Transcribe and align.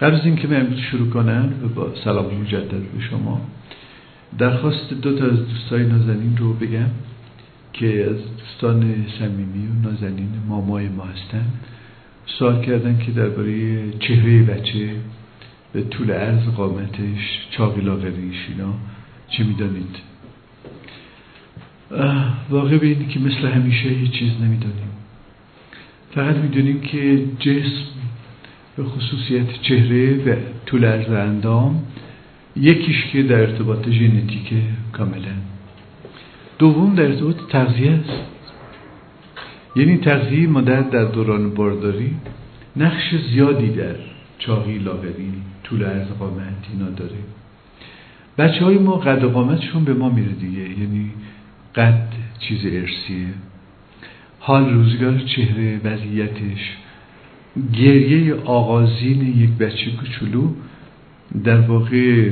قبل 0.00 0.14
از 0.14 0.24
اینکه 0.24 0.48
من 0.48 0.76
شروع 0.90 1.08
کنم 1.08 1.52
و 1.64 1.68
با 1.68 1.94
سلام 2.04 2.34
مجدد 2.40 2.70
به 2.70 3.00
شما 3.10 3.40
درخواست 4.38 4.92
دو 4.92 5.18
تا 5.18 5.24
از 5.24 5.48
دوستای 5.48 5.86
نازنین 5.86 6.36
رو 6.36 6.52
بگم 6.52 6.90
که 7.72 8.04
از 8.10 8.16
دوستان 8.38 9.06
صمیمی 9.18 9.66
و 9.66 9.88
نازنین 9.88 10.28
مامای 10.48 10.88
ما 10.88 11.04
هستن. 11.04 11.44
سوال 12.26 12.64
کردن 12.64 12.98
که 12.98 13.12
درباره 13.12 13.90
چهره 13.98 14.42
بچه 14.42 14.90
به 15.72 15.82
طول 15.82 16.10
عرض 16.10 16.48
قامتش 16.48 17.46
چاقی 17.50 17.80
لاغریش 17.80 18.36
اینا 18.48 18.74
چه 19.28 19.44
می‌دانید؟ 19.44 19.96
واقع 22.50 22.78
به 22.78 22.94
که 22.94 23.20
مثل 23.20 23.46
همیشه 23.46 23.88
هیچ 23.88 24.10
چیز 24.10 24.32
نمی‌دانیم. 24.40 24.90
فقط 26.14 26.36
می‌دونیم 26.36 26.80
که 26.80 27.24
جسم 27.38 27.95
به 28.76 28.84
خصوصیت 28.84 29.62
چهره 29.62 30.24
و 30.24 30.36
طول 30.66 30.84
عرض 30.84 31.10
اندام 31.10 31.82
یکیش 32.56 33.06
که 33.12 33.22
در 33.22 33.40
ارتباط 33.40 33.88
ژنتیک 33.88 34.52
کاملا. 34.92 35.36
دوم 36.58 36.94
در 36.94 37.02
ارتباط 37.02 37.36
تغذیه 37.48 37.90
است. 37.90 38.22
یعنی 39.76 39.96
تغذیه 39.96 40.48
مادر 40.48 40.80
در 40.80 41.04
دوران 41.04 41.54
بارداری 41.54 42.14
نقش 42.76 43.14
زیادی 43.30 43.68
در 43.68 43.94
چاقی 44.38 44.78
لاغری 44.78 45.32
طول 45.64 45.84
عرض 45.84 46.08
قامت 46.08 46.66
اینا 46.72 46.90
داره. 46.90 47.18
بچه 48.38 48.64
های 48.64 48.78
ما 48.78 48.96
قد 48.96 49.24
قامتشون 49.24 49.84
به 49.84 49.94
ما 49.94 50.08
میره 50.08 50.32
دیگه. 50.32 50.60
یعنی 50.60 51.10
قد 51.74 52.08
چیز 52.38 52.60
ارسیه 52.66 53.28
حال 54.38 54.74
روزگار 54.74 55.18
چهره 55.18 55.80
وضعیتش 55.84 56.76
گریه 57.72 58.34
آغازین 58.34 59.42
یک 59.42 59.50
بچه 59.50 59.90
کوچولو 59.90 60.48
در 61.44 61.60
واقع 61.60 62.30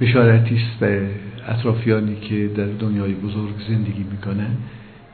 بشارتی 0.00 0.54
است 0.54 0.80
به 0.80 1.08
اطرافیانی 1.48 2.16
که 2.16 2.50
در 2.56 2.66
دنیای 2.66 3.12
بزرگ 3.12 3.54
زندگی 3.68 4.04
می‌کنن 4.10 4.56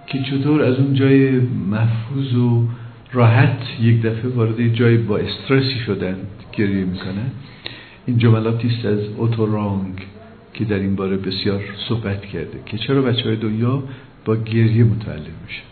که 0.06 0.18
چطور 0.22 0.62
از 0.62 0.76
اون 0.76 0.94
جای 0.94 1.30
محفوظ 1.70 2.34
و 2.34 2.68
راحت 3.12 3.58
یک 3.80 4.02
دفعه 4.02 4.28
وارد 4.30 4.74
جای 4.74 4.96
با 4.96 5.18
استرسی 5.18 5.78
شدن 5.86 6.16
گریه 6.52 6.84
می‌کنن. 6.84 7.30
این 8.06 8.18
جملاتی 8.18 8.68
است 8.68 8.86
از 8.86 8.98
اوتورانگ 9.16 10.06
که 10.54 10.64
در 10.64 10.78
این 10.78 10.96
باره 10.96 11.16
بسیار 11.16 11.60
صحبت 11.88 12.26
کرده 12.26 12.60
که 12.66 12.78
چرا 12.78 13.02
بچه 13.02 13.24
های 13.24 13.36
دنیا 13.36 13.82
با 14.24 14.36
گریه 14.36 14.84
متعلق 14.84 15.20
میشه 15.46 15.62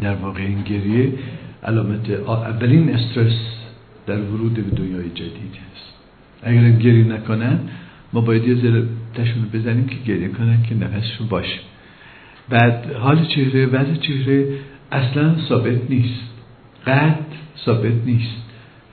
در 0.00 0.14
واقع 0.14 0.40
این 0.40 0.62
گریه 0.62 1.12
علامت 1.62 2.10
اولین 2.10 2.94
استرس 2.94 3.38
در 4.06 4.20
ورود 4.20 4.54
به 4.54 4.76
دنیای 4.76 5.10
جدید 5.10 5.58
است 5.74 5.92
اگر 6.42 6.70
گریه 6.70 7.04
نکنن 7.04 7.58
ما 8.12 8.20
باید 8.20 8.48
یه 8.48 8.54
ذره 8.54 8.86
تشون 9.14 9.48
بزنیم 9.52 9.86
که 9.86 9.96
گریه 10.06 10.28
کنن 10.28 10.62
که 10.62 10.74
نفسشون 10.74 11.26
باشه. 11.28 11.60
بعد 12.48 12.92
حال 12.92 13.24
چهره 13.24 13.66
وضع 13.66 13.94
چهره 13.94 14.46
اصلا 14.92 15.36
ثابت 15.48 15.90
نیست. 15.90 16.20
قد 16.86 17.26
ثابت 17.64 18.04
نیست. 18.06 18.42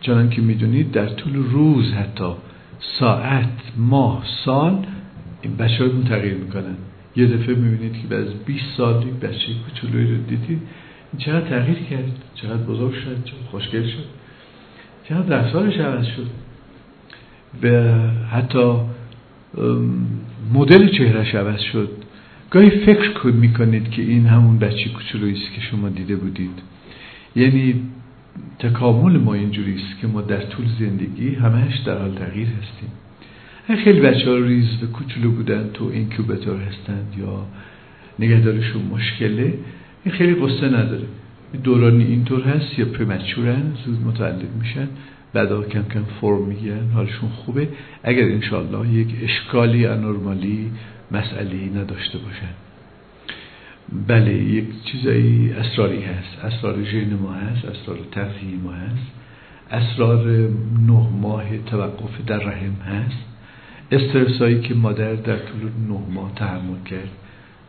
چنان 0.02 0.30
که 0.30 0.42
می‌دونید 0.42 0.92
در 0.92 1.06
طول 1.06 1.36
روز 1.36 1.94
حتی 1.94 2.34
ساعت 3.00 3.62
ماه 3.78 4.24
سال 4.46 4.86
این 5.42 5.56
بچه 5.58 5.84
های 5.84 6.04
تغییر 6.10 6.34
می‌کنن. 6.34 6.76
یه 7.16 7.26
دفعه 7.26 7.56
می‌بینید 7.56 8.02
که 8.02 8.08
بعد 8.08 8.28
از 8.28 8.34
20 8.46 8.64
سال 8.78 9.08
یک 9.08 9.14
بچه 9.14 9.48
کوچولوی 9.66 10.12
رو 10.12 10.18
دیدید. 10.18 10.62
چقدر 11.18 11.50
تغییر 11.50 11.78
کرد 11.78 12.12
چقدر 12.36 12.64
بزرگ 12.64 12.94
شد 12.94 13.24
چقدر 13.24 13.44
خوشگل 13.52 13.84
شد. 13.84 14.06
چقدر 15.10 15.38
رفتارش 15.38 15.78
عوض 15.78 16.06
شد. 16.06 16.28
به 17.62 17.94
حتی 18.32 18.76
مدل 20.54 20.88
چهرش 20.98 21.36
عوض 21.36 21.60
شد. 21.60 21.90
گاهی 22.50 22.70
فکر 22.70 23.14
کن 23.14 23.32
می‌کنید 23.32 23.92
که 23.92 24.02
این 24.02 24.26
همون 24.26 24.60
بچه 24.60 24.90
کوچولویی 24.90 25.34
است 25.34 25.54
که 25.56 25.62
شما 25.62 25.90
دیده 25.90 26.16
بودید. 26.16 26.62
یعنی 27.36 27.82
تکامل 28.60 29.18
ما 29.18 29.34
اینجوری 29.34 29.76
است 29.76 30.02
که 30.02 30.08
ما 30.08 30.22
در 30.22 30.46
طول 30.46 30.66
زندگی 30.80 31.36
همش 31.36 31.78
در 31.78 31.98
حال 31.98 32.16
تغییر 32.16 32.48
هستیم. 32.48 32.90
خیلی 33.84 34.02
بچه 34.02 34.30
ها 34.30 34.38
ریز 34.38 34.84
و 34.84 34.88
کوچولو 34.88 35.32
بودن 35.32 35.70
تو 35.74 35.86
اینکوبتور 35.86 36.60
هستند 36.60 37.16
یا 37.20 37.46
نگهدارشون 38.20 38.82
مشکله 38.82 39.54
این 40.06 40.16
خیلی 40.16 40.36
قصه 40.36 40.68
نداره. 40.68 41.08
دورانی 41.64 42.04
اینطور 42.04 42.42
هست 42.44 42.80
یا 42.80 42.86
پرمچورن 42.86 43.74
زود 43.86 44.08
متعلق 44.08 44.56
میشن. 44.60 44.88
بعدا 45.34 45.64
کم 45.64 45.84
کم 45.84 46.04
فرم 46.22 46.42
می‌گیرن. 46.42 46.90
حالشون 46.90 47.30
خوبه. 47.30 47.68
اگر 48.04 48.24
انشالله 48.24 48.90
یک 48.90 49.08
اشکالی 49.24 49.86
انورمالی 49.86 50.72
مسئله 51.12 51.70
نداشته 51.76 52.18
باشن. 52.18 52.54
بله 54.08 54.34
یک 54.34 54.66
چیزایی 54.86 55.52
اسراری 55.52 56.02
هست. 56.02 56.46
اسرار 56.46 56.84
ژن 56.84 57.14
ما 57.14 57.32
هست. 57.32 57.66
اسرار 57.66 57.98
تغذیه 58.12 58.58
ما 58.64 58.72
هست. 58.72 59.08
اسرار 59.72 60.50
نه 60.88 61.10
ماه 61.22 61.58
توقف 61.58 62.26
در 62.28 62.38
رحم 62.38 62.76
هست. 62.82 63.24
استرسایی 63.92 64.62
که 64.62 64.74
مادر 64.74 65.14
در 65.14 65.38
طول 65.38 65.62
نه 65.90 66.00
ماه 66.14 66.32
تحمل 66.36 66.84
کرد 66.86 67.10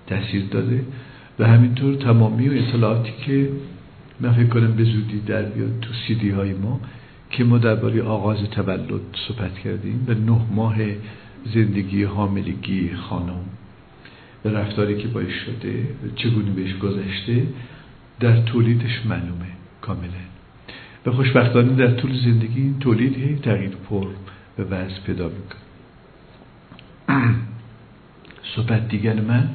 تاثیر 0.07 0.45
داده. 0.51 0.85
و 1.41 1.45
همینطور 1.45 1.95
تمامی 1.95 2.49
و 2.49 2.53
اطلاعاتی 2.53 3.13
که 3.27 3.49
من 4.21 4.33
فکر 4.33 4.47
کنم 4.47 4.73
به 4.73 4.85
زودی 4.85 5.21
در 5.21 5.43
بیاد 5.43 5.81
تو 5.81 5.91
سیدی 6.07 6.31
های 6.31 6.53
ما 6.53 6.81
که 7.31 7.45
ما 7.45 7.59
درباره 7.59 8.03
آغاز 8.03 8.39
تولد 8.51 9.01
صحبت 9.29 9.59
کردیم 9.59 10.05
و 10.09 10.15
نه 10.15 10.41
ماه 10.51 10.77
زندگی 11.55 12.05
حاملگی 12.05 12.91
خانم 12.95 13.45
و 14.45 14.49
رفتاری 14.49 14.97
که 14.97 15.09
باش 15.09 15.33
شده 15.47 15.87
چگونه 16.17 16.51
بهش 16.51 16.75
گذشته 16.75 17.47
در 18.21 18.43
تولیدش 18.43 19.07
معلومه 19.07 19.51
کاملا. 19.81 20.09
و 21.07 21.13
خوشبختانه 21.13 21.75
در 21.75 21.95
طول 21.95 22.17
زندگی 22.25 22.61
این 22.61 22.79
تولید 22.79 23.17
هی 23.17 23.37
تغییر 23.37 23.77
پر 23.91 24.07
به 24.57 24.65
وضع 24.65 25.01
پیدا 25.07 25.29
می‌کنه. 25.29 25.61
صحبت 28.57 28.89
دیگر 28.89 29.21
من 29.21 29.49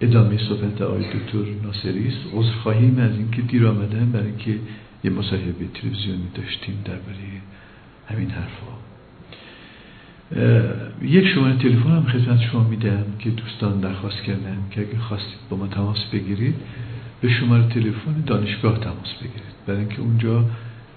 ادامه 0.00 0.38
صحبت 0.48 0.82
آقای 0.82 1.04
دکتر 1.04 1.44
ناصری 1.62 2.08
است. 2.08 2.18
عذر 2.32 2.52
خواهیم 2.52 2.98
از 2.98 3.12
اینکه 3.12 3.42
دیر 3.42 3.66
آمدن 3.66 4.12
برای 4.12 4.26
اینکه 4.26 4.58
یه 5.04 5.10
مصاحبه 5.10 5.66
تلویزیونی 5.74 6.28
داشتیم 6.34 6.74
درباره 6.84 7.42
همین 8.08 8.30
حرفا. 8.30 8.78
یک 11.02 11.26
شماره 11.26 11.56
تلفن 11.56 11.90
هم 11.90 12.02
خدمت 12.02 12.40
شما 12.40 12.64
میدم 12.64 13.04
که 13.18 13.30
دوستان 13.30 13.80
درخواست 13.80 14.22
کردن 14.22 14.58
که 14.70 14.80
اگه 14.80 14.98
خواستید 14.98 15.38
با 15.50 15.56
ما 15.56 15.66
تماس 15.66 16.04
بگیرید 16.12 16.54
به 17.20 17.28
شماره 17.28 17.68
تلفن 17.68 18.22
دانشگاه 18.26 18.78
تماس 18.78 19.14
بگیرید. 19.14 19.54
برای 19.66 19.80
اینکه 19.80 20.00
اونجا 20.00 20.44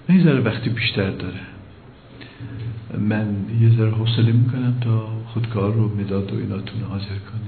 من 0.08 0.16
یه 0.16 0.32
وقتی 0.32 0.70
بیشتر 0.70 1.10
داره. 1.10 1.40
من 2.98 3.26
یه 3.60 3.76
ذره 3.76 3.90
حوصله 3.90 4.32
می‌کنم 4.32 4.74
تا 4.80 5.06
خودکار 5.26 5.74
رو 5.74 5.96
مداد 5.96 6.32
و 6.32 6.36
ایناتون 6.36 6.80
حاضر 6.80 7.04
کنید 7.04 7.41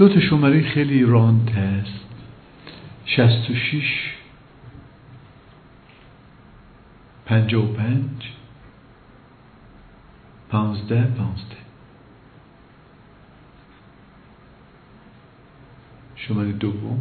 دو 0.00 0.08
تا 0.08 0.20
شماره 0.20 0.62
خیلی 0.62 1.02
راند 1.02 1.50
هست. 1.50 2.00
66 3.06 3.84
55 7.26 8.00
پانزده 10.48 11.04
پانزده. 11.04 11.56
شماره 16.16 16.52
دوم 16.52 17.00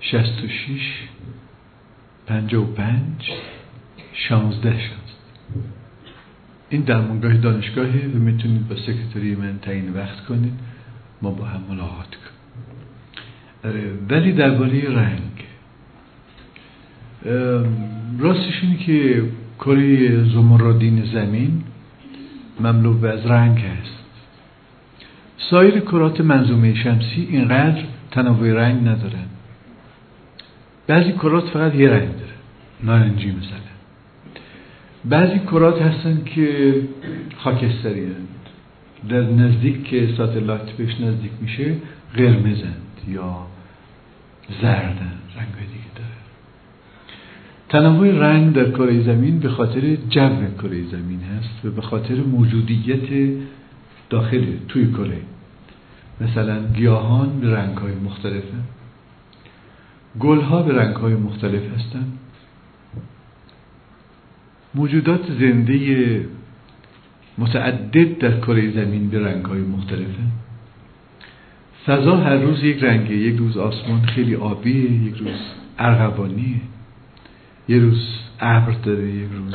شست 0.00 0.44
و 0.44 0.48
شیش 0.48 1.08
پنجا 2.26 2.62
و 2.62 2.66
پنج 2.66 3.30
شانزده 4.12 4.70
شانزده. 4.70 4.94
این 6.70 6.82
درمانگاه 6.82 7.34
دانشگاهه 7.34 8.10
و 8.14 8.18
می‌تونید 8.18 8.68
با 8.68 8.76
سکرتری 8.76 9.34
من 9.34 9.58
تعیین 9.58 9.92
وقت 9.92 10.24
کنید. 10.24 10.73
ما 11.22 11.30
با 11.30 11.44
هم 11.44 11.60
ملاقات 11.68 12.06
کنیم. 12.06 12.24
ولی 14.08 14.32
درباره 14.32 14.90
رنگ. 14.90 15.20
راستش 18.18 18.62
اینه 18.62 18.76
که 18.76 19.24
کره 19.58 20.24
زمردین 20.24 21.04
زمین 21.04 21.62
مملو 22.60 23.06
از 23.06 23.26
رنگ 23.26 23.58
هست 23.58 23.94
سایر 25.50 25.80
کرات 25.80 26.20
منظومه 26.20 26.74
شمسی 26.74 27.28
اینقدر 27.30 27.82
تنوع 28.10 28.52
رنگ 28.52 28.88
ندارن. 28.88 29.26
بعضی 30.86 31.12
کرات 31.12 31.48
فقط 31.48 31.74
یه 31.74 31.90
رنگ 31.90 32.12
داره 32.12 32.32
نارنجی 32.82 33.30
مثلا. 33.30 33.58
بعضی 35.04 35.38
کرات 35.38 35.82
هستن 35.82 36.22
که 36.24 36.74
خاکستری 37.36 38.04
هستند 38.04 38.28
در 39.08 39.20
نزدیک 39.20 39.84
که 39.84 40.08
ساتلایت 40.16 40.70
بهش 40.70 41.00
نزدیک 41.00 41.32
میشه 41.40 41.74
قرمزند 42.14 42.82
یا 43.08 43.46
زردن 44.62 45.12
رنگ 45.36 45.54
دیگه 45.72 45.90
داره. 45.94 46.24
تنوع 47.68 48.10
رنگ 48.10 48.52
در 48.52 48.70
کره 48.70 49.02
زمین 49.02 49.38
به 49.40 49.48
خاطر 49.48 49.96
جو 50.08 50.30
کره 50.62 50.84
زمین 50.90 51.20
هست 51.20 51.64
و 51.64 51.70
به 51.70 51.82
خاطر 51.82 52.14
موجودیت 52.14 53.36
داخل 54.10 54.44
توی 54.68 54.92
کره. 54.92 55.20
مثلا 56.20 56.66
گیاهان 56.74 57.40
به 57.40 57.54
رنگ 57.54 57.76
های 57.76 57.94
مختلفه 57.94 58.58
گل 60.20 60.40
ها 60.40 60.62
به 60.62 60.72
رنگ 60.74 60.96
های 60.96 61.14
مختلف 61.14 61.62
هستن 61.74 62.04
موجودات 64.74 65.32
زنده 65.40 66.26
متعدد 67.38 68.18
در 68.18 68.40
کره 68.40 68.70
زمین 68.70 69.10
به 69.10 69.20
رنگ 69.20 69.44
های 69.44 69.60
مختلفه. 69.60 70.22
فضا 71.86 72.16
هر 72.16 72.36
روز 72.36 72.64
یک 72.64 72.82
رنگه 72.82 73.16
یک 73.16 73.36
روز 73.36 73.56
آسمان 73.56 74.02
خیلی 74.06 74.34
آبیه 74.34 74.92
یک 74.92 75.16
روز 75.16 75.38
ارغوانیه 75.78 76.60
یه 77.68 77.78
روز 77.78 78.18
ابر 78.40 78.72
داره 78.72 79.10
یک 79.10 79.28
روز 79.32 79.54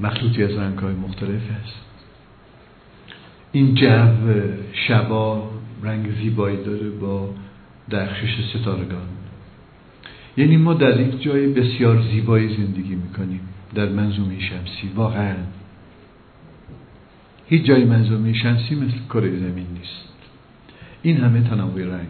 مخلوطی 0.00 0.44
از 0.44 0.50
رنگ 0.50 0.78
های 0.78 0.94
مختلف 0.94 1.50
هست 1.50 1.74
این 3.52 3.74
جو 3.74 4.32
شبا 4.72 5.50
رنگ 5.82 6.06
زیبایی 6.22 6.56
داره 6.64 6.90
با 6.90 7.34
درخشش 7.90 8.56
ستارگان. 8.56 9.08
یعنی 10.36 10.56
ما 10.56 10.74
در 10.74 11.00
یک 11.00 11.22
جای 11.22 11.46
بسیار 11.46 12.02
زیبایی 12.02 12.56
زندگی 12.56 12.94
می‌کنیم. 12.94 13.40
در 13.74 13.88
منظومه 13.88 14.40
شمسی 14.40 14.90
واقعا. 14.94 15.34
هیچ 17.48 17.64
جای 17.64 17.84
منظومه 17.84 18.32
شمسی 18.32 18.74
مثل 18.74 18.98
کره 19.08 19.30
زمین 19.30 19.66
نیست. 19.78 20.08
این 21.02 21.16
همه 21.16 21.40
تنوع 21.40 21.84
رنگ. 21.84 22.08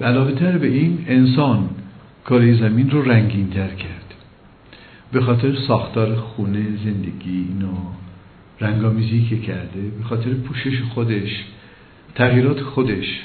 و 0.00 0.04
علاوه 0.04 0.32
تر 0.32 0.58
به 0.58 0.66
این 0.66 1.04
انسان 1.08 1.68
کره 2.24 2.60
زمین 2.60 2.90
رو 2.90 3.02
رنگین 3.02 3.50
تر 3.50 3.68
کرد. 3.68 4.14
به 5.12 5.20
خاطر 5.20 5.56
ساختار 5.68 6.16
خونه 6.16 6.66
زندگی 6.84 7.46
اینو 7.48 7.76
رنگامیزی 8.60 9.26
که 9.30 9.38
کرده 9.38 9.80
به 9.98 10.04
خاطر 10.04 10.34
پوشش 10.34 10.82
خودش 10.82 11.44
تغییرات 12.14 12.60
خودش 12.60 13.20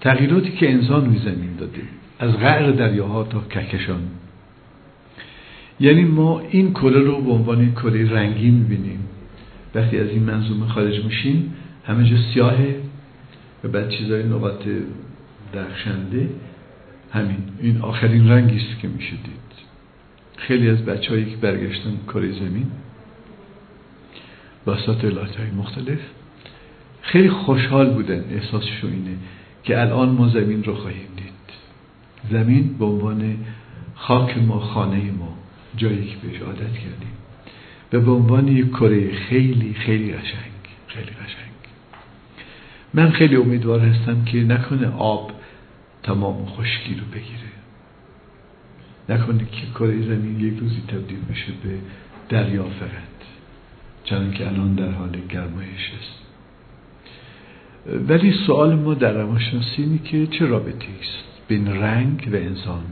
تغییراتی 0.00 0.50
که 0.50 0.72
انسان 0.72 1.06
روی 1.06 1.18
زمین 1.18 1.56
داده 1.58 1.82
از 2.18 2.36
غیر 2.36 2.70
دریاها 2.70 3.24
تا 3.24 3.40
کهکشان. 3.50 4.00
یعنی 5.80 6.04
ما 6.04 6.42
این 6.50 6.72
کره 6.72 7.00
رو 7.00 7.20
به 7.20 7.30
عنوان 7.30 7.72
کره 7.72 8.12
رنگی 8.12 8.50
می‌بینیم. 8.50 9.05
وقتی 9.76 9.98
از 9.98 10.08
این 10.08 10.22
منظومه 10.22 10.68
خارج 10.68 11.04
میشیم 11.04 11.54
همه 11.86 12.10
جا 12.10 12.16
سیاهه 12.34 12.76
و 13.64 13.68
بعد 13.68 13.90
چیزای 13.90 14.22
نقاط 14.22 14.68
درخشنده 15.52 16.28
همین. 17.12 17.38
این 17.60 17.78
آخرین 17.78 18.28
رنگی 18.28 18.56
است 18.56 18.80
که 18.80 18.88
میشه 18.88 19.10
دید. 19.10 19.66
خیلی 20.36 20.70
از 20.70 20.84
بچه 20.84 21.10
هایی 21.10 21.24
که 21.24 21.36
برگشتن 21.36 21.98
کره 22.08 22.32
زمین 22.32 22.66
با 24.64 24.78
ساتلایت 24.86 25.36
های 25.36 25.50
مختلف 25.50 25.98
خیلی 27.02 27.30
خوشحال 27.30 27.90
بودن. 27.90 28.24
احساسشون 28.30 28.92
اینه 28.92 29.16
که 29.64 29.80
الان 29.80 30.08
ما 30.08 30.28
زمین 30.28 30.64
رو 30.64 30.74
خواهیم 30.74 31.08
دید. 31.16 31.32
زمین 32.30 32.78
به 32.78 32.84
عنوان 32.84 33.36
خاک 33.94 34.38
ما 34.38 34.60
خانه 34.60 35.10
ما 35.10 35.36
جایی 35.76 36.04
که 36.04 36.16
بهش 36.22 36.42
عادت 36.42 36.72
کردیم. 36.72 37.15
و 37.92 38.00
به 38.00 38.10
عنوان 38.10 38.48
یک 38.48 38.70
کره 38.70 39.14
خیلی 39.14 39.74
خیلی 39.74 40.12
قشنگ 40.12 40.52
خیلی 40.86 41.10
قشنگ. 41.10 41.52
من 42.94 43.10
خیلی 43.10 43.36
امیدوار 43.36 43.80
هستم 43.80 44.24
که 44.24 44.38
نکنه 44.38 44.88
آب 44.88 45.32
تمام 46.02 46.46
خشکی 46.46 46.94
رو 46.94 47.06
بگیره. 47.12 47.56
نکنه 49.08 49.38
که 49.38 49.66
کره 49.74 50.02
زمین 50.02 50.40
یک 50.40 50.58
روزی 50.58 50.82
تبدیل 50.88 51.20
بشه 51.30 51.52
به 51.64 51.78
دریا 52.28 52.64
فقط 52.64 53.16
چون 54.04 54.30
که 54.30 54.46
الان 54.46 54.74
در 54.74 54.90
حال 54.90 55.20
گرمایش 55.28 55.92
است. 56.00 56.26
ولی 58.08 58.34
سوال 58.46 58.74
ما 58.74 58.94
در 58.94 59.12
روانشناسی 59.12 59.82
اینه 59.82 59.98
که 59.98 60.26
چه 60.26 60.46
رابطه 60.46 60.86
است 61.00 61.48
بین 61.48 61.68
رنگ 61.68 62.28
و 62.32 62.36
انسان؟ 62.36 62.82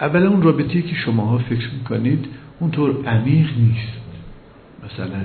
اولا 0.00 0.28
اون 0.28 0.42
رابطه 0.42 0.82
که 0.82 0.94
شماها 0.94 1.38
فکر 1.38 1.70
می‌کنید 1.78 2.26
اونطور 2.60 3.06
عمیق 3.06 3.48
نیست. 3.58 3.98
مثلا 4.84 5.20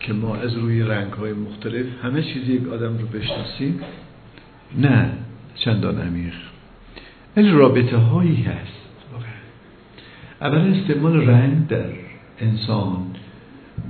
که 0.00 0.12
ما 0.12 0.36
از 0.36 0.56
روی 0.56 0.82
رنگ 0.82 1.12
های 1.12 1.32
مختلف 1.32 1.86
همه 2.02 2.22
چیزی 2.22 2.52
یک 2.52 2.68
آدم 2.68 2.98
رو 2.98 3.06
بشناسیم. 3.06 3.80
نه 4.78 5.10
چندان 5.54 6.00
عمیق. 6.00 6.34
ولی 7.36 7.50
رابطه 7.50 7.96
هایی 7.96 8.42
هست. 8.42 8.86
اولا 10.40 10.62
استعمال 10.62 11.28
رنگ 11.28 11.66
در 11.66 11.90
انسان 12.40 13.06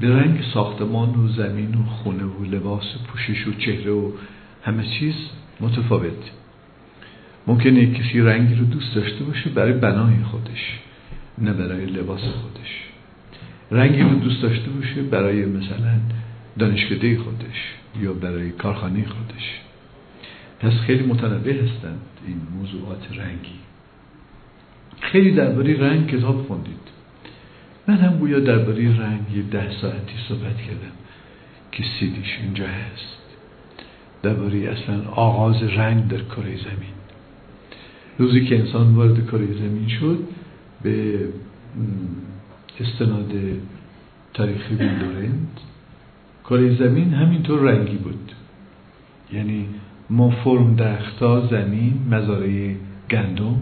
به 0.01 0.17
رنگ 0.17 0.45
ساختمان 0.55 1.15
و 1.15 1.29
زمین 1.29 1.75
و 1.75 1.87
خونه 1.87 2.25
و 2.25 2.45
لباس 2.45 2.97
و 2.97 2.99
پوشش 3.07 3.47
و 3.47 3.53
چهره 3.53 3.93
و 3.93 4.11
همه 4.65 4.87
چیز 4.99 5.15
متفاوت. 5.61 6.31
ممکنه 7.47 7.93
کسی 7.93 8.21
رنگی 8.21 8.55
رو 8.55 8.65
دوست 8.65 8.95
داشته 8.95 9.25
باشه 9.25 9.51
برای 9.51 9.73
بنای 9.73 10.23
خودش 10.23 10.79
نه 11.39 11.53
برای 11.53 11.87
لباس 11.87 12.21
خودش. 12.21 12.83
رنگی 13.71 14.01
رو 14.01 14.15
دوست 14.15 14.43
داشته 14.43 14.71
باشه 14.71 15.03
برای 15.03 15.45
مثلا 15.45 16.01
دانشکده 16.59 17.19
خودش 17.19 17.75
یا 18.01 18.13
برای 18.13 18.51
کارخانه 18.51 19.05
خودش. 19.05 19.61
پس 20.61 20.73
خیلی 20.73 21.07
متنوع 21.07 21.53
هستند 21.53 22.01
این 22.27 22.41
موضوعات 22.57 23.07
رنگی. 23.11 23.59
خیلی 25.01 25.35
درباره 25.35 25.81
رنگ 25.81 26.07
کتاب 26.07 26.47
خوندید. 26.47 26.87
من 27.89 27.97
هم 27.97 28.19
گویا 28.19 28.41
درباره 28.41 29.01
رنگ 29.01 29.21
یه 29.35 29.43
ده 29.43 29.71
ساعتی 29.81 30.15
صحبت 30.29 30.57
کردم 30.57 30.97
که 31.73 31.85
سیدیش 32.01 32.39
اینجا 32.43 32.67
هست. 32.67 33.17
درباره 34.23 34.59
اصلا 34.59 35.11
آغاز 35.11 35.63
رنگ 35.63 36.09
در 36.09 36.23
کره 36.23 36.57
زمین. 36.57 36.96
روزی 38.19 38.45
که 38.45 38.59
انسان 38.59 38.95
وارد 38.95 39.27
کره 39.27 39.47
زمین 39.47 39.89
شد 39.89 40.19
به 40.83 41.19
استناد 42.81 43.33
تاریخی 44.35 44.75
بیلورنت 44.75 45.57
کره 46.45 46.77
زمین 46.77 47.15
همینطور 47.15 47.61
رنگی 47.61 47.97
بود. 47.97 48.33
یعنی 49.33 49.67
ما 50.11 50.31
فرم 50.31 50.77
درختا 50.77 51.47
زمین 51.47 51.93
مزارع 52.11 52.75
گندم 53.11 53.57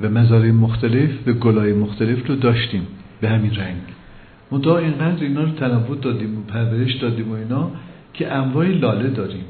و 0.00 0.08
مزارع 0.08 0.50
مختلف 0.50 1.10
و 1.28 1.32
گلای 1.32 1.72
مختلف 1.72 2.26
رو 2.28 2.36
داشتیم 2.36 2.86
به 3.20 3.28
همین 3.28 3.54
رنگ. 3.54 3.80
منتها 4.50 4.78
اینقدر 4.78 5.22
اینا 5.22 5.42
رو 5.42 5.50
تنوع 5.50 5.96
دادیم 6.02 6.38
و 6.38 6.42
پرورش 6.42 6.94
دادیم 6.94 7.30
و 7.30 7.34
اینا 7.34 7.70
که 8.14 8.32
انواع 8.32 8.66
لاله 8.66 9.10
داریم 9.10 9.44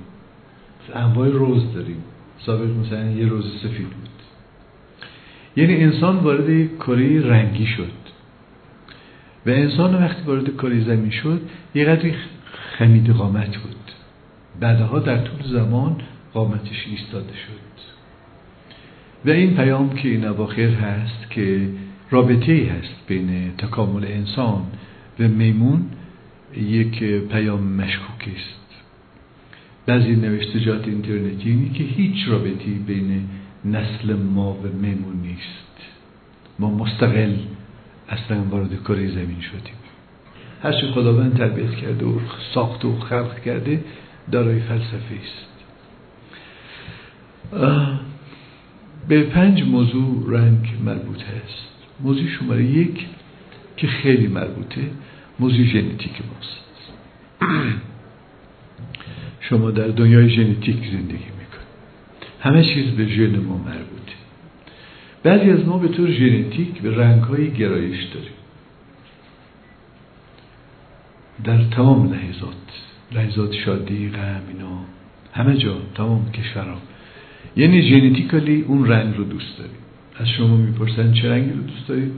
انواع 0.95 1.29
روز 1.29 1.75
داریم. 1.75 2.02
سابق 2.38 2.71
مثلا 2.71 3.11
یه 3.11 3.26
روز 3.26 3.45
سفید 3.62 3.88
بود. 3.90 4.09
یعنی 5.57 5.76
انسان 5.85 6.16
وارد 6.16 6.76
کره 6.76 7.26
رنگی 7.26 7.66
شد. 7.66 7.93
و 9.47 9.50
انسان 9.50 9.95
وقتی 9.95 10.23
وارد 10.26 10.57
کره 10.57 10.85
زمین 10.85 11.11
شد 11.11 11.40
یه 11.75 11.85
قدری 11.85 12.14
خمید 12.78 13.11
قامت 13.11 13.57
بود. 13.57 13.76
بعدها 14.61 14.99
در 14.99 15.19
طول 15.19 15.52
زمان 15.52 15.97
قامتش 16.35 16.87
ایستاده 16.90 17.33
شد. 17.33 17.66
و 19.25 19.31
این 19.31 19.57
پیام 19.57 19.95
که 19.95 20.09
این 20.09 20.25
اواخر 20.25 20.69
هست 20.69 21.31
که 21.31 21.69
رابطه 22.11 22.52
ای 22.52 22.66
هست 22.66 23.07
بین 23.07 23.52
تکامل 23.59 24.05
انسان 24.05 24.62
و 25.21 25.28
میمون 25.28 25.85
یک 26.57 27.05
پیام 27.05 27.62
مشکوکی 27.62 28.31
است. 28.31 28.66
بعضی 29.87 30.16
نوشتجات 30.16 30.88
اینترنتی 30.88 31.50
اینی 31.50 31.71
که 31.71 31.85
هیچ 31.85 32.28
رابطی 32.28 32.75
بین 32.87 33.28
نسل 33.64 34.14
ما 34.14 34.52
و 34.52 34.66
میمون 34.83 35.16
نیست. 35.23 35.76
ما 36.59 36.71
مستقل 36.71 37.35
اصلا 38.09 38.43
وارد 38.50 38.83
کره 38.83 39.09
زمین 39.09 39.40
شدیم. 39.40 39.76
هرچی 40.62 40.87
خداوند 40.87 41.37
تربیت 41.38 41.75
کرده 41.75 42.07
و 42.07 42.19
ساخت 42.55 42.85
و 42.85 42.99
خلق 43.00 43.40
کرده 43.40 43.85
دارای 44.33 44.61
فلسفه 44.61 45.14
است. 45.25 45.47
به 49.09 49.23
پنج 49.23 49.62
موضوع 49.62 50.25
رنگ 50.28 50.69
مربوط 50.85 51.23
هست. 51.23 51.66
موضوع 52.00 52.28
شماره 52.28 52.64
یک 52.64 53.07
که 53.76 53.87
خیلی 53.87 54.26
مربوطه 54.26 54.90
موضوع 55.40 55.64
ژنتیک 55.64 56.12
ماست. 56.33 56.93
شما 59.49 59.71
در 59.71 59.88
دنیای 59.88 60.31
ژنتیک 60.31 60.76
زندگی 60.76 61.12
می‌کنید. 61.12 61.67
همه 62.41 62.65
چیز 62.65 62.87
به 62.91 63.07
ژن 63.07 63.37
ما 63.37 63.57
مربوطه. 63.57 64.12
بعضی 65.23 65.50
از 65.50 65.67
ما 65.67 65.79
به 65.79 65.88
طور 65.88 66.11
ژنتیک 66.11 66.83
به 66.83 66.97
رنگ 66.97 67.23
های 67.23 67.50
گرایش 67.50 68.05
داریم. 68.05 68.31
در 71.45 71.65
تمام 71.76 72.12
لحظات 72.12 72.53
لحظات 73.12 73.53
شادی 73.53 74.09
غم 74.09 74.43
اینا 74.49 74.79
همه 75.33 75.57
جا 75.57 75.76
تمام 75.95 76.33
کشورها. 76.33 76.79
یعنی 77.57 77.83
ژنتیکالی 77.83 78.65
اون 78.69 78.88
رنگ 78.88 79.17
رو 79.17 79.25
دوست 79.25 79.59
داریم. 79.59 79.76
از 80.17 80.29
شما 80.29 80.57
می‌پرسن 80.57 81.12
چه 81.12 81.31
رنگی 81.31 81.50
رو 81.50 81.62
دوست 81.62 81.88
دارید؟ 81.88 82.12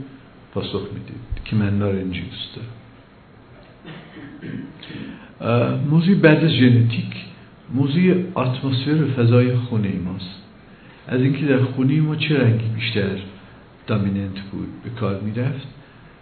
پاسخ 0.53 0.81
می‌دید 0.93 1.45
که 1.45 1.55
من 1.55 1.79
نارنجی 1.79 2.21
دوست 2.21 2.55
دارم. 2.55 2.69
موضوع 5.89 6.15
بعد 6.15 6.43
از 6.43 6.51
ژنتیک 6.51 7.15
موضوع 7.73 8.13
اتمسفر 8.35 9.05
فضای 9.17 9.55
خونه 9.55 9.93
ماست. 10.05 10.39
از 11.07 11.21
اینکه 11.21 11.45
در 11.45 11.63
خونه 11.63 12.01
ما 12.01 12.15
چه 12.15 12.39
رنگی 12.39 12.67
بیشتر 12.75 13.17
دامیننت 13.87 14.39
بود 14.51 14.67
به 14.83 14.89
کار 14.89 15.19
می‌رفت 15.19 15.67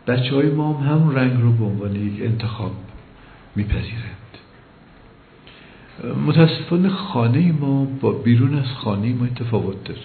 بچه 0.07 0.35
های 0.35 0.49
ما 0.49 0.73
هم 0.73 0.93
همون 0.93 1.15
رنگ 1.15 1.41
رو 1.41 1.51
به 1.51 1.65
عنوان 1.65 1.95
یک 1.95 2.21
انتخاب 2.21 2.71
میپذیرند. 3.55 4.17
متاسفانه 6.27 6.89
خانه 6.89 7.51
ما 7.51 7.87
با 8.01 8.11
بیرون 8.11 8.55
از 8.55 8.65
خانه 8.65 9.13
ما 9.13 9.27
تفاوت 9.27 9.83
داره. 9.83 10.01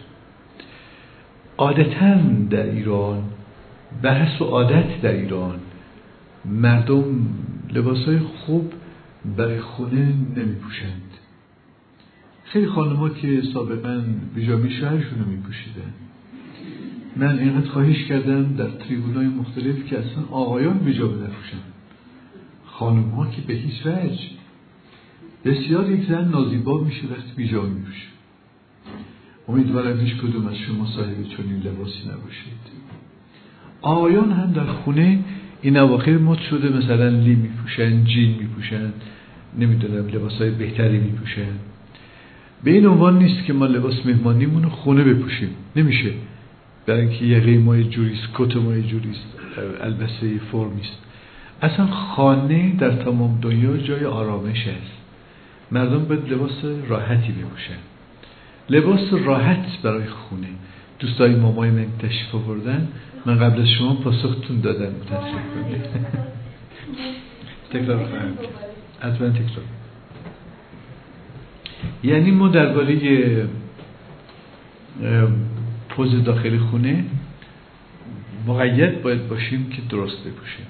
عادتا 1.59 2.15
در 2.51 2.67
ایران 2.67 3.23
بحث 4.03 4.41
و 4.41 4.45
عادت 4.45 5.01
در 5.03 5.13
ایران 5.13 5.59
مردم 6.45 7.05
لباس 7.73 8.05
های 8.05 8.19
خوب 8.19 8.73
برای 9.37 9.61
خونه 9.61 10.15
نمی 10.37 10.55
پوشند 10.55 11.03
خیلی 12.45 12.67
خانم‌ها 12.67 13.09
که 13.09 13.43
سابقا 13.55 14.05
بیجامی 14.35 14.71
شهرشون 14.71 15.19
رو 15.19 15.25
می 15.25 15.37
پوشیدن 15.37 15.93
من 17.17 17.39
اینقدر 17.39 17.71
خواهش 17.71 18.05
کردم 18.05 18.57
در 18.57 18.69
های 19.15 19.27
مختلف 19.27 19.87
که 19.87 19.99
اصلا 19.99 20.25
آقایان 20.31 20.79
بیجامه 20.79 21.29
خانم 22.65 23.09
ها 23.11 23.27
که 23.27 23.43
به 23.43 23.55
هیچ 23.55 23.87
وجه. 23.87 24.19
بسیار 25.45 25.91
یک 25.91 26.09
زن 26.09 26.29
نازیبا 26.29 26.79
میشه 26.79 27.07
وقتی 27.07 27.33
بیجامه 27.37 27.69
میپوشه. 27.69 28.07
امیدوارم 29.49 30.01
هیچ 30.01 30.17
کدوم 30.17 30.47
از 30.47 30.55
شما 30.55 30.87
صاحب 30.87 31.23
چنین 31.23 31.57
لباسی 31.57 32.03
نباشید. 32.09 32.83
آقایان 33.83 34.33
هم 34.33 34.53
در 34.53 34.67
خونه 34.67 35.25
این 35.63 35.77
اواخر 35.77 36.13
مد 36.19 36.39
شده 36.39 36.69
مثلا 36.69 37.09
لی 37.09 37.35
میپوشن 37.35 38.05
جین 38.05 38.37
میپوشن 38.39 38.93
نمی‌دونم 39.59 40.09
لباس 40.09 40.33
های 40.33 40.51
بهتری 40.51 40.99
میپوشن. 40.99 41.53
به 42.65 42.71
این 42.71 42.87
عنوان 42.87 43.19
نیست 43.19 43.45
که 43.45 43.53
ما 43.53 43.67
لباس 43.67 44.07
مهمانیمون 44.07 44.63
رو 44.63 44.71
خونه 44.71 45.05
بپوشیم. 45.05 45.49
نمیشه. 45.77 46.11
برای 46.87 47.01
اینکه 47.01 47.25
یقه 47.25 47.59
ما 47.59 47.83
جوریست 47.83 48.29
کت 48.35 48.57
ما 48.57 48.77
یه 48.77 48.83
جوریست 48.83 49.27
البسه 49.81 50.39
فرمیست 50.53 50.99
اصلا 51.63 51.87
خانه 51.87 52.77
در 52.79 52.91
تمام 52.91 53.39
دنیا 53.43 53.77
جای 53.77 54.05
آرامش 54.05 54.67
است. 54.67 54.97
مردم 55.73 56.05
باید 56.05 56.33
لباس 56.33 56.65
راحتی 56.89 57.33
بپوشن. 57.33 57.79
لباس 58.71 59.13
راحت 59.25 59.83
برای 59.83 60.07
خونه. 60.07 60.49
دوستای 60.99 61.35
مامای 61.35 61.71
من 61.71 61.87
تشریف 61.99 62.35
آوردن. 62.35 62.89
من 63.27 63.39
قبل 63.39 63.61
از 63.61 63.69
شما 63.69 63.95
پاسختون 63.95 64.61
دادم 64.61 64.93
متاسف 64.95 65.39
تکرار 67.71 68.07
خواهم 68.07 68.37
کرد. 68.37 68.49
حتما 69.01 69.29
تکرار. 69.29 69.65
یعنی 72.03 72.31
ما 72.31 72.49
درباره 72.49 73.47
پوز 75.89 76.25
داخل 76.25 76.59
خونه 76.59 77.05
مقید 78.47 79.03
باید 79.03 79.29
باشیم 79.29 79.71
که 79.71 79.83
درست 79.89 80.17
بپوشیم. 80.21 80.67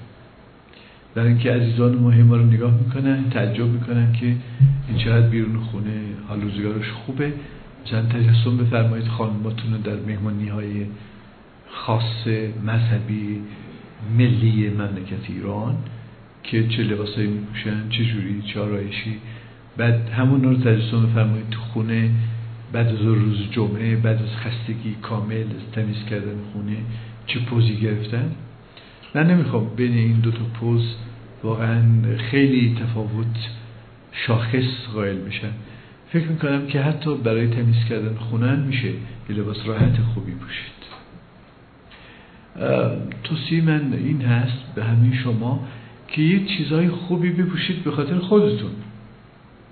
در 1.15 1.23
اینکه 1.23 1.51
عزیزان 1.51 1.95
مهم 1.95 2.31
رو 2.31 2.45
نگاه 2.45 2.73
می‌کنن 2.85 3.29
تعجب 3.29 3.65
می‌کنن 3.65 4.13
که 4.13 4.25
این 4.87 4.97
چقدر 4.97 5.27
بیرون 5.27 5.59
خونه 5.59 6.01
حال 6.27 6.41
روزگارش 6.41 6.89
خوبه. 6.91 7.33
مثلا 7.85 8.01
تجسم 8.01 8.57
بفرمایید 8.57 9.07
خانماتون 9.07 9.73
رو 9.73 9.77
در 9.77 9.95
مهمانی 10.07 10.47
های 10.47 10.85
خاص 11.73 12.27
مذهبی 12.65 13.41
ملی 14.17 14.69
مملکت 14.69 15.29
ایران 15.29 15.77
که 16.43 16.67
چه 16.67 16.83
لباسایی 16.83 17.27
میپوشن 17.27 17.89
چه 17.89 18.05
جوری 18.05 18.41
چه 18.41 18.59
آرایشی. 18.59 19.17
بعد 19.77 20.09
همون 20.09 20.43
رو 20.43 20.55
تجسم 20.55 21.05
بفرمایید 21.05 21.49
تو 21.49 21.59
خونه 21.59 22.09
بعد 22.73 22.87
از 22.87 23.01
روز 23.01 23.37
جمعه 23.51 23.95
بعد 23.95 24.21
از 24.21 24.35
خستگی 24.35 24.95
کامل 25.01 25.45
تمیز 25.71 26.05
کردن 26.09 26.35
خونه 26.53 26.77
چه 27.27 27.39
پوزی 27.39 27.75
گرفتن؟ 27.75 28.31
من 29.15 29.27
نمی‌خوام 29.27 29.75
بین 29.75 29.93
این 29.93 30.19
دو 30.19 30.31
تا 30.31 30.43
پوز 30.53 30.95
واقعا 31.43 31.81
خیلی 32.31 32.77
تفاوت 32.81 33.49
شاخص 34.11 34.87
قائل 34.93 35.17
بشن 35.17 35.51
فکر 36.09 36.27
می‌کنم 36.27 36.67
که 36.67 36.81
حتی 36.81 37.15
برای 37.15 37.47
تمیز 37.47 37.85
کردن 37.89 38.15
خونه 38.15 38.55
میشه 38.55 38.89
یه 39.29 39.35
لباس 39.35 39.57
راحت 39.65 39.97
خوبی 40.13 40.31
پوشید. 40.31 40.72
توصیه 43.23 43.61
من 43.61 43.93
این 43.93 44.21
هست 44.21 44.75
به 44.75 44.83
همین 44.83 45.13
شما 45.13 45.67
که 46.07 46.21
یه 46.21 46.45
چیزهای 46.45 46.89
خوبی 46.89 47.29
بپوشید 47.29 47.83
به 47.83 47.91
خاطر 47.91 48.19
خودتون. 48.19 48.71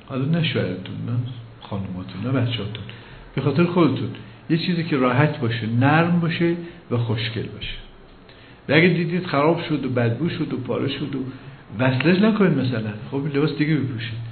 حالا 0.06 0.26
نه 0.26 0.44
شوهرتون 0.44 0.96
نه 1.08 1.18
خانماتون 1.62 2.22
نه 2.24 2.32
بچهاتون 2.32 2.84
به 3.36 3.42
خاطر 3.42 3.64
خودتون. 3.64 4.10
یه 4.50 4.58
چیزی 4.58 4.84
که 4.84 4.98
راحت 4.98 5.40
باشه 5.40 5.68
نرم 5.68 6.20
باشه 6.20 6.56
و 6.92 6.98
خوشگل 6.98 7.48
باشه. 7.56 7.78
و 8.70 8.74
اگه 8.74 8.88
دیدید 8.88 9.26
خراب 9.26 9.62
شد 9.70 9.86
و 9.86 9.90
بدبو 9.90 10.30
شد 10.30 10.54
و 10.54 10.58
پاره 10.58 10.88
شد 10.88 11.16
و 11.16 11.20
وصلش 11.80 12.22
نکنید 12.22 12.58
مثلا. 12.58 12.94
خب 13.12 13.36
لباس 13.36 13.58
دیگه 13.58 13.76
بپوشید. 13.76 14.32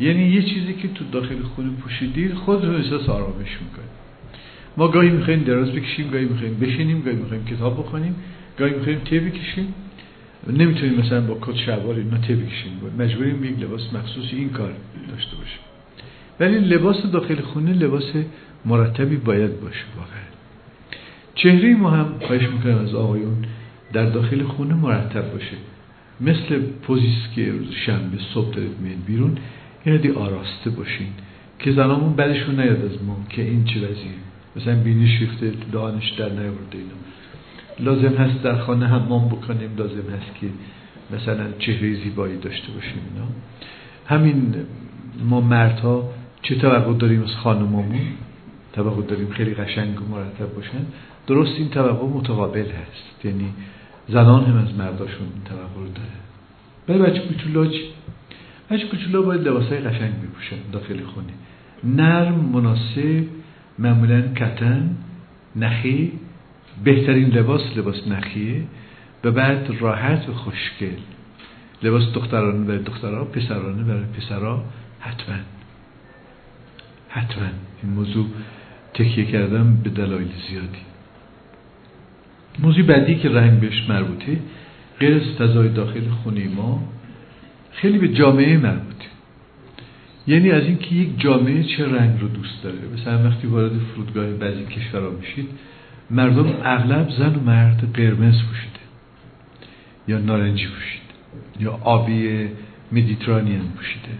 یعنی 0.00 0.22
یه 0.22 0.42
چیزی 0.42 0.74
که 0.74 0.88
تو 0.88 1.04
داخل 1.12 1.42
خونه 1.42 1.70
پوشیدید 1.70 2.34
خودتون 2.34 2.74
احساس 2.74 3.08
آرامش 3.08 3.58
می‌کنید. 3.60 4.02
ما 4.76 4.88
گاهی 4.88 5.10
می‌خوایم 5.10 5.42
دراز 5.42 5.72
بکشیم 5.72 6.10
گاهی 6.10 6.24
می‌خوایم 6.24 6.54
بشینیم 6.54 7.00
گاهی 7.00 7.16
می‌خوایم 7.16 7.44
کتاب 7.44 7.78
بخونیم 7.78 8.14
گاهی 8.58 8.74
می‌خوایم 8.74 8.98
ته 8.98 9.20
بکشیم 9.20 9.74
نمی‌تونیم 10.46 11.00
مثلا 11.00 11.20
با 11.20 11.38
کت 11.40 11.56
شلوار 11.56 11.94
اینا 11.94 12.18
ته 12.18 12.36
بکشیم 12.36 12.72
مجبوریم 12.98 13.44
یک 13.44 13.60
لباس 13.60 13.80
مخصوص 13.92 14.24
این 14.32 14.48
کار 14.48 14.72
داشته 15.10 15.36
باشیم. 15.36 15.60
ولی 16.40 16.58
لباس 16.58 16.96
داخل 17.12 17.40
خونه 17.40 17.72
لباس 17.72 18.12
مرتبی 18.64 19.16
باید 19.16 19.60
باشه 19.60 19.84
واقعا. 19.96 20.22
چهره 21.34 21.74
ما 21.74 21.90
هم 21.90 22.14
خواهش 22.20 22.42
می‌کنم 22.48 22.78
از 22.78 22.94
آقایون 22.94 23.44
در 23.92 24.06
داخل 24.06 24.42
خونه 24.42 24.74
مرتب 24.74 25.32
باشه. 25.32 25.56
مثل 26.20 26.62
پوزیس 26.82 27.18
که 27.34 27.52
روز 27.52 27.70
شنبه 27.86 28.18
صبح 28.34 28.54
دارید 28.54 28.78
میاد 28.80 29.04
بیرون 29.06 29.38
یعنی 29.86 30.08
آراسته 30.08 30.70
باشین 30.70 31.08
که 31.58 31.72
زنامون 31.72 32.12
بعدشون 32.12 32.60
نیاد 32.60 32.84
از 32.84 33.04
ما 33.04 33.16
که 33.28 33.42
این 33.42 33.64
چه 33.64 33.80
وضعیه. 33.80 34.31
مثلا 34.56 34.74
بینی 34.74 35.08
شیفته 35.18 35.52
دانش 35.72 36.10
در 36.10 36.28
نیورده 36.28 36.78
اینا. 36.78 36.94
لازم 37.80 38.14
هست 38.14 38.42
در 38.42 38.58
خانه 38.58 38.86
حمام 38.86 39.28
بکنیم 39.28 39.70
لازم 39.76 40.10
هست 40.10 40.40
که 40.40 40.46
مثلا 41.16 41.52
چهره 41.58 41.94
زیبایی 41.94 42.36
داشته 42.36 42.72
باشیم 42.72 43.00
اینا. 43.14 43.28
همین 44.06 44.54
ما 45.24 45.40
مردها 45.40 46.10
چه 46.42 46.54
توقع 46.54 46.94
داریم 46.94 47.22
از 47.22 47.36
خانمامون 47.36 48.00
توقع 48.72 49.02
داریم 49.02 49.30
خیلی 49.30 49.54
قشنگ 49.54 50.02
و 50.02 50.04
مرتب 50.04 50.54
باشن. 50.54 50.86
درست 51.26 51.52
این 51.58 51.68
توقع 51.68 52.06
متقابل 52.06 52.66
هست. 52.66 53.24
یعنی 53.24 53.52
زنان 54.08 54.44
هم 54.44 54.56
از 54.56 54.74
مرداشون 54.74 55.26
این 55.34 55.44
توقع 55.44 55.80
رو 55.80 55.88
داره. 55.88 56.22
برای 56.86 57.10
بچه 57.10 57.26
کوچولا 57.28 57.66
چی؟ 57.66 57.82
بچه 58.70 58.86
کوچولا 58.86 59.22
باید 59.22 59.48
لباسای 59.48 59.78
قشنگ 59.78 60.12
بپوشن 60.22 60.56
داخل 60.72 61.00
خونه. 61.04 61.32
نرم 61.84 62.34
مناسب. 62.34 63.24
معمولا 63.78 64.20
کتن 64.20 64.96
نخی 65.56 66.12
بهترین 66.84 67.28
لباس 67.28 67.76
لباس 67.76 68.08
نخیه 68.08 68.62
و 69.24 69.30
بعد 69.30 69.70
راحت 69.80 70.28
و 70.28 70.32
خوشگل. 70.32 70.96
لباس 71.82 72.12
دخترانه 72.14 72.64
برای 72.64 72.82
دخترها 72.82 73.24
پسرانه 73.24 73.82
برای 73.82 74.04
پسرها 74.04 74.64
حتما. 75.00 75.36
حتما. 77.08 77.48
این 77.82 77.92
موضوع 77.92 78.26
تکیه 78.94 79.24
کردم 79.24 79.76
به 79.84 79.90
دلایل 79.90 80.28
زیادی. 80.48 80.82
موضوع 82.58 82.86
بعدی 82.86 83.14
که 83.14 83.28
رنگ 83.28 83.60
بهش 83.60 83.88
مربوطه 83.88 84.38
غیر 85.00 85.14
از 85.14 85.22
فضای 85.38 85.68
داخل 85.68 86.08
خونه 86.08 86.48
ما 86.48 86.88
خیلی 87.72 87.98
به 87.98 88.08
جامعه 88.08 88.58
مربوطه. 88.58 89.11
یعنی 90.26 90.50
از 90.50 90.62
اینکه 90.62 90.94
یک 90.94 91.20
جامعه 91.20 91.62
چه 91.62 91.86
رنگ 91.86 92.20
رو 92.20 92.28
دوست 92.28 92.62
داره. 92.62 92.78
مثلا 92.94 93.28
وقتی 93.28 93.46
وارد 93.46 93.72
فرودگاه 93.94 94.26
بعضی 94.26 94.64
کشورها 94.64 95.10
میشید 95.10 95.48
مردم 96.10 96.46
اغلب 96.64 97.10
زن 97.18 97.34
و 97.34 97.40
مرد 97.40 97.92
قرمز 97.94 98.34
پوشیده. 98.34 98.82
یا 100.08 100.18
نارنجی 100.18 100.66
پوشید. 100.66 101.02
یا 101.60 101.78
آبی 101.84 102.48
مدیترانیان 102.92 103.68
پوشیده. 103.76 104.14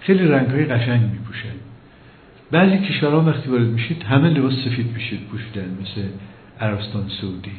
خیلی 0.00 0.24
رنگ 0.24 0.48
های 0.48 0.64
قشنگ 0.64 1.10
میپوشن 1.10 1.54
بعضی 2.50 2.78
کشورها 2.78 3.20
وقتی 3.20 3.50
وارد 3.50 3.66
میشید 3.66 4.02
همه 4.02 4.28
لباس 4.28 4.52
سفید 4.52 4.86
میشید 4.94 5.20
پوشیدن 5.20 5.76
مثل 5.82 6.08
عربستان 6.60 7.08
سعودی. 7.20 7.50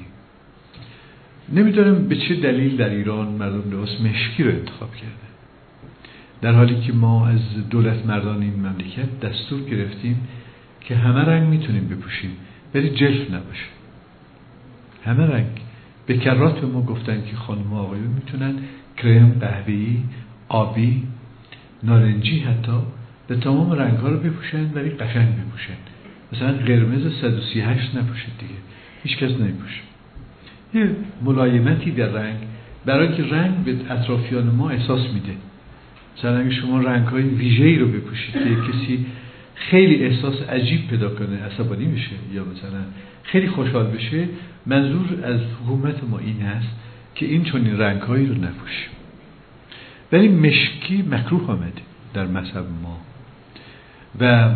نمی‌دونم 1.53 2.07
به 2.07 2.15
چه 2.15 2.35
دلیل 2.35 2.77
در 2.77 2.89
ایران 2.89 3.27
مردم 3.27 3.71
لباس 3.71 4.01
مشکی 4.01 4.43
رو 4.43 4.51
انتخاب 4.51 4.95
کرده 4.95 5.32
در 6.43 6.51
حالی 6.51 6.75
که 6.81 6.93
ما 6.93 7.27
از 7.27 7.69
دولت 7.69 8.05
مردان 8.05 8.41
این 8.41 8.55
مملکت 8.55 9.19
دستور 9.19 9.61
گرفتیم 9.61 10.27
که 10.81 10.95
همه 10.95 11.19
رنگ 11.19 11.49
می‌تونیم 11.49 11.87
بپوشیم 11.87 12.31
ولی 12.75 12.89
جلف 12.89 13.31
نباشه. 13.31 13.65
همه 15.05 15.25
رنگ. 15.25 15.47
به 16.05 16.17
کرات 16.17 16.61
به 16.61 16.67
ما 16.67 16.81
گفتن 16.81 17.25
که 17.25 17.35
خانم 17.35 17.73
و 17.73 17.77
آقایون 17.77 18.07
می‌تونن 18.07 18.55
کرم 18.97 19.31
قهوه‌ای 19.41 19.97
آبی 20.49 21.03
نارنجی 21.83 22.39
حتی 22.39 22.79
به 23.27 23.35
تمام 23.35 23.71
رنگ 23.71 23.97
ها 23.97 24.09
رو 24.09 24.19
بپوشن 24.19 24.71
ولی 24.73 24.89
قشنگ 24.89 25.27
بپوشن. 25.27 25.77
مثلا 26.33 26.53
قرمز 26.53 27.13
138 27.21 27.95
نپوشید 27.95 28.33
دیگه. 28.39 28.53
هیچ 29.03 29.17
کس 29.17 29.31
نمیپوشه. 29.31 29.81
یه 30.73 30.89
ملایمتی 31.21 31.91
در 31.91 32.07
رنگ. 32.07 32.37
برای 32.85 33.17
که 33.17 33.23
رنگ 33.23 33.63
به 33.63 33.75
اطرافیان 33.89 34.43
ما 34.43 34.69
احساس 34.69 35.13
میده. 35.13 35.33
مثلا 36.23 36.39
اگه 36.39 36.51
شما 36.51 36.79
رنگ 36.79 37.07
های 37.07 37.23
ویژه‌ای 37.23 37.79
رو 37.79 37.87
بپوشید 37.87 38.33
که 38.33 38.71
کسی 38.71 39.05
خیلی 39.55 40.03
احساس 40.03 40.41
عجیب 40.41 40.87
پیدا 40.87 41.09
کنه 41.09 41.43
عصبانی 41.43 41.85
میشه 41.85 42.11
یا 42.33 42.43
مثلا 42.43 42.79
خیلی 43.23 43.47
خوشحال 43.47 43.87
بشه 43.87 44.27
منظور 44.65 45.05
از 45.23 45.39
حکومت 45.63 46.03
ما 46.09 46.19
این 46.19 46.41
هست 46.41 46.67
که 47.15 47.25
این 47.25 47.43
چنین 47.43 47.77
رنگهایی 47.77 48.25
رو 48.25 48.33
نپوشیم 48.33 48.89
ولی 50.11 50.27
مشکی 50.27 51.03
مکروه 51.11 51.47
آمده 51.47 51.81
در 52.13 52.27
مذهب 52.27 52.65
ما. 52.83 52.97
و 54.19 54.49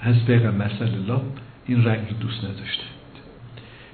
از 0.00 0.24
پیغمبر 0.26 0.70
صلی 0.78 0.94
الله 0.94 1.20
این 1.66 1.84
رنگ 1.84 2.00
رو 2.10 2.16
دوست 2.20 2.44
نداشته. 2.44 2.84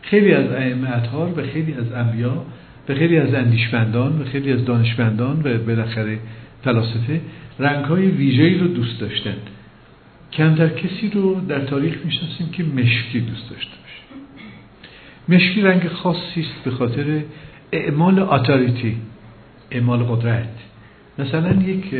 خیلی 0.03 0.33
از 0.33 0.51
ائمه 0.51 0.97
اطهار 0.97 1.39
و 1.39 1.47
خیلی 1.53 1.75
از 1.75 1.93
انبیا 1.93 2.45
و 2.89 2.95
خیلی 2.95 3.19
از 3.19 3.35
اندیشمندان 3.35 4.23
و 4.23 4.25
خیلی 4.25 4.53
از 4.53 4.65
دانشمندان 4.65 5.41
و 5.45 5.59
بالاخره 5.59 6.19
فلاسفه 6.65 7.21
رنگ 7.59 7.85
های 7.85 8.07
ویژه‌ای 8.07 8.59
رو 8.59 8.67
دوست 8.67 9.01
داشتن. 9.01 9.37
کمتر 10.33 10.69
کسی 10.69 11.11
رو 11.15 11.41
در 11.41 11.61
تاریخ 11.61 11.97
می‌شناسیم 12.05 12.49
که 12.53 12.63
مشکی 12.65 13.21
دوست 13.21 13.51
داشته 13.51 13.73
باشه. 13.83 14.03
مشکی 15.29 15.61
رنگ 15.61 15.89
خاصی 15.89 16.41
است 16.41 16.65
به 16.65 16.71
خاطر 16.71 17.23
اعمال 17.73 18.19
اتاریتی 18.19 18.97
اعمال 19.71 20.03
قدرت. 20.03 20.49
مثلا 21.19 21.63
یک 21.63 21.95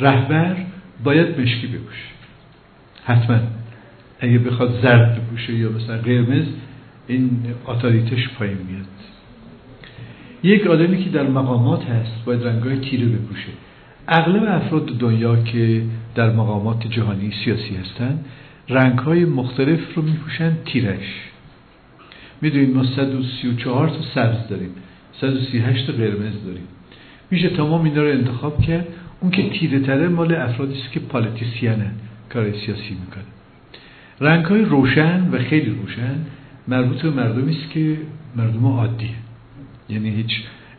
رهبر 0.00 0.56
باید 1.04 1.40
مشکی 1.40 1.66
بپوشه. 1.66 2.10
حتما. 3.04 3.38
اگه 4.20 4.38
بخواد 4.38 4.82
زرد 4.82 5.20
بپوشه 5.20 5.54
یا 5.54 5.70
مثلا 5.70 5.98
قرمز 5.98 6.46
این 7.06 7.30
اتاریتش 7.66 8.28
پایین 8.28 8.58
میاد. 8.70 8.86
یک 10.42 10.66
آدمی 10.66 11.04
که 11.04 11.10
در 11.10 11.28
مقامات 11.28 11.84
هست 11.84 12.24
باید 12.24 12.46
رنگای 12.46 12.78
تیره 12.78 13.06
بپوشه. 13.06 13.48
اغلب 14.08 14.44
افراد 14.48 14.86
دنیا 14.86 15.36
که 15.36 15.82
در 16.14 16.32
مقامات 16.32 16.86
جهانی 16.86 17.32
سیاسی 17.44 17.76
هستند 17.76 18.24
رنگ 18.68 18.98
های 18.98 19.24
مختلف 19.24 19.94
رو 19.94 20.02
میپوشن 20.02 20.56
تیرش. 20.64 21.30
می‌دونید 22.42 22.76
ما 22.76 22.84
134 22.84 23.88
تا 23.88 24.02
سبز 24.14 24.48
داریم 24.48 24.70
138 25.20 25.90
قرمز 25.90 26.44
داریم. 26.46 26.68
میشه 27.30 27.48
تمام 27.48 27.84
اینا 27.84 28.02
رو 28.02 28.10
انتخاب 28.10 28.62
کرد. 28.62 28.86
اون 29.20 29.30
که 29.30 29.50
تیره 29.50 29.80
تره 29.80 30.08
مال 30.08 30.34
افرادی 30.34 30.80
است 30.80 30.92
که 30.92 31.00
پالیتیسیانن 31.00 31.92
کار 32.32 32.52
سیاسی 32.52 32.96
می‌کنه. 33.00 33.24
رنگ 34.20 34.44
های 34.44 34.62
روشن 34.62 35.28
و 35.32 35.38
خیلی 35.38 35.70
روشن 35.70 36.16
مربوط 36.68 37.02
به 37.02 37.10
مردمی 37.10 37.56
است 37.56 37.70
که 37.70 37.96
مردم 38.36 38.66
عادیه 38.66 39.19
یعنی 39.90 40.10
هیچ 40.10 40.30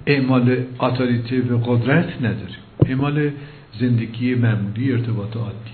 اعمال 0.05 0.57
اتاریته 0.79 1.41
و 1.41 1.57
قدرت 1.57 2.21
نداره. 2.21 2.55
اعمال 2.85 3.31
زندگی 3.79 4.35
معمولی 4.35 4.91
ارتباط 4.91 5.37
عادی. 5.37 5.71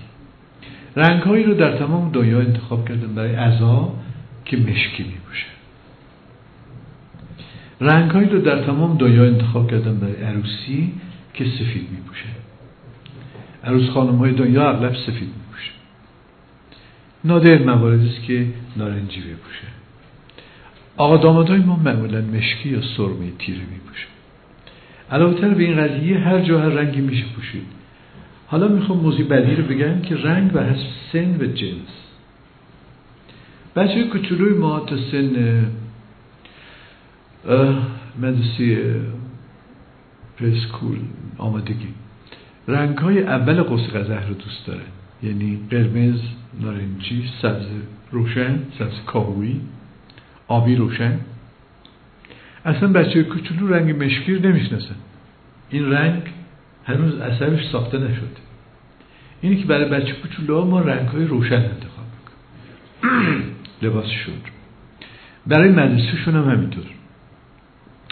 رنگ 0.96 1.22
هایی 1.22 1.44
رو 1.44 1.54
در 1.54 1.78
تمام 1.78 2.10
دنیا 2.10 2.40
انتخاب 2.40 2.88
کردن 2.88 3.14
برای 3.14 3.34
عزا 3.34 3.92
که 4.44 4.56
مشکی 4.56 5.02
میپوشه 5.02 5.46
رنگ 7.80 8.10
هایی 8.10 8.28
رو 8.28 8.38
در 8.38 8.64
تمام 8.64 8.96
دنیا 8.96 9.24
انتخاب 9.24 9.70
کردن 9.70 9.98
برای 9.98 10.22
عروسی 10.22 10.92
که 11.34 11.44
سفید 11.44 11.88
میپوشه 11.90 12.24
عروس 13.64 13.90
خانم 13.90 14.16
های 14.16 14.32
دنیا 14.32 14.70
اغلب 14.70 14.94
سفید 14.94 15.28
میپوشه 15.28 15.72
نادر 17.24 17.58
مواردی 17.58 18.10
که 18.26 18.46
نارنجی 18.76 19.20
بپوشه 19.20 19.77
آقا 20.98 21.16
دامادای 21.16 21.58
ما 21.58 21.76
معمولا 21.76 22.20
مشکی 22.20 22.68
یا 22.68 22.82
سرمه 22.96 23.30
تیره 23.38 23.60
میپوشه 23.60 24.06
علاوه 25.10 25.40
تر 25.40 25.48
به 25.48 25.64
این 25.64 25.76
قضیه 25.76 26.18
هر 26.18 26.40
جا 26.40 26.60
هر 26.60 26.68
رنگی 26.68 27.00
میشه 27.00 27.24
پوشید. 27.36 27.66
حالا 28.46 28.68
می‌خوام 28.68 28.98
موضوع 28.98 29.26
بعدی 29.26 29.56
رو 29.56 29.64
بگم 29.64 30.00
که 30.00 30.16
رنگ 30.16 30.50
و 30.54 30.58
حسب 30.64 30.86
سن 31.12 31.36
و 31.40 31.46
جنس. 31.46 31.92
بچه 33.76 34.08
کچولوی 34.08 34.58
ما 34.58 34.80
تا 34.80 34.96
سن 34.96 35.66
مدرسی 38.18 38.78
پرسکول 40.38 40.98
آمادگی. 41.38 41.88
رنگ 42.68 42.98
های 42.98 43.22
اول 43.22 43.62
قوس 43.62 43.88
قزح 43.88 44.28
رو 44.28 44.34
دوست 44.34 44.66
داره 44.66 44.84
یعنی 45.22 45.60
قرمز 45.70 46.20
نارنجی 46.60 47.30
سبز 47.42 47.66
روشن 48.12 48.58
سبز 48.78 49.04
کاهویی 49.06 49.60
آبی 50.48 50.76
روشن. 50.76 51.20
اصلا 52.64 52.88
بچه 52.88 53.22
کوچولو 53.22 53.74
رنگ 53.74 54.04
مشکی 54.04 54.34
رو 54.34 54.48
نمی‌شناسن 54.48 54.94
این 55.70 55.92
رنگ 55.92 56.22
هنوز 56.84 57.20
اثرش 57.20 57.68
ساخته 57.72 57.98
نشده 57.98 58.26
اینی 59.40 59.56
که 59.56 59.66
برای 59.66 59.90
بچه 59.90 60.12
کوچولو 60.12 60.64
ما 60.64 60.80
رنگ 60.80 61.08
های 61.08 61.24
روشن 61.24 61.54
انتخاب 61.54 62.06
می‌کنیم. 62.18 63.44
لباسشون 63.82 64.34
برای 65.46 65.68
مدرسهشون 65.68 66.34
هم 66.34 66.50
همینطور. 66.50 66.84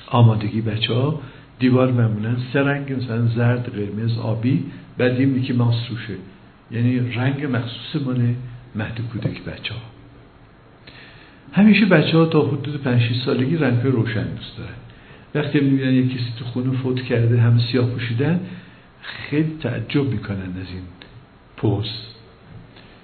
آمادگی 0.08 0.60
بچه 0.60 0.94
ها 0.94 1.20
دیوار 1.58 1.92
معمولا 1.92 2.36
سه 2.52 2.60
رنگ 2.60 2.92
مثلا 2.92 3.26
زرد 3.26 3.76
قرمز 3.76 4.18
آبی 4.18 4.64
بعد 4.98 5.20
یه 5.20 5.26
میکی 5.26 5.52
ماس 5.52 5.90
روشه. 5.90 6.14
یعنی 6.70 6.98
رنگ 6.98 7.56
مخصوص 7.56 8.02
مال 8.02 8.34
مهد 8.74 9.00
کودک 9.12 9.44
بچه 9.44 9.74
ها 9.74 9.95
همیشه 11.52 11.86
بچه 11.86 12.18
ها 12.18 12.26
تا 12.26 12.40
حدود 12.40 12.82
5 12.82 13.02
سالگی 13.24 13.56
رنگ 13.56 13.82
روشن 13.82 14.24
دوست 14.24 14.56
دارن. 14.58 14.74
وقتی 15.34 15.60
می‌بینن 15.60 15.92
یک 15.92 16.14
کسی 16.14 16.32
تو 16.38 16.44
خونه 16.44 16.76
فوت 16.76 17.02
کرده 17.02 17.40
همه 17.40 17.60
سیاه 17.72 17.86
پوشیدن 17.86 18.40
خیلی 19.02 19.56
تعجب 19.62 20.04
می‌کنن 20.04 20.38
از 20.38 20.70
این 20.72 20.82
پوز 21.56 21.90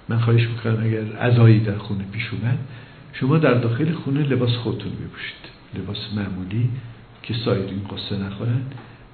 من 0.08 0.18
خواهش 0.18 0.46
می‌کنم 0.48 0.84
اگر 0.84 1.16
عزایی 1.16 1.60
در 1.60 1.78
خونه 1.78 2.04
پیش 2.12 2.30
اومد 2.32 2.58
شما 3.12 3.38
در 3.38 3.54
داخل 3.54 3.92
خونه 3.92 4.22
لباس 4.22 4.50
خودتون 4.50 4.92
بپوشید. 4.92 5.42
لباس 5.74 5.96
معمولی 6.16 6.68
که 7.22 7.34
سایرین 7.34 7.80
قصه 7.90 8.16
نخورن. 8.16 8.62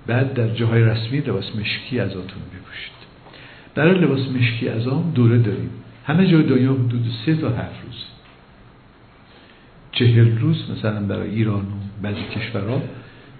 بعد 0.06 0.34
در 0.34 0.48
جاهای 0.48 0.82
رسمی 0.82 1.18
لباس 1.18 1.56
مشکی 1.56 2.00
ازاتون 2.00 2.42
بپوشید. 2.54 2.98
برای 3.74 3.98
لباس 3.98 4.20
مشکی 4.20 4.68
ازام 4.68 5.12
دوره 5.14 5.38
داریم. 5.38 5.70
همه 6.06 6.26
جای 6.26 6.42
دنیا 6.42 6.72
حدود 6.72 7.06
سه 7.26 7.34
تا 7.34 7.48
هفت 7.48 7.84
روز. 7.86 8.04
چهل 9.98 10.38
روز 10.38 10.70
مثلا 10.70 11.00
برای 11.00 11.30
ایران 11.30 11.61
و 11.61 12.02
بعضی 12.02 12.22
کشورها. 12.37 12.82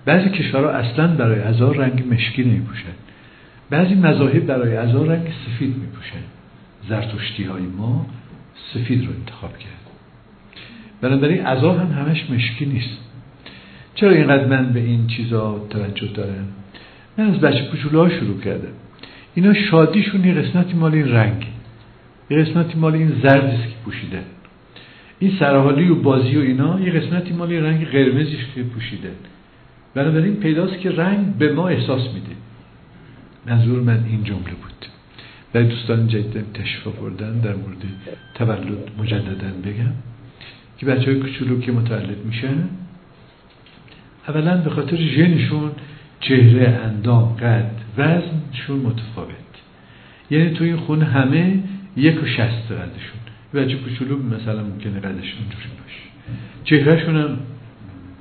بعضی 0.05 0.31
کشورها 0.31 0.71
اصلا 0.71 1.07
برای 1.07 1.41
ازار 1.41 1.77
رنگ 1.77 2.05
مشکی 2.11 2.45
نمیپوشن. 2.45 2.95
بعضی 3.71 3.95
مذاهب 3.95 4.47
برای 4.47 4.77
ازار 4.77 5.07
رنگ 5.07 5.27
سفید 5.47 5.77
میپوشن. 5.77 6.25
زرتشتی 6.89 7.45
های 7.45 7.63
ما 7.63 8.07
سفید 8.75 9.07
رو 9.07 9.13
انتخاب 9.21 9.59
کرد. 9.59 9.73
بنابراین 11.01 11.47
ازا 11.47 11.73
هم 11.73 11.93
همش 11.93 12.31
مشکی 12.31 12.67
نیست. 12.67 12.99
چرا 13.95 14.11
اینقدر 14.11 14.47
من 14.47 14.73
به 14.73 14.81
این 14.81 15.07
چیزا 15.07 15.67
توجه 15.71 16.07
دارم؟ 16.07 16.49
من 17.19 17.35
از 17.35 17.41
بچه 17.41 17.65
ها 17.93 18.09
شروع 18.09 18.41
کردم. 18.41 18.73
اینا 19.35 19.55
شادیشون 19.55 20.25
یه 20.25 20.35
قسمتی 20.35 20.75
مال 20.75 20.95
این 20.95 21.09
رنگ. 21.09 21.47
یه 22.31 22.39
قسمتی 22.39 22.79
مال 22.79 22.95
این 22.95 23.13
زردیست 23.23 23.63
که 23.63 23.75
پوشیدن 23.85 24.25
این 25.19 25.33
سرحالی 25.39 25.89
و 25.89 25.95
بازی 25.95 26.37
و 26.37 26.41
اینا 26.41 26.81
یه 26.81 26.93
قسمتی 26.93 27.33
مال 27.33 27.53
رنگ 27.53 27.89
قرمزیش 27.89 28.41
که 28.55 28.63
پوشیده. 28.63 29.11
بنابراین 29.95 30.37
پیداست 30.37 30.79
که 30.81 30.91
رنگ 30.91 31.35
به 31.35 31.53
ما 31.53 31.69
احساس 31.69 32.03
میده. 32.15 32.37
منظور 33.47 33.81
من 33.81 34.05
این 34.09 34.25
جمله 34.25 34.51
بود. 34.51 34.87
و 35.55 35.63
دوستان 35.63 36.09
جدید 36.09 36.53
تشریف 36.55 36.87
آوردن 36.87 37.41
در 37.41 37.55
مورد 37.55 37.85
تولد 38.35 38.91
مجددا 38.99 39.49
بگم 39.65 39.93
که 40.79 40.87
بچه 40.87 41.05
های 41.05 41.21
کچولو 41.21 41.61
که 41.61 41.73
متولد 41.73 42.25
میشن 42.25 42.69
اولا 44.29 44.57
به 44.57 44.71
خاطر 44.71 44.97
ژنشون 44.97 45.71
چهره 46.21 46.69
اندام 46.69 47.35
قد 47.35 47.71
وزنشون 47.99 48.77
متفاوت. 48.77 49.35
یعنی 50.31 50.51
تو 50.51 50.65
این 50.65 50.77
خونه 50.77 51.05
همه 51.05 51.63
یک 51.97 52.23
و 52.23 52.27
شست 52.27 52.73
قدشون 52.73 53.28
بچه 53.55 53.77
کوچولو 53.77 54.19
مثلا 54.19 54.63
ممکنه 54.63 55.01
قدش 55.01 55.35
اونجوری 55.35 55.69
باشه. 55.83 56.03
چهرهشون 56.65 57.17
هم 57.17 57.39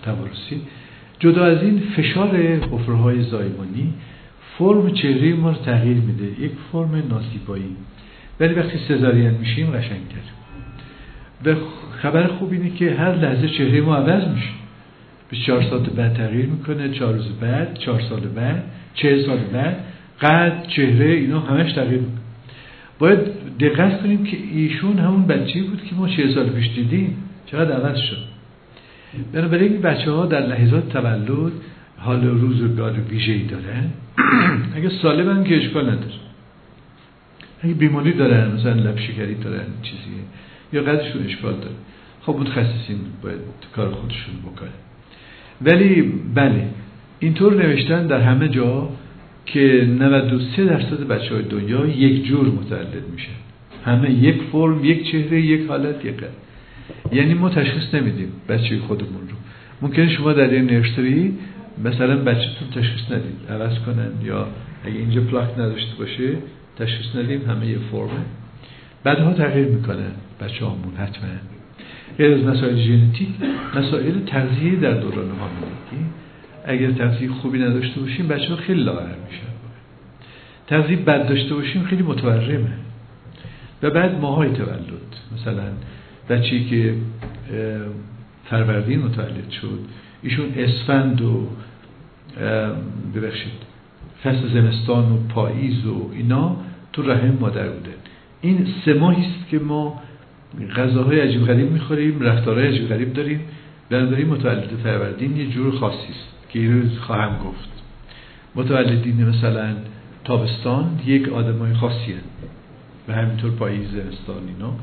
توارسی 0.04 0.62
جدا 1.20 1.46
از 1.46 1.64
این 1.64 1.80
فشار 1.96 2.36
حفره 2.38 2.96
های 2.96 3.24
زایمانی 3.24 3.94
فرم 4.58 4.92
چهره 4.92 5.34
ما 5.34 5.50
رو 5.50 5.58
تغییر 5.58 5.98
میده. 5.98 6.42
یک 6.44 6.52
فرم 6.72 7.04
ناسیبایی. 7.10 7.76
ولی 8.40 8.54
وقتی 8.54 8.78
سزارین 8.88 9.32
میشیم 9.32 9.72
قشنگتر. 9.72 10.28
و 11.46 11.56
خبر 12.02 12.28
خوب 12.28 12.52
اینه 12.52 12.70
که 12.70 12.94
هر 12.94 13.16
لحظه 13.16 13.50
چهره 13.50 13.82
ما 13.82 13.96
عوض 13.96 14.28
میشه. 14.28 14.50
24 15.30 15.64
ساعت 15.64 15.90
بعد 15.90 16.14
تغییر 16.14 16.46
می‌کنه 16.46 16.90
چهار 16.90 17.14
روز 17.14 17.40
بعد 17.42 17.78
چهار 17.78 18.02
سال 18.02 18.20
بعد 18.20 18.64
چه 18.94 19.24
سال 19.26 19.38
بعد 19.38 19.78
قد 20.22 20.68
چهره 20.68 21.10
اینا 21.10 21.40
همش 21.40 21.74
تغییر 21.74 22.00
می‌کنه. 22.00 22.27
باید 23.00 23.20
دقت 23.60 24.02
کنیم 24.02 24.24
که 24.24 24.38
ایشون 24.54 25.00
همون 25.00 25.28
بچه 25.28 25.64
بود 25.64 25.84
که 25.84 25.96
ما 25.96 26.08
چه 26.08 26.34
سال 26.34 26.50
پیش 26.50 26.68
دیدیم. 26.76 27.18
چقدر 27.46 27.72
عوض 27.72 27.98
شد. 27.98 28.18
بنابراین 29.34 29.72
این 29.72 29.82
بچه 29.82 30.12
ها 30.12 30.26
در 30.26 30.48
لحظات 30.48 30.90
تولد 30.90 31.52
حال 31.98 32.28
روزگار 32.28 32.94
ویژه 33.10 33.32
ای 33.32 33.44
دارن. 33.44 33.84
اگه 34.76 34.90
سالم 35.02 35.30
هم 35.30 35.44
که 35.44 35.58
اشکال 35.58 35.84
نداره. 35.84 36.14
اگه 37.62 37.74
بیماری 37.74 38.14
دارن 38.14 38.52
مثلا 38.52 38.74
لب 38.74 39.00
شکری 39.00 39.36
دارن 39.36 39.66
چیزیه 39.82 40.24
یا 40.74 40.82
قدشون 40.82 41.26
اشکال 41.26 41.54
داره. 41.54 41.76
خب 42.22 42.36
متخصصین 42.40 42.98
باید 43.24 43.40
کار 43.76 43.92
خودشون 43.92 44.36
بکنه 44.46 44.70
ولی 45.62 46.14
بله 46.36 46.68
اینطور 47.20 47.56
نوشتن 47.56 48.08
در 48.08 48.22
همه 48.22 48.50
جا 48.50 48.90
که 49.48 49.88
93 50.00 50.66
درصد 50.66 51.08
بچه 51.08 51.36
های 51.36 51.44
دنیا 51.44 51.86
یک 51.86 52.26
جور 52.26 52.48
متولد 52.48 53.04
میشه. 53.14 53.30
همه 53.86 54.12
یک 54.12 54.42
فرم 54.52 54.86
یک 54.86 55.12
چهره 55.12 55.42
یک 55.42 55.68
حالت 55.68 56.06
یک 56.06 56.18
قد 56.18 56.30
یعنی 57.12 57.34
ما 57.34 57.50
تشخیص 57.50 57.94
نمیدیم 57.94 58.32
بچه 58.50 58.80
خودمون 58.80 59.22
رو. 59.30 59.36
ممکنه 59.82 60.10
شما 60.10 60.34
در 60.34 60.54
یه 60.54 60.62
نرسری 60.62 61.34
مثلا 61.84 62.16
بچهتون 62.16 62.68
تشخیص 62.76 63.12
ندید. 63.12 63.38
عوض 63.50 63.80
کنن 63.80 64.12
یا 64.26 64.48
اگه 64.86 64.96
اینجا 64.96 65.22
پلاک 65.22 65.50
نداشته 65.54 65.96
باشه 66.00 66.38
تشخیص 66.78 67.16
ندیم 67.16 67.42
همه 67.50 67.68
یه 67.68 67.78
فرمه. 67.92 68.26
بعدها 69.04 69.34
تغییر 69.34 69.68
می‌کنن 69.68 70.12
بچه 70.42 70.66
همون 70.66 70.96
حتما. 70.98 71.28
غیر 72.18 72.34
از 72.34 72.44
مسائل 72.44 72.76
ژنتیک 72.76 73.28
مسائل 73.76 74.20
تغذیه 74.26 74.76
در 74.76 74.94
دوران 74.94 75.30
حاملگی 75.40 76.06
اگر 76.68 76.92
تغذیه 76.92 77.30
خوبی 77.32 77.60
نداشته 77.60 78.00
باشیم 78.00 78.28
بچه 78.28 78.50
ها 78.50 78.56
خیلی 78.56 78.84
لاغر 78.84 79.16
میشن. 79.30 79.48
تغذیه 80.68 80.98
بد 80.98 81.28
داشته 81.28 81.56
باشیم 81.56 81.84
خیلی 81.84 82.04
متورمه. 82.04 82.70
و 83.84 83.90
بعد 83.90 84.22
ماهای 84.22 84.50
تولد. 84.50 85.16
مثلا 85.36 85.64
بچه‌ای 86.30 86.66
که 86.66 86.94
فروردین 88.46 89.00
متولد 89.00 89.50
شد 89.62 89.80
ایشون 90.24 90.46
اسفند 90.56 91.22
و 91.22 91.48
ببخشید 93.16 93.52
فصل 94.24 94.54
زمستان 94.54 95.12
و 95.12 95.18
پاییز 95.30 95.86
و 95.86 96.12
اینا 96.14 96.58
تو 96.94 97.02
رحم 97.02 97.38
مادر 97.42 97.70
بوده. 97.70 97.92
این 98.42 98.68
سه 98.86 98.94
ماهی 98.94 99.26
است 99.26 99.50
که 99.50 99.60
ما 99.60 100.02
غذاهای 100.76 101.20
عجیب 101.20 101.46
غریب 101.46 101.72
می‌خوریم 101.72 102.22
رفتارهای 102.22 102.68
عجیب 102.68 102.90
غریب 102.90 103.14
داریم 103.14 103.40
بنابراین 103.90 104.28
متولد 104.28 104.70
فروردین 104.84 105.38
یه 105.38 105.48
جور 105.48 105.76
خاصی 105.76 106.08
است. 106.10 106.37
که 106.50 106.72
روز 106.72 107.00
خواهم 107.00 107.38
گفت. 107.38 107.70
متولدین 108.56 109.30
مثلا 109.30 109.76
تابستان 110.24 111.00
یک 111.06 111.30
آدمای 111.30 111.74
خاصیه 111.74 112.18
و 113.08 113.14
همینطور 113.14 113.52
پاییز 113.52 113.88
زمستان 113.92 114.48
اینا. 114.48 114.74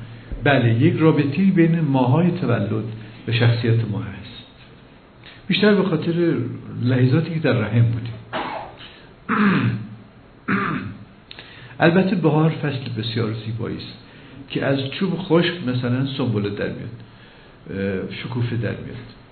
بله 0.44 0.74
یک 0.74 0.96
رابطی 0.98 1.50
بین 1.50 1.81
ماهای 1.81 2.31
تولد 2.31 2.85
به 3.27 3.33
شخصیت 3.33 3.88
ما 3.90 3.98
هست. 3.98 4.44
بیشتر 5.46 5.74
به 5.74 5.83
خاطر 5.83 6.37
لحظاتی 6.83 7.35
که 7.35 7.40
در 7.40 7.53
رحم 7.53 7.83
بودیم. 7.83 8.14
البته 11.81 12.16
بهار 12.16 12.50
فصل 12.50 13.03
بسیار 13.03 13.35
زیبایی 13.46 13.77
است 13.77 13.98
که 14.48 14.64
از 14.64 14.79
چوب 14.90 15.18
خشک 15.18 15.68
مثلا 15.68 16.07
سنبله 16.07 16.50
در 16.50 16.68
میاد 16.68 17.05
شکوفه 18.11 18.57
در 18.57 18.70
میاد. 18.70 19.24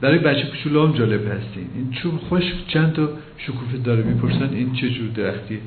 برای 0.00 0.18
بچه 0.18 0.46
کوچولو 0.46 0.86
هم 0.86 0.92
جالب 0.92 1.26
هستین. 1.26 1.66
این 1.74 1.90
چوب 1.90 2.20
خشک 2.30 2.66
چند 2.68 2.92
تا 2.92 3.08
شکوفه 3.38 3.78
داره 3.78 4.02
می‌پرسن 4.02 4.54
این 4.54 4.72
چه 4.72 4.90
جور 4.90 5.08
درختی؟ 5.08 5.58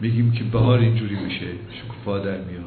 میگیم 0.00 0.32
که 0.32 0.44
بهار 0.44 0.78
اینجوری 0.78 1.16
میشه 1.16 1.46
شکوفه 1.70 2.24
در 2.24 2.38
میاد 2.38 2.64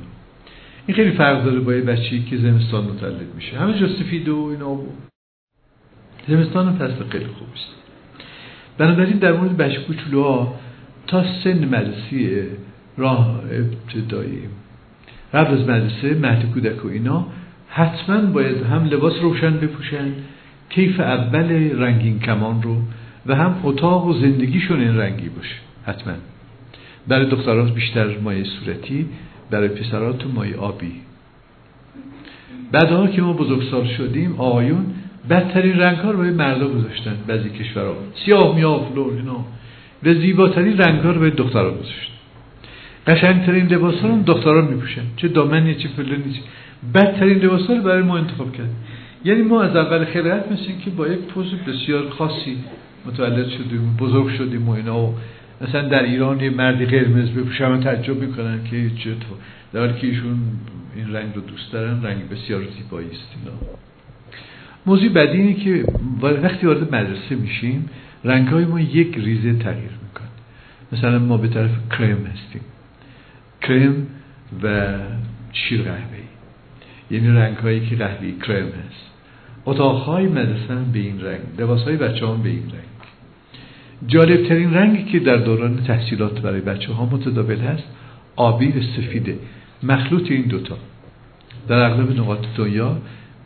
این 0.86 0.96
خیلی 0.96 1.12
فرق 1.12 1.46
داره 1.46 1.60
با 1.60 1.74
یه 1.74 1.82
بچه‌ای 1.82 2.24
که 2.24 2.38
زمستان 2.38 2.86
متولد 2.86 3.36
میشه. 3.36 3.58
همه 3.60 3.80
جا 3.80 3.88
سفید 3.88 4.30
و 4.30 4.48
اینا 4.52 4.74
بود 4.74 4.94
زمستان 6.28 6.76
فصل 6.76 7.04
خیلی 7.10 7.26
خوب 7.26 7.48
است 7.54 7.76
بنابراین 8.78 9.18
در 9.18 9.34
مورد 9.34 9.58
بچه 9.58 9.82
کوچولوها 9.82 10.60
تا 11.08 11.24
سن 11.44 11.65
مدرسی 11.65 12.44
راه 12.98 13.41
ابتدایی 13.52 14.41
قبل 15.34 15.54
از 15.54 15.60
مدرسه 15.60 16.13
مهد 16.13 16.52
کودک 16.52 16.86
و 16.86 16.88
اینا 16.88 17.28
حتما 17.70 18.22
باید 18.22 18.63
هم 18.63 18.86
لباس 18.86 19.13
روشن 19.22 19.58
بپوشن 19.58 20.13
کیف 20.69 20.99
اول 20.99 21.71
رنگین 21.80 22.19
کمان 22.19 22.62
رو 22.62 22.78
و 23.25 23.36
هم 23.36 23.56
اتاق 23.63 24.08
و 24.08 24.13
زندگیشون 24.13 24.80
این 24.80 24.97
رنگی 24.97 25.30
باشه. 25.30 25.56
حتما. 25.86 26.13
برای 27.08 27.25
دخترات 27.25 27.73
بیشتر 27.73 28.17
مایه 28.17 28.43
صورتی 28.43 29.06
برای 29.51 29.67
پسرات 29.67 30.25
مایه 30.34 30.56
آبی. 30.58 30.91
بعدها 32.71 33.08
که 33.08 33.21
ما 33.21 33.34
بزرگسال 33.34 33.86
شدیم 33.88 34.36
آقایون 34.38 34.86
بدترین 35.30 35.78
رنگ 35.80 35.97
ها 35.97 36.12
رو 36.12 36.17
برای 36.17 36.32
مردا 36.32 36.67
گذاشتن 36.67 37.17
بعضی 37.28 37.49
کشورها. 37.49 37.95
سیاه 38.25 38.56
میاه 38.56 38.89
فلان 38.89 39.13
اینا. 39.13 39.45
و 40.04 40.13
زیباترین 40.13 40.78
رنگ 40.78 40.99
ها 40.99 41.12
رو 41.12 41.19
برای 41.19 41.32
دخترها 41.32 41.71
گذاشتن. 41.71 42.13
قشنگترین 43.08 43.67
لباس 43.67 43.95
ها 43.95 44.08
رو 44.08 44.23
دخترها 44.23 44.62
میپوشن. 44.62 45.01
چه 45.17 45.28
دامنی 45.28 45.75
چه 45.75 45.88
فلانی 45.88 46.34
چه 46.34 46.39
بدترین 46.93 47.38
لباس 47.38 47.67
ها 47.67 47.73
رو 47.73 47.82
برای 47.82 48.04
ما 48.04 48.17
انتخاب 48.17 48.51
کرد. 48.54 48.69
یعنی 49.26 49.42
ما 49.42 49.62
از 49.62 49.76
اول 49.76 50.06
خلقت 50.06 50.52
مثل 50.52 50.80
که 50.86 50.90
با 50.90 51.08
یک 51.08 51.20
پوز 51.20 51.54
بسیار 51.68 52.10
خاصی 52.10 52.58
متولد 53.06 53.50
شدیم 53.50 53.96
بزرگ 54.00 54.38
شدیم 54.38 54.70
و 54.70 54.72
اینا. 54.72 55.00
و 55.00 55.16
مثلا 55.62 55.88
در 55.88 56.04
ایران 56.04 56.40
یه 56.40 56.50
مردی 56.50 56.86
قرمز 56.86 57.30
بپوشه 57.30 57.66
همه 57.66 57.84
تعجب 57.84 58.18
می‌کنن 58.18 58.64
که 58.64 58.90
چطور 58.90 59.38
در 59.74 59.80
حالی 59.80 59.94
که 60.00 60.08
ایشون 60.08 60.38
این 60.96 61.16
رنگ 61.16 61.36
رو 61.36 61.42
دوست 61.42 61.72
دارن 61.72 62.04
رنگ 62.04 62.30
بسیار 62.30 62.62
زیبایی 62.78 63.08
است 63.08 63.36
اینا. 63.40 63.58
موضوع 64.86 65.10
بعدی 65.10 65.38
اینه 65.38 65.54
که 65.54 65.86
وقتی 66.22 66.68
وارد 66.68 66.96
مدرسه 66.96 67.36
میشیم 67.36 67.90
رنگ 68.24 68.48
های 68.48 68.66
ما 68.66 68.80
یک 68.80 69.18
ریزه 69.18 69.54
تغییر 69.54 69.92
می‌کنه. 70.04 70.30
مثلا 70.92 71.20
ما 71.20 71.38
به 71.38 71.48
طرف 71.48 71.72
کرم 71.90 72.26
هستیم. 72.26 72.62
کرم 73.62 74.08
و 74.64 74.94
شیر 75.54 75.82
قهوه‌ای. 75.82 76.24
یعنی 77.12 77.28
رنگ 77.28 77.58
هایی 77.58 77.88
که 77.88 77.96
قهوه‌ای 77.96 78.32
کرم 78.32 78.68
هست. 78.68 79.14
اتاق 79.65 80.01
های 80.04 80.28
مدرسه 80.28 80.75
به 80.93 80.99
این 80.99 81.21
رنگ 81.21 81.41
لباس 81.60 81.84
های 81.84 81.97
بچه 81.97 82.28
هم 82.28 82.41
به 82.41 82.49
این 82.49 82.63
رنگ. 82.63 82.95
جالبترین 84.08 84.73
رنگی 84.73 85.04
که 85.04 85.19
در 85.19 85.38
دوران 85.38 85.84
تحصیلات 85.84 86.39
برای 86.39 86.62
بچه 86.62 86.93
ها 86.93 87.06
متداول 87.06 87.58
هست 87.58 87.84
آبی 88.36 88.67
و 88.67 88.82
سفیده 88.82 89.39
مخلوط 89.84 90.32
این 90.32 90.47
دوتا. 90.47 90.78
در 91.67 91.75
اغلب 91.75 92.19
نقاط 92.19 92.45
دنیا 92.58 92.97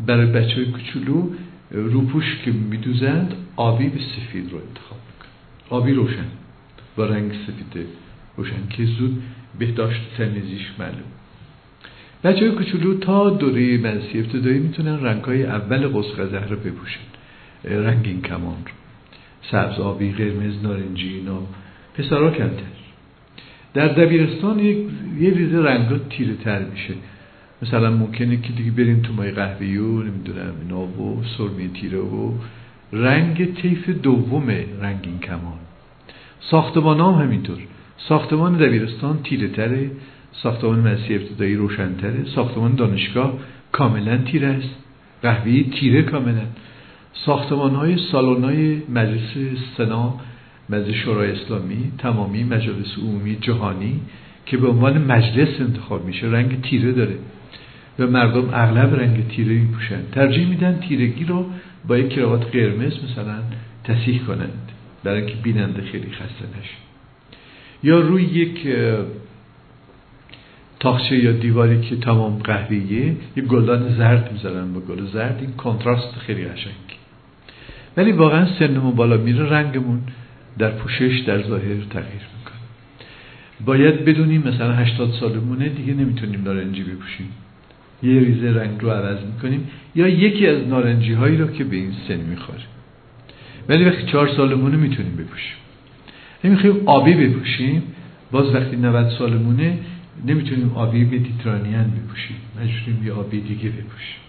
برای 0.05 0.25
بچه 0.25 0.55
های 0.55 0.65
کچولو 0.65 1.29
روپوش 1.71 2.37
که 2.45 2.51
میدوزند 2.51 3.33
آبی 3.55 3.87
و 3.87 3.91
سفید 3.91 4.51
رو 4.51 4.57
انتخاب 4.57 4.99
میکن 5.07 5.75
آبی 5.75 5.93
روشن 5.93 6.25
با 6.95 7.05
رنگ 7.05 7.31
سفید 7.31 7.87
روشن 8.37 8.67
که 8.69 8.85
زود 8.85 9.21
بهداشت 9.59 10.01
تمیزیش 10.17 10.71
معلوم 10.79 11.18
بچه 12.23 12.39
های 12.39 12.55
کچولو 12.55 12.97
تا 12.97 13.29
دوره 13.29 13.77
مدرسه 13.77 14.19
ابتدایی 14.19 14.59
می‌تونن 14.59 15.03
رنگ 15.03 15.23
های 15.23 15.43
اول 15.43 15.87
قوس 15.87 16.05
رو 16.49 16.57
بپوشن. 16.57 16.99
رنگین 17.63 18.21
کمان 18.21 18.55
رو. 18.65 18.71
سبز 19.51 19.79
آبی 19.79 20.11
قرمز 20.11 20.63
نارنجی 20.63 21.07
اینا. 21.07 21.41
پسرها 21.97 22.31
کمتر. 22.31 22.63
در 23.73 23.87
دبیرستان 23.87 24.59
یک 24.59 24.77
یه 25.19 25.33
ریزه 25.33 25.57
رنگا 25.57 25.97
تیره 25.97 26.35
تر 26.35 26.59
میشه. 26.59 26.93
مثلا 27.61 27.89
ممکنه 27.89 28.37
که 28.37 28.53
دیگه 28.53 28.71
بریم 28.71 28.99
تو 28.99 29.13
مای 29.13 29.31
قهوه‌ای 29.31 29.77
و 29.77 30.03
نمی‌دونم 30.03 30.53
اینا 30.61 30.81
و 30.81 31.23
سرمه 31.37 31.67
تیره 31.67 31.99
و 31.99 32.31
رنگ 32.93 33.53
طیف 33.53 33.89
دوم 33.89 34.49
رنگین 34.81 35.19
کمان. 35.19 35.59
ساختمان 36.39 36.99
هم 36.99 37.23
همینطور. 37.23 37.57
ساختمان 37.97 38.57
دبیرستان 38.57 39.19
تیره 39.23 39.47
تره. 39.47 39.91
ساختمان 40.31 40.79
مدرسه 40.79 41.13
ابتدایی 41.13 41.55
روشنتره. 41.55 42.25
ساختمان 42.35 42.75
دانشگاه 42.75 43.33
کاملا 43.71 44.17
تیره 44.17 44.47
است. 44.47 44.75
قهوه‌ای 45.21 45.63
تیره 45.63 46.01
کاملا. 46.01 46.45
ساختمان 47.13 47.75
های 47.75 47.97
سالن 48.11 48.43
های 48.43 48.81
مجلس 48.89 49.37
سنا 49.77 50.19
مجلس 50.69 50.95
شورای 50.95 51.31
اسلامی 51.31 51.91
تمامی 51.97 52.43
مجلس 52.43 52.97
عمومی 52.97 53.37
جهانی 53.41 53.99
که 54.45 54.57
به 54.57 54.67
عنوان 54.67 54.97
مجلس 54.97 55.61
انتخاب 55.61 56.05
میشه 56.05 56.27
رنگ 56.27 56.61
تیره 56.61 56.91
داره. 56.91 57.15
و 57.99 58.07
مردم 58.07 58.49
اغلب 58.53 58.95
رنگ 58.95 59.27
تیره 59.27 59.53
میپوشن. 59.53 60.01
ترجیح 60.11 60.47
میدن 60.47 60.79
تیرگی 60.79 61.25
رو 61.25 61.45
با 61.87 61.97
یک 61.97 62.09
کراوات 62.09 62.51
قرمز 62.51 62.93
مثلا 63.03 63.39
تصیح 63.83 64.21
کنند. 64.27 64.71
برای 65.03 65.21
اینکه 65.21 65.35
بیننده 65.35 65.81
خیلی 65.81 66.11
خسته 66.11 66.45
نشه. 66.59 66.75
یا 67.83 67.99
روی 67.99 68.23
یک 68.23 68.67
تاخچه 70.79 71.17
یا 71.17 71.31
دیواری 71.31 71.81
که 71.81 71.95
تمام 71.95 72.37
قهوه‌ایه 72.37 73.15
یه 73.37 73.43
گلدان 73.43 73.95
زرد 73.97 74.31
می‌ذارن 74.33 74.73
با 74.73 74.79
گل 74.79 75.05
زرد. 75.05 75.37
این 75.41 75.51
کنتراست 75.51 76.13
خیلی 76.27 76.45
قشنگ 76.45 76.73
ولی 77.97 78.11
واقعا 78.11 78.47
سنمون 78.59 78.95
بالا 78.95 79.17
میره 79.17 79.49
رنگمون 79.49 80.01
در 80.57 80.69
پوشش 80.69 81.19
در 81.27 81.41
ظاهر 81.41 81.75
تغییر 81.89 82.23
می‌کنه. 82.37 82.59
باید 83.65 84.05
بدونیم 84.05 84.47
مثلا 84.47 84.73
80 84.73 85.11
سالمونه 85.19 85.69
دیگه 85.69 85.93
نمی‌تونیم 85.93 86.43
نارنجی 86.43 86.83
بپوشیم. 86.83 87.29
یه 88.03 88.19
ریزه 88.19 88.51
رنگ 88.59 88.81
رو 88.81 88.89
عوض 88.89 89.17
می‌کنیم 89.33 89.67
یا 89.95 90.07
یکی 90.07 90.47
از 90.47 90.67
نارنجی 90.67 91.13
هایی 91.13 91.37
رو 91.37 91.47
که 91.47 91.63
به 91.63 91.75
این 91.75 91.91
سن 92.07 92.17
می‌خوره. 92.17 92.59
ولی 93.69 93.85
وقتی 93.85 94.03
چهار 94.11 94.29
سالمونه 94.37 94.77
می‌تونیم 94.77 95.11
بپوشیم. 95.15 95.55
نمی‌خوایم 96.43 96.81
آبی 96.85 97.13
بپوشیم. 97.13 97.83
باز 98.31 98.55
وقتی 98.55 98.75
90 98.75 99.09
سالمونه 99.09 99.77
نمی‌تونیم 100.25 100.71
آبی 100.75 101.05
مدیترانیان 101.05 101.91
بپوشیم. 101.91 102.35
مجبوریم 102.61 103.07
یه 103.07 103.13
آبی 103.13 103.41
دیگه 103.41 103.69
بپوشیم. 103.69 104.19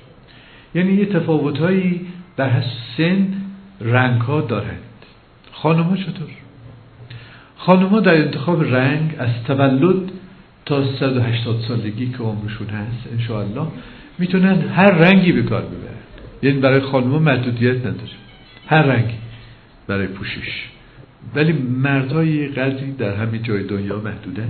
یعنی 0.75 0.93
یه 0.93 1.07
تفاوت 1.07 1.59
هایی 1.59 2.01
بر 2.37 2.65
سن 2.97 3.29
رنگ 3.81 4.21
ها 4.21 4.41
دارند. 4.41 4.83
خانم 5.53 5.83
ها 5.83 5.97
چطور؟ 5.97 6.29
خانم 7.57 7.87
ها 7.87 8.01
در 8.01 8.15
انتخاب 8.15 8.75
رنگ 8.75 9.15
از 9.19 9.31
تولد 9.47 10.11
تا 10.67 10.95
180 10.95 11.61
سالگی 11.69 12.09
که 12.09 12.19
عمرشون 12.19 12.67
هست 12.67 13.09
انشاءالله 13.13 13.67
می‌تونن 14.19 14.61
هر 14.61 14.91
رنگی 14.91 15.33
به 15.33 15.43
کار 15.43 15.63
ببرن. 15.63 16.01
یعنی 16.43 16.61
برای 16.61 16.81
خانم 16.81 17.11
ها 17.13 17.19
محدودیت 17.19 17.79
نداره. 17.79 17.95
هر 18.67 18.83
رنگی 18.83 19.15
برای 19.87 20.07
پوشش. 20.07 20.69
ولی 21.35 21.53
مردهای 21.83 22.49
قدری 22.49 22.93
در 22.93 23.15
همه 23.15 23.39
جای 23.39 23.63
دنیا 23.63 23.97
محدودن. 23.97 24.49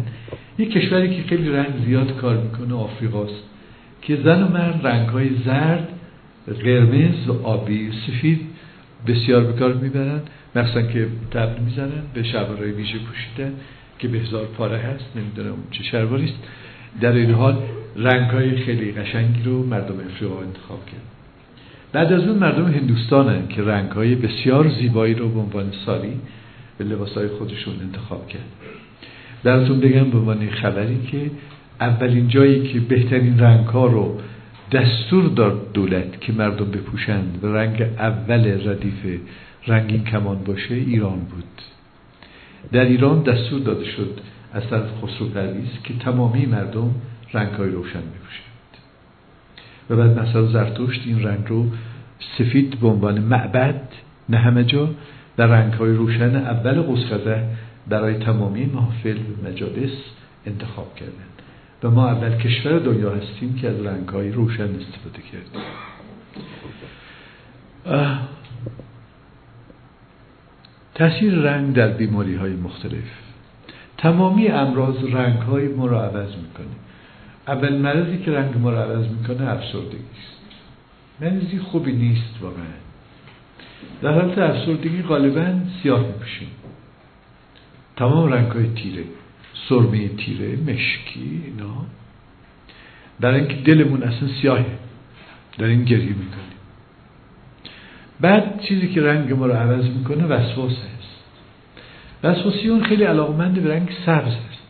یک 0.59 0.73
کشوری 0.73 1.17
که 1.17 1.23
خیلی 1.29 1.49
رنگ 1.49 1.73
زیاد 1.87 2.17
کار 2.17 2.37
می‌کنه 2.37 2.75
آفریقاست 2.75 3.43
که 4.03 4.17
زن 4.17 4.43
و 4.43 4.49
مرد 4.49 4.87
رنگ 4.87 5.09
های 5.09 5.31
زرد 5.45 5.89
قرمز 6.65 7.29
و 7.29 7.47
آبی 7.47 7.91
سفید 8.07 8.41
بسیار 9.07 9.45
به 9.45 9.53
کار 9.53 9.75
می‌برن. 9.75 10.21
مثلا 10.57 10.83
که 10.83 11.07
تبل 11.31 11.63
می‌زنن 11.63 12.03
به 12.15 12.23
شلوارهای 12.23 12.71
ویژه 12.71 12.99
پوشیدن 12.99 13.53
که 13.99 14.09
به 14.09 14.19
هزار 14.19 14.47
پاره 14.47 14.79
هست 14.79 15.17
نمی‌دونم 15.17 15.59
چه 15.71 15.83
شلواری 15.85 16.25
است. 16.25 16.39
در 17.01 17.13
این 17.13 17.31
حال 17.31 17.59
رنگ 17.97 18.31
های 18.31 18.57
خیلی 18.57 18.93
قشنگی 18.93 19.43
رو 19.43 19.67
مردم 19.67 19.95
افریقا 20.01 20.41
انتخاب 20.41 20.87
کرد 20.87 21.01
بعد 21.93 22.13
از 22.13 22.29
اون 22.29 22.39
مردم 22.39 22.67
هندوستانن 22.67 23.49
که 23.49 23.63
رنگ 23.63 23.91
های 23.91 24.15
بسیار 24.15 24.69
زیبایی 24.69 25.15
رو 25.15 25.29
به 25.29 25.41
عنوان 25.41 25.73
سالی 25.87 26.21
به 26.81 26.87
لباس 26.87 27.13
های 27.13 27.29
خودشون 27.29 27.75
انتخاب 27.81 28.29
کرد. 28.29 28.45
براتون 29.45 29.81
بگم 29.81 30.11
به 30.11 30.19
عنوان 30.19 30.51
خبری 30.51 31.01
که 31.11 31.31
اولین 31.81 32.29
جایی 32.29 32.73
که 32.73 32.81
بهترین 32.81 33.39
رنگ 33.39 33.67
ها 33.67 33.87
رو 33.87 34.19
دستور 34.73 35.29
داد 35.29 35.73
دولت 35.73 36.21
که 36.21 36.33
مردم 36.33 36.71
بپوشند 36.71 37.39
و 37.43 37.47
رنگ 37.47 37.83
اول 37.83 38.69
ردیف 38.69 39.21
رنگین 39.67 40.05
کمان 40.05 40.45
باشه 40.45 40.75
ایران 40.75 41.19
بود. 41.19 41.45
در 42.73 42.85
ایران 42.85 43.23
دستور 43.23 43.61
داده 43.61 43.85
شد 43.85 44.21
از 44.53 44.63
طرف 44.71 44.89
خسرو 45.03 45.29
پرویز 45.29 45.69
که 45.85 45.95
تمامی 45.95 46.47
مردم 46.47 46.95
رنگ 47.33 47.53
های 47.53 47.71
روشن 47.71 48.01
بپوشند. 48.01 48.71
و 49.91 49.97
بعد 49.97 50.19
مثلا 50.19 50.47
زرتشت 50.47 51.03
این 51.07 51.23
رنگ 51.23 51.47
رو 51.49 51.67
سفید 52.39 52.81
به 52.81 52.87
عنوان 52.89 53.21
معبد 53.21 53.89
نه 54.29 54.37
همه 54.37 54.65
جا 54.65 54.89
در 55.41 55.47
رنگ 55.47 55.73
های 55.73 55.93
روشن 55.93 56.37
اول 56.37 56.83
قسقزه 56.83 57.45
برای 57.89 58.15
تمامی 58.15 58.67
محافل 58.67 59.17
و 59.17 59.49
مجالس 59.49 59.91
انتخاب 60.47 60.95
کردند. 60.95 61.43
و 61.83 61.91
ما 61.91 62.09
اول 62.11 62.37
کشور 62.37 62.79
دنیا 62.79 63.11
هستیم 63.11 63.55
که 63.55 63.69
از 63.69 63.87
رنگ 63.87 64.09
های 64.09 64.33
روشن 64.33 64.63
استفاده 64.63 65.19
کردیم 65.33 65.63
تاثیر 70.95 71.35
رنگ 71.35 71.75
در 71.75 71.89
بیماری 71.89 72.35
های 72.35 72.53
مختلف. 72.53 73.11
تمامی 73.99 74.49
امراض 74.49 74.97
رنگ 75.13 75.39
های 75.39 75.69
ما 75.69 75.87
را 75.87 76.05
عوض 76.05 76.31
می‌کنه. 76.37 76.77
اول 77.49 77.77
مرضی 77.77 78.19
که 78.19 78.33
رنگ 78.33 78.57
ما 78.57 78.71
را 78.71 78.85
عوض 78.85 79.07
می‌کنه 79.09 79.51
افسردگی 79.51 79.97
است. 79.97 80.41
مرضی 81.21 81.59
خوبی 81.59 81.93
نیست 81.93 82.43
واقعا. 82.43 82.90
در 84.03 84.13
حالت 84.13 84.39
افسردگی 84.39 85.03
غالبا 85.03 85.53
سیاه 85.83 86.07
میپوشیم. 86.07 86.49
تمام 87.97 88.33
رنگ 88.33 88.51
های 88.51 88.69
تیره 88.75 89.05
سرمه 89.69 90.09
تیره 90.09 90.57
مشکی 90.57 91.43
اینا. 91.45 91.87
در 93.21 93.35
اینکه 93.35 93.55
دلمون 93.55 94.03
اصلا 94.03 94.29
سیاهه 94.41 94.67
در 95.59 95.67
این 95.67 95.85
گریه 95.85 96.09
می‌کنیم. 96.09 96.51
بعد 98.21 98.61
چیزی 98.61 98.89
که 98.89 99.03
رنگ 99.03 99.33
ما 99.33 99.47
رو 99.47 99.53
عوض 99.53 99.85
می‌کنه 99.85 100.25
وسواس 100.25 100.73
هست. 100.73 101.01
وسواسیون 102.25 102.85
خیلی 102.85 103.05
علاقمند 103.05 103.63
به 103.63 103.75
رنگ 103.75 103.89
سبز 104.07 104.33
هست. 104.33 104.61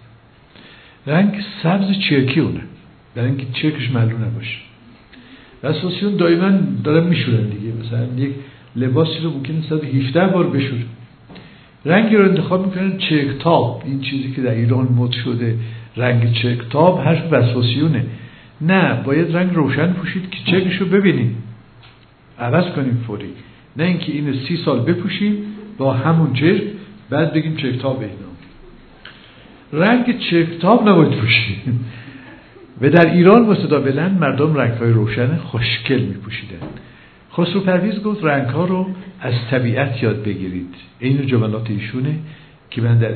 رنگ 1.06 1.44
سبز 1.62 1.98
چرکی 2.10 2.40
اونه 2.40 2.60
در 3.14 3.24
اینکه 3.24 3.46
چرکش 3.52 3.90
معلوم 3.90 4.24
نباشه. 4.24 4.58
وسواسیون 5.62 6.16
دائما 6.16 6.58
دارن 6.84 7.04
میشورن 7.04 7.48
دیگه. 7.48 7.72
مثلا 7.72 8.06
یک 8.16 8.34
لباسی 8.76 9.18
رو 9.22 9.30
ممکنه 9.30 9.62
117 9.68 10.26
بار 10.26 10.46
بشوره. 10.46 10.84
رنگی 11.84 12.16
رو 12.16 12.24
انتخاب 12.24 12.66
می‌کنن 12.66 12.98
چکتاب. 12.98 13.82
این 13.86 14.00
چیزی 14.00 14.32
که 14.32 14.42
در 14.42 14.50
ایران 14.50 14.88
مد 14.96 15.12
شده 15.12 15.56
رنگ 15.96 16.32
چکتاب 16.32 17.00
هر 17.04 17.22
وسواسیونه 17.30 18.04
نه 18.60 19.02
باید 19.04 19.36
رنگ 19.36 19.54
روشن 19.54 19.92
پوشید 19.92 20.30
که 20.30 20.38
چکش 20.52 20.76
رو 20.76 20.86
ببینیم. 20.86 21.42
عوض 22.38 22.64
کنیم 22.74 23.04
فوری. 23.06 23.28
نه 23.76 23.84
اینکه 23.84 24.12
اینو 24.12 24.32
سی 24.48 24.56
سال 24.64 24.80
بپوشیم 24.80 25.36
با 25.78 25.92
همون 25.92 26.32
چرک 26.32 26.62
بعد 27.10 27.32
بگیم 27.32 27.56
چکتاب 27.56 28.00
اینا 28.00 28.30
رنگ 29.72 30.18
چکتاب 30.18 30.88
نباید 30.88 31.12
پوشیم. 31.12 31.84
و 32.80 32.90
در 32.90 33.12
ایران 33.12 33.42
مستدابلن 33.42 34.10
مردم 34.10 34.54
رنگ 34.54 34.72
های 34.72 34.90
روشن 34.90 35.36
خوشکل 35.36 36.00
می 36.00 36.14
پوشیدن 36.14 36.56
خسرو 37.40 37.60
پرویز 37.60 38.02
گفت 38.02 38.24
رنگ 38.24 38.48
ها 38.48 38.64
رو 38.64 38.86
از 39.20 39.34
طبیعت 39.50 40.02
یاد 40.02 40.22
بگیرید. 40.22 40.74
این 40.98 41.26
جملات 41.26 41.70
ایشونه 41.70 42.18
که 42.70 42.82
من 42.82 42.98
در 42.98 43.14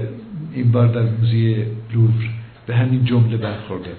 این 0.54 0.72
بار 0.72 0.88
در 0.88 1.02
موزی 1.02 1.64
لوور 1.94 2.30
به 2.66 2.76
همین 2.76 3.04
جمله 3.04 3.37
برخوردم. 3.37 3.90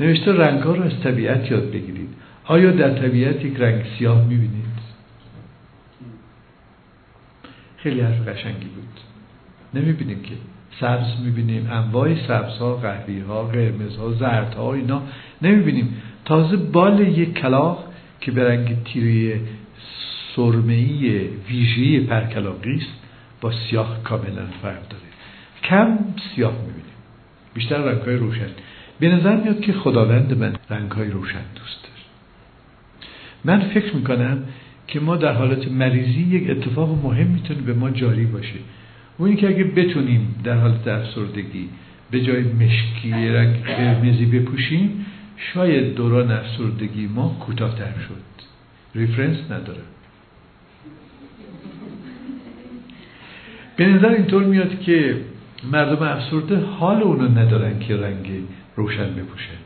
نوشته 0.00 0.32
رنگ 0.32 0.62
ها 0.62 0.74
رو 0.74 0.82
از 0.82 1.00
طبیعت 1.02 1.50
یاد 1.50 1.70
بگیرید. 1.70 2.08
آیا 2.44 2.70
در 2.70 2.90
طبیعت 2.90 3.44
یک 3.44 3.60
رنگ 3.60 3.84
سیاه 3.98 4.24
می‌بینید؟ 4.26 4.72
خیلی 7.76 8.00
حرف 8.00 8.28
قشنگی 8.28 8.66
بود. 8.66 9.00
نمی‌بینیم 9.74 10.22
که 10.22 10.34
سبز 10.80 11.06
می‌بینیم 11.24 11.68
انواع 11.70 12.14
سبز 12.28 12.58
ها 12.58 12.76
قهوی 12.76 13.20
ها 13.20 13.42
قرمز 13.42 13.96
ها 13.96 14.12
زرد 14.12 14.54
ها 14.54 14.74
اینا 14.74 15.02
نمی‌بینیم. 15.42 15.94
تازه 16.24 16.56
بال 16.56 17.00
یک 17.00 17.34
کلاق 17.34 17.91
که 18.22 18.30
به 18.30 18.48
رنگ 18.48 18.84
تیره 18.84 19.40
سرمهی 20.36 21.28
ویژه 21.48 22.06
پرکلاقی 22.06 22.74
است 22.74 22.92
با 23.40 23.52
سیاه 23.52 24.02
کاملا 24.02 24.46
فرق 24.62 24.88
داره. 24.88 25.02
کم 25.64 25.98
سیاه 26.34 26.52
می‌بینیم. 26.52 26.82
بیشتر 27.54 27.76
رنگ 27.76 28.02
های 28.02 28.16
روشن. 28.16 28.48
به 29.00 29.08
نظر 29.08 29.36
میاد 29.36 29.60
که 29.60 29.72
خداوند 29.72 30.38
من 30.38 30.52
رنگ 30.70 30.90
های 30.90 31.10
روشن 31.10 31.42
دوست 31.54 31.82
داره. 31.82 32.02
من 33.44 33.68
فکر 33.68 33.96
می‌کنم 33.96 34.44
که 34.86 35.00
ما 35.00 35.16
در 35.16 35.32
حالت 35.32 35.68
مریضی 35.68 36.20
یک 36.20 36.50
اتفاق 36.50 37.04
مهم 37.04 37.26
می‌تونه 37.26 37.60
به 37.60 37.74
ما 37.74 37.90
جاری 37.90 38.26
باشه. 38.26 38.58
و 39.20 39.28
که 39.28 39.48
اگه 39.48 39.64
بتونیم 39.64 40.34
در 40.44 40.56
حالت 40.56 40.88
افسردگی 40.88 41.68
به 42.10 42.20
جای 42.20 42.42
مشکی 42.42 43.12
رنگ 43.12 43.64
قرمزی 43.64 44.26
بپوشیم 44.26 45.06
شاید 45.54 45.94
دوران 45.94 46.30
افسردگی 46.30 47.06
ما 47.06 47.36
کوتاهتر 47.40 47.92
شد. 48.08 48.42
ریفرنس 48.94 49.36
نداره. 49.50 49.82
به 53.76 53.86
نظر 53.86 54.08
اینطور 54.08 54.44
میاد 54.44 54.80
که 54.80 55.16
مردم 55.72 56.02
افسرده 56.02 56.56
حال 56.56 57.02
اونو 57.02 57.28
ندارن 57.28 57.78
که 57.78 57.96
رنگ 57.96 58.30
روشن 58.76 59.14
بپوشند. 59.14 59.58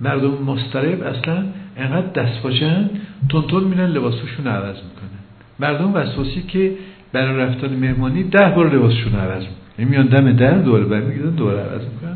مردم 0.00 0.30
مسترب 0.30 1.02
اصلا 1.02 1.44
انقدر 1.76 2.40
باشن 2.42 2.90
تونتون 3.28 3.64
میرن 3.64 3.86
لباسشون 3.86 4.46
عوض 4.46 4.76
می‌کنن. 4.76 5.20
مردم 5.60 5.94
وسواسی 5.94 6.42
که 6.42 6.72
برای 7.12 7.36
رفتن 7.36 7.76
مهمانی 7.76 8.22
ده 8.22 8.52
بار 8.56 8.74
لباسشون 8.74 9.14
عوض 9.14 9.42
می‌کنن. 9.42 9.88
میان 9.88 10.06
دم 10.06 10.32
در 10.32 10.58
دوره 10.58 10.84
برمیگردن 10.84 11.30
دوره 11.30 11.60
عوض 11.60 11.82
می‌کنن. 11.84 12.09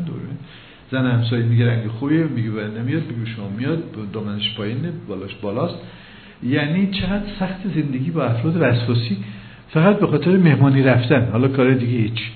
زن 0.91 1.05
همسایه 1.05 1.45
میگه 1.45 1.67
رنگ 1.67 1.87
خوبیه 1.87 2.23
میگه 2.23 2.49
باید 2.49 2.77
نمیاد 2.77 3.03
میگه 3.11 3.31
شما 3.31 3.49
میاد 3.49 4.11
دامنش 4.13 4.57
پایینه 4.57 4.91
بالاش 5.07 5.35
بالاست. 5.41 5.75
یعنی 6.43 6.87
چقدر 6.87 7.25
سخت 7.39 7.73
زندگی 7.75 8.11
با 8.11 8.23
افراد 8.23 8.57
وسواسی 8.57 9.17
فقط 9.69 9.99
به 9.99 10.07
خاطر 10.07 10.37
مهمانی 10.37 10.83
رفتن. 10.83 11.29
حالا 11.31 11.47
کار 11.47 11.73
دیگه 11.73 11.97
هیچ. 11.97 12.31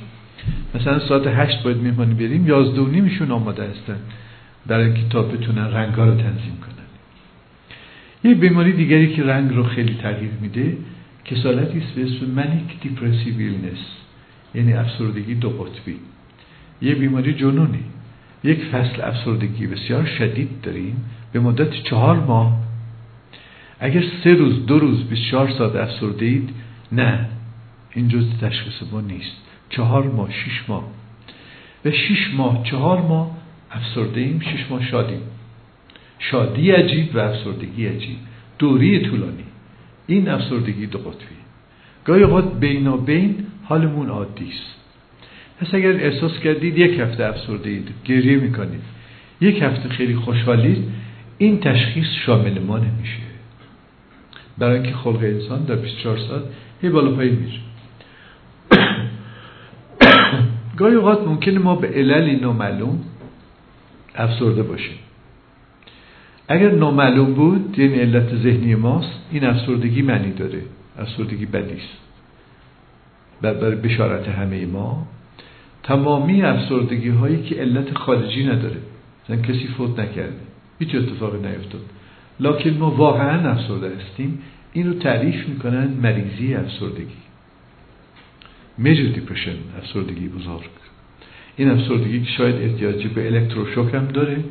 مثلا 0.75 0.99
ساعت 0.99 1.27
هشت 1.27 1.63
باید 1.63 1.77
میهمانی 1.77 2.13
بریم 2.13 2.47
یازده 2.47 2.81
و 2.81 2.87
نیمشون 2.87 3.31
آماده 3.31 3.63
هستن 3.63 3.97
برای 4.67 4.93
تا 5.09 5.23
بتونن 5.23 5.65
رنگ 5.65 5.95
رو 5.95 6.15
تنظیم 6.15 6.57
کنن. 6.61 6.85
یه 8.23 8.35
بیماری 8.35 8.73
دیگری 8.73 9.13
که 9.13 9.23
رنگ 9.23 9.53
رو 9.53 9.63
خیلی 9.63 9.93
تغییر 9.93 10.31
میده 10.41 10.77
کسالتی 11.25 11.77
است 11.77 11.95
به 11.95 12.03
اسم 12.03 12.25
منیک 12.25 12.81
دیپرسیو 12.81 13.53
یعنی 14.55 14.73
افسردگی 14.73 15.35
دو 15.35 15.49
قطبی. 15.49 15.95
یه 16.81 16.95
بیماری 16.95 17.33
جنونی. 17.33 17.83
یک 18.43 18.65
فصل 18.65 19.01
افسردگی 19.01 19.67
بسیار 19.67 20.05
شدید 20.05 20.61
داریم. 20.61 21.05
به 21.33 21.39
مدت 21.39 21.73
چهار 21.83 22.19
ماه. 22.19 22.57
اگر 23.79 24.03
سه 24.23 24.33
روز 24.33 24.65
دو 24.65 24.79
روز 24.79 25.03
24 25.03 25.49
ساعت 25.57 25.75
افسرده 25.75 26.25
اید 26.25 26.49
نه. 26.91 27.25
این 27.93 28.07
جز 28.07 28.25
تشخیص 28.41 28.91
ما 28.91 29.01
نیست. 29.01 29.37
چهار 29.69 30.03
ماه 30.03 30.31
شش 30.31 30.63
ماه. 30.67 30.83
و 31.85 31.91
شش 31.91 32.33
ماه 32.33 32.63
چهار 32.63 33.01
ماه 33.01 33.37
افسرده 33.71 34.21
ایم 34.21 34.39
شش 34.39 34.65
ماه 34.69 34.85
شادیم. 34.85 35.21
شادی 36.19 36.71
عجیب 36.71 37.15
و 37.15 37.19
افسردگی 37.19 37.85
عجیب. 37.85 38.17
دوری 38.59 39.09
طولانی. 39.09 39.43
این 40.07 40.29
افسردگی 40.29 40.85
دو 40.85 40.99
قطبی. 40.99 41.35
گاهی 42.05 42.23
اوقات 42.23 42.59
بین 42.59 43.45
حالمون 43.63 44.09
عادی 44.09 44.49
است. 44.49 44.78
پس 45.59 45.73
اگر 45.73 45.91
احساس 45.91 46.39
کردید 46.39 46.77
یک 46.77 46.99
هفته 46.99 47.25
افسرده 47.25 47.69
اید 47.69 47.89
گریه 48.05 48.37
می‌کنید. 48.37 48.81
یک 49.41 49.61
هفته 49.61 49.89
خیلی 49.89 50.15
خوشحالید 50.15 50.83
این 51.37 51.59
تشخیص 51.59 52.07
شامل 52.25 52.59
ما 52.59 52.77
نمیشه. 52.77 53.19
برای 54.57 54.73
اینکه 54.73 54.93
خلق 54.93 55.23
انسان 55.23 55.63
در 55.63 55.75
24 55.75 56.17
ساعت 56.17 56.43
هی 56.81 56.89
بالا 56.89 57.11
پایی 57.11 57.31
میره. 57.31 57.59
گاهی 60.77 60.95
اوقات 60.95 61.27
ممکنه 61.27 61.59
ما 61.59 61.75
به 61.75 61.87
عللی 61.87 62.35
نامعلوم 62.35 62.99
افسرده 64.15 64.63
باشیم. 64.63 64.95
اگر 66.47 66.71
نامعلوم 66.71 67.33
بود 67.33 67.79
یعنی 67.79 67.99
علت 67.99 68.35
ذهنی 68.35 68.75
ماست 68.75 69.19
این 69.31 69.43
افسردگی 69.43 70.01
معنی 70.01 70.31
داره. 70.31 70.61
افسردگی 70.99 71.45
بدیست 71.45 71.97
برای 73.41 73.75
بشارت 73.75 74.27
همه 74.27 74.65
ما. 74.65 75.07
تمامی 75.83 76.41
افسردگی 76.41 77.09
هایی 77.09 77.43
که 77.43 77.55
علت 77.55 77.97
خارجی 77.97 78.45
نداره. 78.45 78.77
مثلا 79.23 79.41
کسی 79.41 79.67
فوت 79.67 79.99
نکرده. 79.99 80.39
هیچ 80.79 80.95
اتفاقی 80.95 81.37
نیفتاد. 81.37 81.81
لکن 82.39 82.69
ما 82.69 82.91
واقعا 82.91 83.51
افسرده 83.51 83.95
هستیم. 83.95 84.39
این 84.73 84.87
رو 84.87 84.93
تعریف 84.93 85.47
می‌کنن 85.47 85.87
مریضی 85.87 86.55
افسردگی. 86.55 87.19
میجر 88.77 89.03
دیپرشن 89.03 89.55
افسردگی 89.77 90.27
بزرگ. 90.27 90.69
این 91.57 91.69
افسردگی 91.69 92.19
که 92.19 92.31
شاید 92.31 92.55
احتیاج 92.55 93.07
به 93.07 93.27
الکتروشوک 93.27 93.93
هم 93.93 94.05
داره 94.05 94.43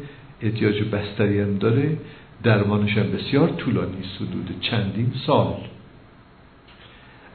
احتیاج 0.42 0.82
بستری 0.82 1.40
هم 1.40 1.58
داره 1.58 1.96
درمانش 2.42 2.98
هم 2.98 3.12
بسیار 3.12 3.48
طولانی 3.48 4.02
سدود 4.18 4.50
چندین 4.60 5.12
سال. 5.26 5.54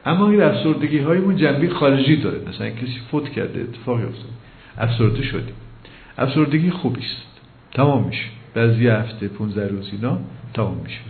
اما 0.06 0.30
این 0.30 0.42
افسردگی 0.42 0.98
هایمون 0.98 1.36
جنبی 1.36 1.68
خارجی 1.68 2.16
داره. 2.16 2.40
مثلا 2.48 2.70
کسی 2.70 3.00
فوت 3.10 3.28
کرده 3.28 3.60
اتفاقی 3.60 4.02
افتاد 4.02 4.30
افسرده 4.78 5.22
شدیم 5.22 5.54
افسردگی 6.18 6.70
خوبی 6.70 7.00
است. 7.00 7.40
تمام 7.72 8.06
میشه. 8.06 8.24
بعضی 8.54 8.86
هفته 8.88 9.28
15 9.28 9.68
روز 9.68 9.90
اینا 9.92 10.18
تمام 10.54 10.80
میشه. 10.84 11.00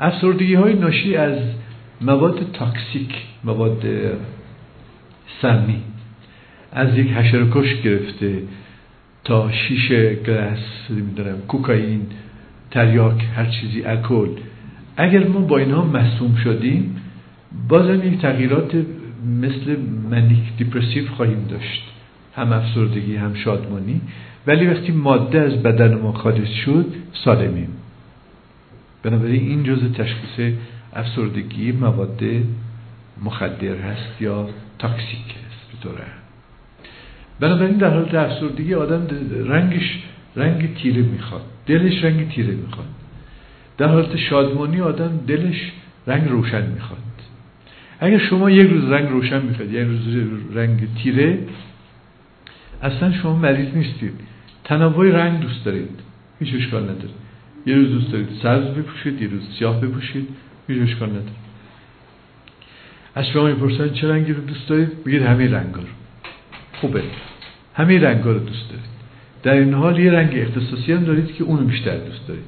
افسردگی 0.00 0.54
های 0.54 0.74
ناشی 0.74 1.16
از 1.16 1.38
مواد 2.00 2.52
تاکسیک 2.52 3.14
مواد 3.44 3.84
سمی. 5.42 5.80
از 6.72 6.98
یک 6.98 7.10
حشرکش 7.10 7.82
گرفته 7.82 8.42
تا 9.24 9.52
شیشه 9.52 10.14
گرس 10.14 10.90
می‌دونم 10.90 11.40
کوکائین 11.48 12.06
تریاک 12.70 13.24
هر 13.36 13.46
چیزی 13.46 13.82
الکل. 13.84 14.28
اگر 14.96 15.26
ما 15.26 15.40
با 15.40 15.58
اینها 15.58 15.84
مسموم 15.84 16.36
شدیم 16.44 17.01
بازم 17.68 18.06
یک 18.06 18.20
تغییرات 18.20 18.74
مثل 19.40 19.76
منیک 20.10 20.56
دیپرسیو 20.58 21.08
خواهیم 21.08 21.46
داشت. 21.50 21.82
هم 22.36 22.52
افسردگی 22.52 23.16
هم 23.16 23.34
شادمانی. 23.34 24.00
ولی 24.46 24.66
وقتی 24.66 24.92
ماده 24.92 25.40
از 25.40 25.62
بدن 25.62 25.94
ما 25.94 26.12
خارج 26.12 26.46
شد 26.64 26.86
سالمیم. 27.24 27.68
بنابراین 29.02 29.48
این 29.48 29.62
جزء 29.62 29.88
تشخیص 29.88 30.54
افسردگی 30.92 31.72
مواد 31.72 32.20
مخدر 33.24 33.76
هست 33.76 34.22
یا 34.22 34.48
تاکسیک 34.78 35.34
هست 35.46 35.84
به 35.84 36.02
بنابراین 37.40 37.76
در 37.76 37.90
حالت 37.90 38.14
افسردگی 38.14 38.74
آدم 38.74 39.06
رنگش 39.46 39.98
رنگ 40.36 40.74
تیره 40.74 41.02
می‌خواد. 41.02 41.42
دلش 41.66 42.04
رنگ 42.04 42.28
تیره 42.28 42.54
می‌خواد. 42.54 42.86
در 43.78 43.88
حالت 43.88 44.16
شادمانی 44.16 44.80
آدم 44.80 45.20
دلش 45.26 45.72
رنگ 46.06 46.28
روشن 46.28 46.66
می‌خواد. 46.66 46.98
اگر 48.04 48.18
شما 48.18 48.50
یک 48.50 48.70
روز 48.70 48.84
رنگ 48.84 49.08
روشن 49.08 49.42
می‌خواید 49.42 49.72
یک 49.72 49.86
روز 49.86 50.56
رنگ 50.56 50.88
تیره 51.02 51.38
اصلا 52.82 53.12
شما 53.12 53.36
مریض 53.36 53.74
نیستید. 53.74 54.12
تنوع 54.64 55.10
رنگ 55.10 55.40
دوست 55.40 55.64
دارید. 55.64 56.00
هیچ 56.40 56.54
اشکال 56.54 56.82
نداره. 56.82 57.14
یه 57.66 57.74
روز 57.74 57.90
دوست 57.90 58.12
دارید 58.12 58.28
سبز 58.42 58.64
بپوشید 58.64 59.22
یه 59.22 59.28
روز 59.28 59.42
سیاه 59.58 59.80
بپوشید 59.80 60.28
هیچ 60.68 60.82
اشکال 60.82 61.08
نداره. 61.08 61.32
از 63.14 63.26
شما 63.26 63.46
می‌پرسن 63.46 63.94
چه 63.94 64.08
رنگی 64.08 64.32
رو 64.32 64.40
دوست 64.40 64.68
دارید؟ 64.68 65.04
بگید 65.04 65.22
همه 65.22 65.50
رنگ 65.50 65.74
رو. 65.74 65.82
خوبه. 66.72 67.02
همه 67.74 68.00
رنگ 68.00 68.24
رو 68.24 68.38
دوست 68.38 68.68
دارید. 68.68 68.92
در 69.42 69.52
این 69.52 69.74
حال 69.74 69.98
یه 69.98 70.12
رنگ 70.12 70.34
اختصاصی 70.34 70.92
هم 70.92 71.04
دارید 71.04 71.34
که 71.34 71.44
اونو 71.44 71.64
بیشتر 71.64 71.96
دوست 71.96 72.28
دارید. 72.28 72.44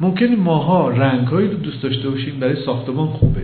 ممکنه 0.00 0.36
ماها 0.36 0.90
رنگهایی 0.90 1.48
رو 1.48 1.54
دوست 1.54 1.82
داشته 1.82 2.10
باشیم 2.10 2.40
برای 2.40 2.64
ساختمان 2.64 3.06
خوبه. 3.06 3.42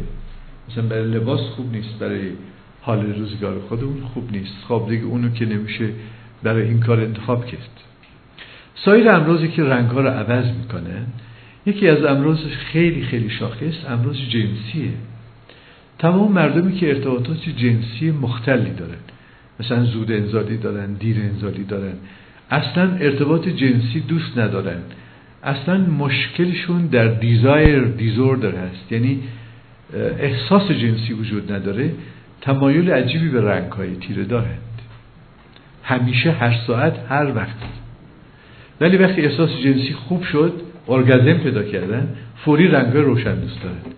مثلا 0.70 0.84
برای 0.84 1.10
لباس 1.10 1.40
خوب 1.40 1.72
نیست 1.72 1.98
برای 1.98 2.30
حال 2.80 3.12
روزگار 3.12 3.60
خودمون 3.68 4.00
خوب 4.14 4.32
نیست. 4.32 4.54
خواب 4.66 4.88
دیگه 4.90 5.04
اونو 5.04 5.30
که 5.30 5.46
نمیشه 5.46 5.88
برای 6.42 6.68
این 6.68 6.80
کار 6.80 7.00
انتخاب 7.00 7.46
کرد. 7.46 7.70
سایر 8.74 9.10
امروزی 9.10 9.48
که 9.48 9.64
رنگ 9.64 9.90
ها 9.90 10.00
رو 10.00 10.08
عوض 10.08 10.46
می‌کنن 10.46 11.06
یکی 11.66 11.88
از 11.88 12.04
امروز 12.04 12.46
خیلی 12.46 13.02
خیلی 13.02 13.30
شاخص 13.30 13.84
امروز 13.88 14.16
جنسیه. 14.16 14.92
تمام 15.98 16.32
مردمی 16.32 16.72
که 16.74 16.88
ارتباطات 16.88 17.48
جنسی 17.48 18.10
مختلی 18.10 18.70
دارن. 18.70 19.00
مثلا 19.60 19.84
زود 19.84 20.12
انزالی 20.12 20.56
دارن 20.56 20.92
دیر 20.92 21.16
انزالی 21.16 21.64
دارن. 21.64 21.94
اصلا 22.50 22.96
ارتباط 23.00 23.48
جنسی 23.48 24.00
دوست 24.00 24.38
ندارن. 24.38 24.80
اصلا 25.42 25.78
مشکلشون 25.78 26.86
در 26.86 27.08
دیزایر 27.08 27.84
دیزوردر 27.84 28.54
هست. 28.54 28.92
یعنی 28.92 29.22
احساس 30.18 30.70
جنسی 30.70 31.12
وجود 31.12 31.52
نداره 31.52 31.90
تمایل 32.40 32.90
عجیبی 32.90 33.28
به 33.28 33.42
رنگ 33.42 33.72
های 33.72 33.96
تیره 33.96 34.24
دارند. 34.24 34.58
همیشه 35.82 36.30
هر 36.30 36.54
ساعت 36.66 36.94
هر 37.08 37.36
وقت 37.36 37.56
ولی 38.80 38.96
وقتی 38.96 39.22
احساس 39.22 39.50
جنسی 39.64 39.92
خوب 39.92 40.22
شد 40.22 40.52
ارگازم 40.88 41.38
پیدا 41.38 41.62
کردن 41.62 42.08
فوری 42.44 42.68
رنگ 42.68 42.96
روشن 42.96 43.34
دوست 43.34 43.62
دارند. 43.62 43.94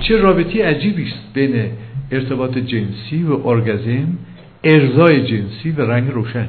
چه 0.00 0.16
رابطی 0.16 0.60
عجیبی 0.60 1.06
است 1.08 1.34
بین 1.34 1.70
ارتباط 2.10 2.58
جنسی 2.58 3.22
و 3.22 3.46
ارگازم 3.46 4.18
ارزای 4.64 5.26
جنسی 5.26 5.70
و 5.70 5.80
رنگ 5.80 6.10
روشن. 6.10 6.48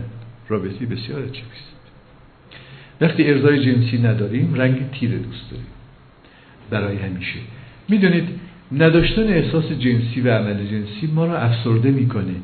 رابطی 0.49 0.85
بسیار 0.85 1.21
عجیبی 1.21 1.37
است. 1.37 1.75
وقتی 3.01 3.27
ارزای 3.27 3.65
جنسی 3.65 3.97
نداریم 3.97 4.53
رنگ 4.55 4.91
تیره 4.91 5.17
دوست 5.17 5.51
داریم. 5.51 5.67
برای 6.69 6.97
همیشه. 6.97 7.39
می‌دونید 7.89 8.27
نداشتن 8.71 9.27
احساس 9.27 9.71
جنسی 9.71 10.21
و 10.21 10.29
عمل 10.29 10.65
جنسی 10.65 11.07
ما 11.15 11.25
را 11.25 11.37
افسرده 11.37 11.91
می‌کنه. 11.91 12.35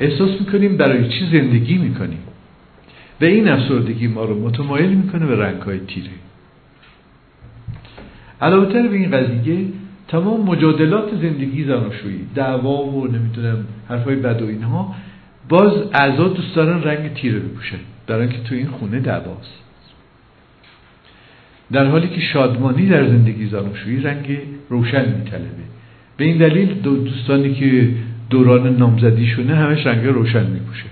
احساس 0.00 0.30
می‌کنیم 0.40 0.76
برای 0.76 1.08
چی 1.08 1.28
زندگی 1.32 1.78
می‌کنیم؟ 1.78 2.18
و 3.20 3.24
این 3.24 3.48
افسردگی 3.48 4.06
ما 4.06 4.24
رو 4.24 4.40
متمایل 4.40 4.90
می‌کنه 4.90 5.26
به 5.26 5.36
رنگ 5.36 5.62
های 5.62 5.78
تیره. 5.78 6.10
علاوه 8.40 8.88
به 8.88 8.96
این 8.96 9.10
قضیه 9.10 9.66
تمام 10.08 10.40
مجادلات 10.40 11.10
زندگی 11.22 11.64
زناشویی 11.64 12.20
دعوا 12.34 12.84
و 12.84 13.06
نمی‌دونم 13.06 13.66
حرفای 13.88 14.16
بد 14.16 14.42
و 14.42 14.46
اینها 14.46 14.94
باز 15.48 15.72
اعضا 15.92 16.28
دوست 16.28 16.56
دارن 16.56 16.82
رنگ 16.82 17.14
تیره 17.14 17.38
بپوشن 17.38 17.78
در 18.06 18.16
اینکه 18.18 18.38
تو 18.38 18.54
این 18.54 18.66
خونه 18.66 19.00
دعواست. 19.00 19.63
در 21.72 21.86
حالی 21.86 22.08
که 22.08 22.20
شادمانی 22.20 22.86
در 22.88 23.06
زندگی 23.06 23.46
زناشویی 23.46 24.00
رنگ 24.00 24.38
روشن 24.68 25.08
میطلبه. 25.08 25.64
به 26.16 26.24
این 26.24 26.38
دلیل 26.38 26.74
دو 26.74 26.96
دوستانی 26.96 27.54
که 27.54 27.88
دوران 28.30 28.76
نامزدیشونه 28.76 29.54
همش 29.54 29.86
رنگ 29.86 30.06
روشن 30.06 30.46
میپوشن. 30.46 30.88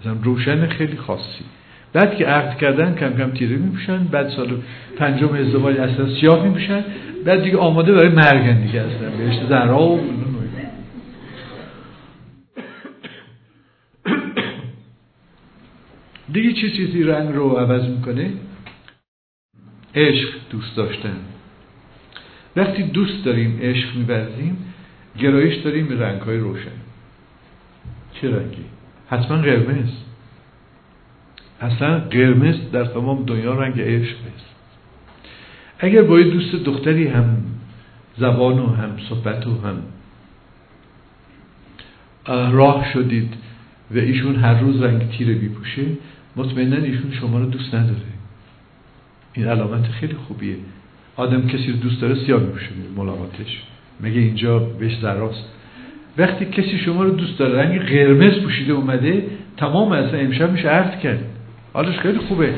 مثلا 0.00 0.16
روشن 0.22 0.66
خیلی 0.66 0.96
خاصی. 0.96 1.44
بعد 1.92 2.16
که 2.16 2.26
عقد 2.26 2.58
کردن 2.58 2.94
کم 2.94 3.16
کم 3.16 3.30
تیره 3.30 3.56
میپوشن 3.56 4.04
بعد 4.04 4.28
سال 4.28 4.48
پنجم 4.96 5.34
ازدواج 5.34 5.76
اصلا 5.76 6.06
سیاه 6.20 6.44
میپوشن 6.44 6.84
بعد 7.24 7.42
دیگه 7.42 7.56
آماده 7.56 7.92
برای 7.92 8.08
مرگن 8.08 8.60
دیگه 8.60 8.80
اصلا 8.80 9.10
بهشت 9.18 9.48
زهرا 9.48 9.82
و 9.82 10.00
دیگه 16.32 16.52
چه 16.52 16.70
چیزی 16.70 17.02
رنگ 17.02 17.34
رو 17.34 17.48
عوض 17.48 17.88
می‌کنه؟ 17.88 18.30
عشق 19.98 20.28
دوست 20.50 20.76
داشتن. 20.76 21.16
وقتی 22.56 22.82
دوست 22.82 23.24
داریم 23.24 23.58
عشق 23.62 23.96
میبرزیم 23.96 24.56
گرایش 25.18 25.54
داریم 25.54 25.88
به 25.88 26.00
رنگ 26.00 26.20
روشن. 26.20 26.78
چه 28.14 28.30
رنگی؟ 28.30 28.64
حتما 29.10 29.36
قرمز. 29.36 29.90
اصلا 31.60 31.98
قرمز 31.98 32.70
در 32.72 32.84
تمام 32.84 33.24
دنیا 33.24 33.54
رنگ 33.54 33.80
عشق 33.80 34.16
است. 34.36 34.54
اگر 35.78 36.02
با 36.02 36.22
دوست 36.22 36.54
دختری 36.54 37.06
هم 37.06 37.36
زبان 38.18 38.58
و 38.58 38.66
هم 38.66 38.96
صحبت 39.08 39.46
و 39.46 39.50
هم 39.60 39.82
راه 42.52 42.92
شدید 42.92 43.34
و 43.90 43.98
ایشون 43.98 44.36
هر 44.36 44.60
روز 44.60 44.82
رنگ 44.82 45.10
تیره 45.10 45.34
بیپوشه 45.34 45.86
مطمئنا 46.36 46.76
ایشون 46.76 47.12
شما 47.20 47.38
رو 47.38 47.46
دوست 47.46 47.74
نداره. 47.74 48.07
این 49.38 49.48
علامت 49.48 49.86
خیلی 49.86 50.14
خوبیه. 50.14 50.56
آدم 51.16 51.46
کسی 51.46 51.72
رو 51.72 51.76
دوست 51.76 52.00
داره 52.00 52.14
سیاه 52.14 52.40
میپوشه 52.40 52.68
ملاقاتش. 52.96 53.62
مگه 54.00 54.20
اینجا 54.20 54.58
بهش 54.58 54.98
ذراست 55.02 55.44
وقتی 56.18 56.44
کسی 56.44 56.78
شما 56.78 57.04
رو 57.04 57.10
دوست 57.10 57.38
داره 57.38 57.62
رنگ 57.62 57.80
قرمز 57.80 58.34
پوشیده 58.42 58.72
اومده 58.72 59.24
تمام 59.56 59.92
اصلا 59.92 60.18
امشب 60.18 60.52
میشه 60.52 60.68
عرض 60.68 61.00
کرد. 61.00 61.24
حالش 61.72 61.98
خیلی 61.98 62.18
خوبه. 62.18 62.54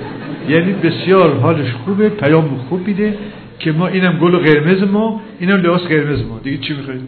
یعنی 0.48 0.72
بسیار 0.72 1.36
حالش 1.38 1.72
خوبه 1.72 2.08
پیام 2.08 2.56
خوب 2.68 2.86
میده 2.86 3.18
که 3.58 3.72
ما 3.72 3.86
اینم 3.86 4.18
گل 4.18 4.36
قرمز 4.36 4.82
ما 4.82 5.20
اینم 5.40 5.56
لباس 5.56 5.82
قرمز 5.82 6.22
ما. 6.22 6.38
دیگه 6.38 6.58
چی 6.58 6.74
می‌خواید؟ 6.74 7.00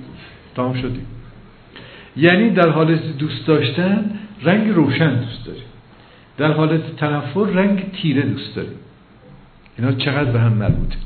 تمام 0.56 0.74
شدیم 0.74 1.06
یعنی 2.16 2.50
در 2.50 2.68
حالت 2.68 3.18
دوست 3.18 3.46
داشتن 3.46 4.10
رنگ 4.42 4.70
روشن 4.74 5.14
دوست 5.14 5.46
داریم. 5.46 5.62
در 6.38 6.52
حالت 6.52 6.96
تنفر 6.96 7.44
رنگ 7.44 7.92
تیره 7.92 8.22
دوست 8.22 8.56
داریم. 8.56 8.81
اینا 9.78 9.92
چقدر 9.92 10.30
به 10.32 10.40
هم 10.40 10.52
مربوطه. 10.52 10.96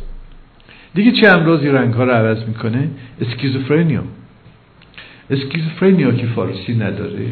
دیگه 0.94 1.12
چه 1.12 1.28
امراضی 1.28 1.68
رنگ 1.68 1.94
ها 1.94 2.04
رو 2.04 2.10
عوض 2.10 2.48
می‌کنه؟ 2.48 2.88
اسکیزوفرنیا. 3.20 4.02
اسکیزوفرنیا 5.30 6.12
که 6.12 6.26
فارسی 6.26 6.74
نداره 6.74 7.26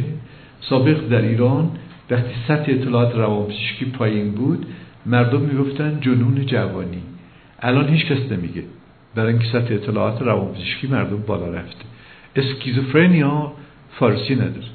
سابق 0.61 1.09
در 1.09 1.23
ایران 1.23 1.71
وقتی 2.11 2.31
سطح 2.49 2.73
اطلاعات 2.73 3.15
روانپزشکی 3.15 3.85
پایین 3.85 4.31
بود 4.31 4.67
مردم 5.07 5.41
می‌گفتن 5.41 5.99
جنون 6.01 6.47
جوانی. 6.47 7.03
الان 7.61 7.89
هیچ 7.89 8.07
کس 8.07 8.33
نمیگه. 8.33 8.63
برای 9.15 9.33
اینکه 9.33 9.49
سطح 9.49 9.75
اطلاعات 9.75 10.23
روانپزشکی 10.23 10.87
مردم 10.87 11.17
بالا 11.27 11.49
رفته. 11.49 11.85
اسکیزوفرنیا 12.37 13.53
فارسی 13.99 14.35
نداره. 14.35 14.67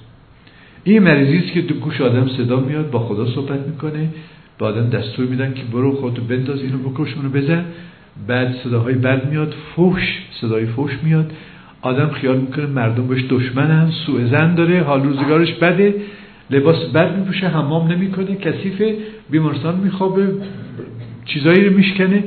این 0.84 1.03
مریضی 1.03 1.38
است 1.38 1.53
که 1.53 1.62
دو 1.62 1.76
گوش 1.76 2.01
آدم 2.01 2.28
صدا 2.28 2.60
میاد 2.60 2.91
با 2.91 2.99
خدا 2.99 3.26
صحبت 3.26 3.68
می‌کنه. 3.68 4.10
با 4.60 4.68
آدم 4.68 4.89
دستور 4.89 5.26
میدن 5.26 5.53
که 5.53 5.62
برو 5.74 5.91
خودتو 5.91 6.22
بنداز 6.22 6.62
اینو 6.62 6.78
بکش 6.78 7.14
اونو 7.14 7.30
بزن. 7.30 7.66
بعد 8.28 8.55
صداهای 8.64 8.93
بد 8.95 9.30
میاد 9.30 9.53
فوش 9.76 10.01
صدای 10.41 10.66
فوش 10.66 10.91
میاد. 11.03 11.32
آدم 11.82 12.10
خیال 12.10 12.38
می‌کنه 12.38 12.66
مردم 12.66 13.07
بهش 13.07 13.24
دشمنن 13.30 13.91
سوء 14.05 14.26
زن 14.26 14.55
داره 14.55 14.82
حال 14.82 15.03
روزگارش 15.03 15.53
بده. 15.53 15.95
لباس 16.51 16.86
بد 16.86 17.18
میپوشه 17.18 17.47
حمام 17.47 17.91
نمی‌کنه 17.91 18.36
کثیف 18.36 18.82
بیمارستان 19.30 19.80
میخوابه 19.80 20.34
چیزایی 21.26 21.66
رو 21.66 21.78
میشکنه. 21.78 22.24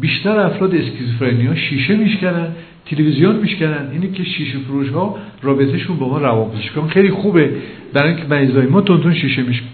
بیشتر 0.00 0.38
افراد 0.38 0.74
اسکیزوفرنیا 0.74 1.54
شیشه 1.54 1.96
میشکنن 1.96 2.48
تلویزیون 2.86 3.36
میشکنن. 3.36 3.88
اینه 3.92 4.10
که 4.10 4.24
شیشه 4.24 4.58
فروش 4.58 4.88
ها 4.88 5.16
رابطهشون 5.42 5.96
با 5.96 6.08
ما 6.08 6.18
روانپزشکان 6.18 6.88
خیلی 6.88 7.10
خوبه. 7.10 7.50
برای 7.92 8.08
اینکه 8.08 8.28
مریضای 8.28 8.66
ما 8.66 8.80
تونتون 8.80 9.14
شیشه 9.14 9.42
میشکن 9.42 9.73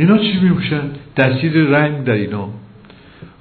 اینا 0.00 0.18
چی 0.18 0.40
میپوشن؟ 0.42 0.82
تاثیر 1.16 1.52
رنگ 1.52 2.04
در 2.04 2.12
اینا. 2.12 2.48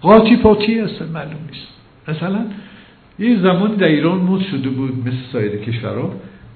قاطی 0.02 0.36
پاتی 0.36 0.80
اصلا 0.80 1.08
معلوم 1.08 1.44
نیست. 1.52 1.68
مثلا 2.08 2.42
یه 3.20 3.40
زمانی 3.40 3.76
در 3.76 3.88
ایران 3.88 4.18
مد 4.18 4.42
شده 4.42 4.70
بود 4.70 4.94
مثل 5.08 5.18
سایر 5.32 5.52
کشورها 5.52 6.12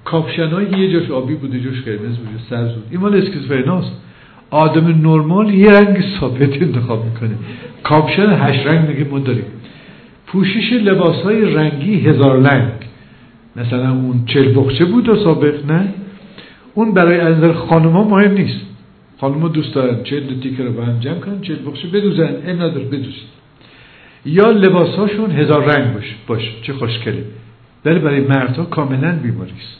کاپشن 0.06 0.78
یه 0.78 0.94
جاش 0.94 1.12
آبی 1.12 1.36
بوده 1.36 1.60
جاش 1.60 1.82
قرمز 1.82 2.18
بوده 2.18 2.40
سرز 2.50 2.74
بود. 2.74 2.84
این 2.92 3.00
مال 3.00 3.16
اسکیزوفرناست 3.16 3.92
آدم 4.50 4.88
نرمال 4.88 5.54
یه 5.54 5.72
رنگ 5.72 6.04
ثابت 6.20 6.62
انتخاب 6.62 7.06
می‌کنه. 7.06 7.36
کاپشن 7.84 8.30
هشت 8.40 8.68
رنگ 8.68 8.90
میگه 8.90 9.10
ما 9.12 9.20
داریم. 9.20 9.46
پوشش 10.28 10.74
لباس 10.74 11.22
های 11.22 11.54
رنگی 11.54 12.00
هزار 12.00 12.40
لنگ 12.40 12.72
مثلا 13.56 13.92
اون 13.92 14.26
چل 14.26 14.54
بخچه 14.56 14.86
بود 14.86 15.10
و 15.10 15.16
سابق 15.16 15.72
نه؟ 15.72 15.94
اون 16.74 16.94
برای 16.94 17.20
انظر 17.20 17.54
خانوما 17.54 18.04
مهم 18.04 18.32
نیست. 18.32 18.73
خانوما 19.24 19.48
دوست 19.48 19.74
دارن 19.76 19.96
دو 20.04 20.36
تیکه 20.42 20.64
رو 20.64 20.72
با 20.72 20.84
هم 20.84 21.00
جمع 21.00 21.20
کنن 21.20 21.42
چل 21.42 21.56
بخچه 21.66 21.88
بدوزن. 21.88 22.36
این 22.48 22.62
نداره 22.62 22.86
بدوزن 22.86 23.28
یا 24.26 24.52
لباس 24.52 24.96
هاشون 24.96 25.32
هزار 25.32 25.66
رنگ 25.66 25.94
باش 25.94 26.16
باش. 26.28 26.42
چه 26.62 26.74
خوشگله 26.74 27.24
ولی 27.86 28.00
برای 28.00 28.20
مردها 28.20 28.66
کاملا 28.66 29.20
بیماری 29.24 29.52
است. 29.52 29.80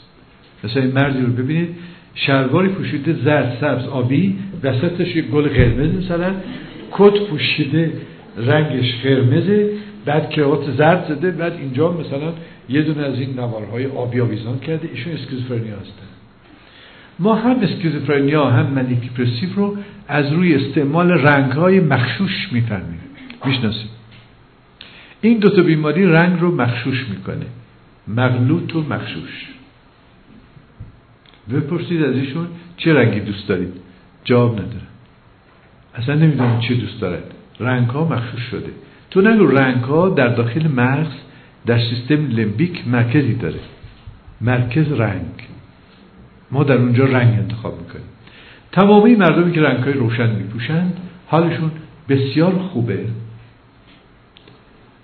مثلا 0.64 0.82
این 0.82 0.92
مردی 0.92 1.20
رو 1.20 1.32
ببینید 1.32 1.68
شلواری 2.14 2.68
پوشیده 2.68 3.12
زرد 3.24 3.56
سبز 3.60 3.88
آبی 3.88 4.36
وسطش 4.62 5.16
یک 5.16 5.26
گل 5.26 5.48
قرمز 5.48 6.04
مثلا. 6.04 6.34
کت 6.92 7.20
پوشیده 7.30 7.92
رنگش 8.36 8.94
قرمزه 9.02 9.70
بعد 10.04 10.30
کراوات 10.30 10.70
زرد 10.78 11.04
زده 11.08 11.30
بعد 11.30 11.52
اینجا 11.52 11.92
مثلا 11.92 12.32
یه 12.68 12.82
دونه 12.82 13.02
از 13.02 13.18
این 13.18 13.30
نوارهای 13.30 13.86
آبی 13.86 14.20
آویزان 14.20 14.58
کرده. 14.58 14.88
ایشون 14.94 15.12
اسکیزوفرنیا 15.12 15.76
هستن. 15.76 16.13
ما 17.18 17.34
هم 17.34 17.60
اسکیزوفرنیا 17.60 18.50
هم 18.50 18.66
منیک 18.66 19.10
رو 19.56 19.76
از 20.08 20.32
روی 20.32 20.54
استعمال 20.54 21.10
رنگهای 21.10 21.80
مخشوش 21.80 22.48
می‌فهمیم. 22.52 23.00
می‌شناسیم 23.44 23.88
این 25.20 25.38
دوتا 25.38 25.62
بیماری 25.62 26.06
رنگ 26.06 26.40
رو 26.40 26.54
مخشوش 26.54 27.06
می‌کنه. 27.08 27.46
مغلوط 28.08 28.76
و 28.76 28.80
مخشوش. 28.80 29.48
بپرسید 31.52 32.02
از 32.02 32.14
ایشون 32.14 32.46
چه 32.76 32.94
رنگی 32.94 33.20
دوست 33.20 33.48
دارید؟ 33.48 33.72
جواب 34.24 34.52
نداره 34.52 34.86
اصلا 35.94 36.14
نمی‌دونم 36.14 36.60
چه 36.60 36.74
دوست 36.74 37.00
دارد. 37.00 37.34
رنگ 37.60 37.88
ها 37.88 38.04
مخشوش 38.04 38.42
شده. 38.42 38.70
تو 39.10 39.20
نگو 39.20 39.46
رنگ 39.46 39.84
ها 39.84 40.08
در 40.08 40.28
داخل 40.28 40.68
مغز 40.68 41.12
در 41.66 41.78
سیستم 41.78 42.26
لمبیک 42.28 42.88
مرکزی 42.88 43.34
داره. 43.34 43.60
مرکز 44.40 44.92
رنگ. 44.92 45.53
ما 46.50 46.64
در 46.64 46.76
اونجا 46.76 47.04
رنگ 47.04 47.38
انتخاب 47.38 47.80
می‌کنیم. 47.80 48.06
تمامی 48.72 49.14
مردمی 49.14 49.52
که 49.52 49.60
رنگ 49.62 49.84
های 49.84 49.92
روشن 49.92 50.34
میپوشند 50.34 50.96
حالشون 51.26 51.70
بسیار 52.08 52.58
خوبه. 52.58 53.06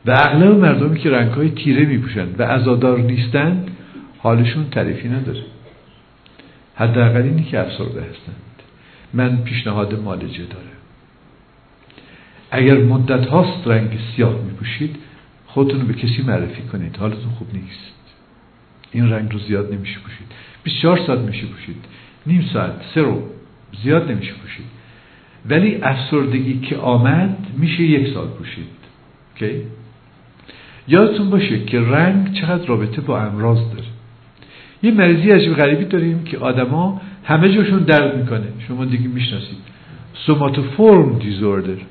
و 0.06 0.10
اغلب 0.10 0.58
مردمی 0.58 0.98
که 0.98 1.10
رنگ 1.10 1.30
های 1.30 1.50
تیره 1.50 1.84
میپوشند 1.84 2.40
و 2.40 2.42
ازادار 2.42 2.98
نیستند 2.98 3.70
حالشون 4.18 4.70
تعریفی 4.70 5.08
نداره. 5.08 5.42
حداقل 6.74 7.22
اینی 7.22 7.44
که 7.44 7.60
افسرده 7.60 8.00
هستند. 8.00 8.36
من 9.14 9.36
پیشنهاد 9.36 10.00
مالجه 10.00 10.44
داره 10.44 10.70
اگر 12.50 12.78
مدت 12.78 13.26
هاست 13.26 13.68
رنگ 13.68 13.98
سیاه 14.16 14.42
میپوشید 14.42 14.96
خودتون 15.46 15.86
به 15.86 15.94
کسی 15.94 16.22
معرفی 16.22 16.62
کنید. 16.62 16.96
حالتون 16.96 17.30
خوب 17.38 17.48
نیست. 17.52 17.94
این 18.92 19.10
رنگ 19.10 19.32
رو 19.32 19.38
زیاد 19.38 19.74
نمیشه 19.74 20.00
پوشید 20.00 20.26
24 20.62 20.98
ساعت 21.06 21.18
میشه 21.18 21.46
پوشید. 21.46 21.76
نیم 22.26 22.44
ساعت 22.52 22.72
سه 22.94 23.02
رو 23.02 23.22
زیاد 23.82 24.10
نمیشه 24.10 24.32
پوشید. 24.32 24.66
ولی 25.50 25.78
افسردگی 25.82 26.60
که 26.60 26.76
آمد 26.76 27.36
میشه 27.58 27.82
یک 27.82 28.14
سال 28.14 28.26
پوشید. 28.26 28.66
اوکی؟ 29.34 29.62
یادتون 30.88 31.30
باشه 31.30 31.64
که 31.64 31.80
رنگ 31.80 32.32
چقدر 32.32 32.66
رابطه 32.66 33.00
با 33.00 33.20
امراض 33.20 33.58
داره. 33.58 33.88
یه 34.82 34.90
مریضی 34.90 35.30
عجیب 35.30 35.54
غریبی 35.54 35.84
داریم 35.84 36.24
که 36.24 36.38
آدما 36.38 37.00
همه 37.24 37.54
جاشون 37.54 37.78
درد 37.78 38.16
می‌کنه. 38.16 38.46
شما 38.68 38.84
دیگه 38.84 39.08
می‌شناسید. 39.08 39.58
سوماتوفورم 40.26 41.18
دیزوردر. 41.18 41.82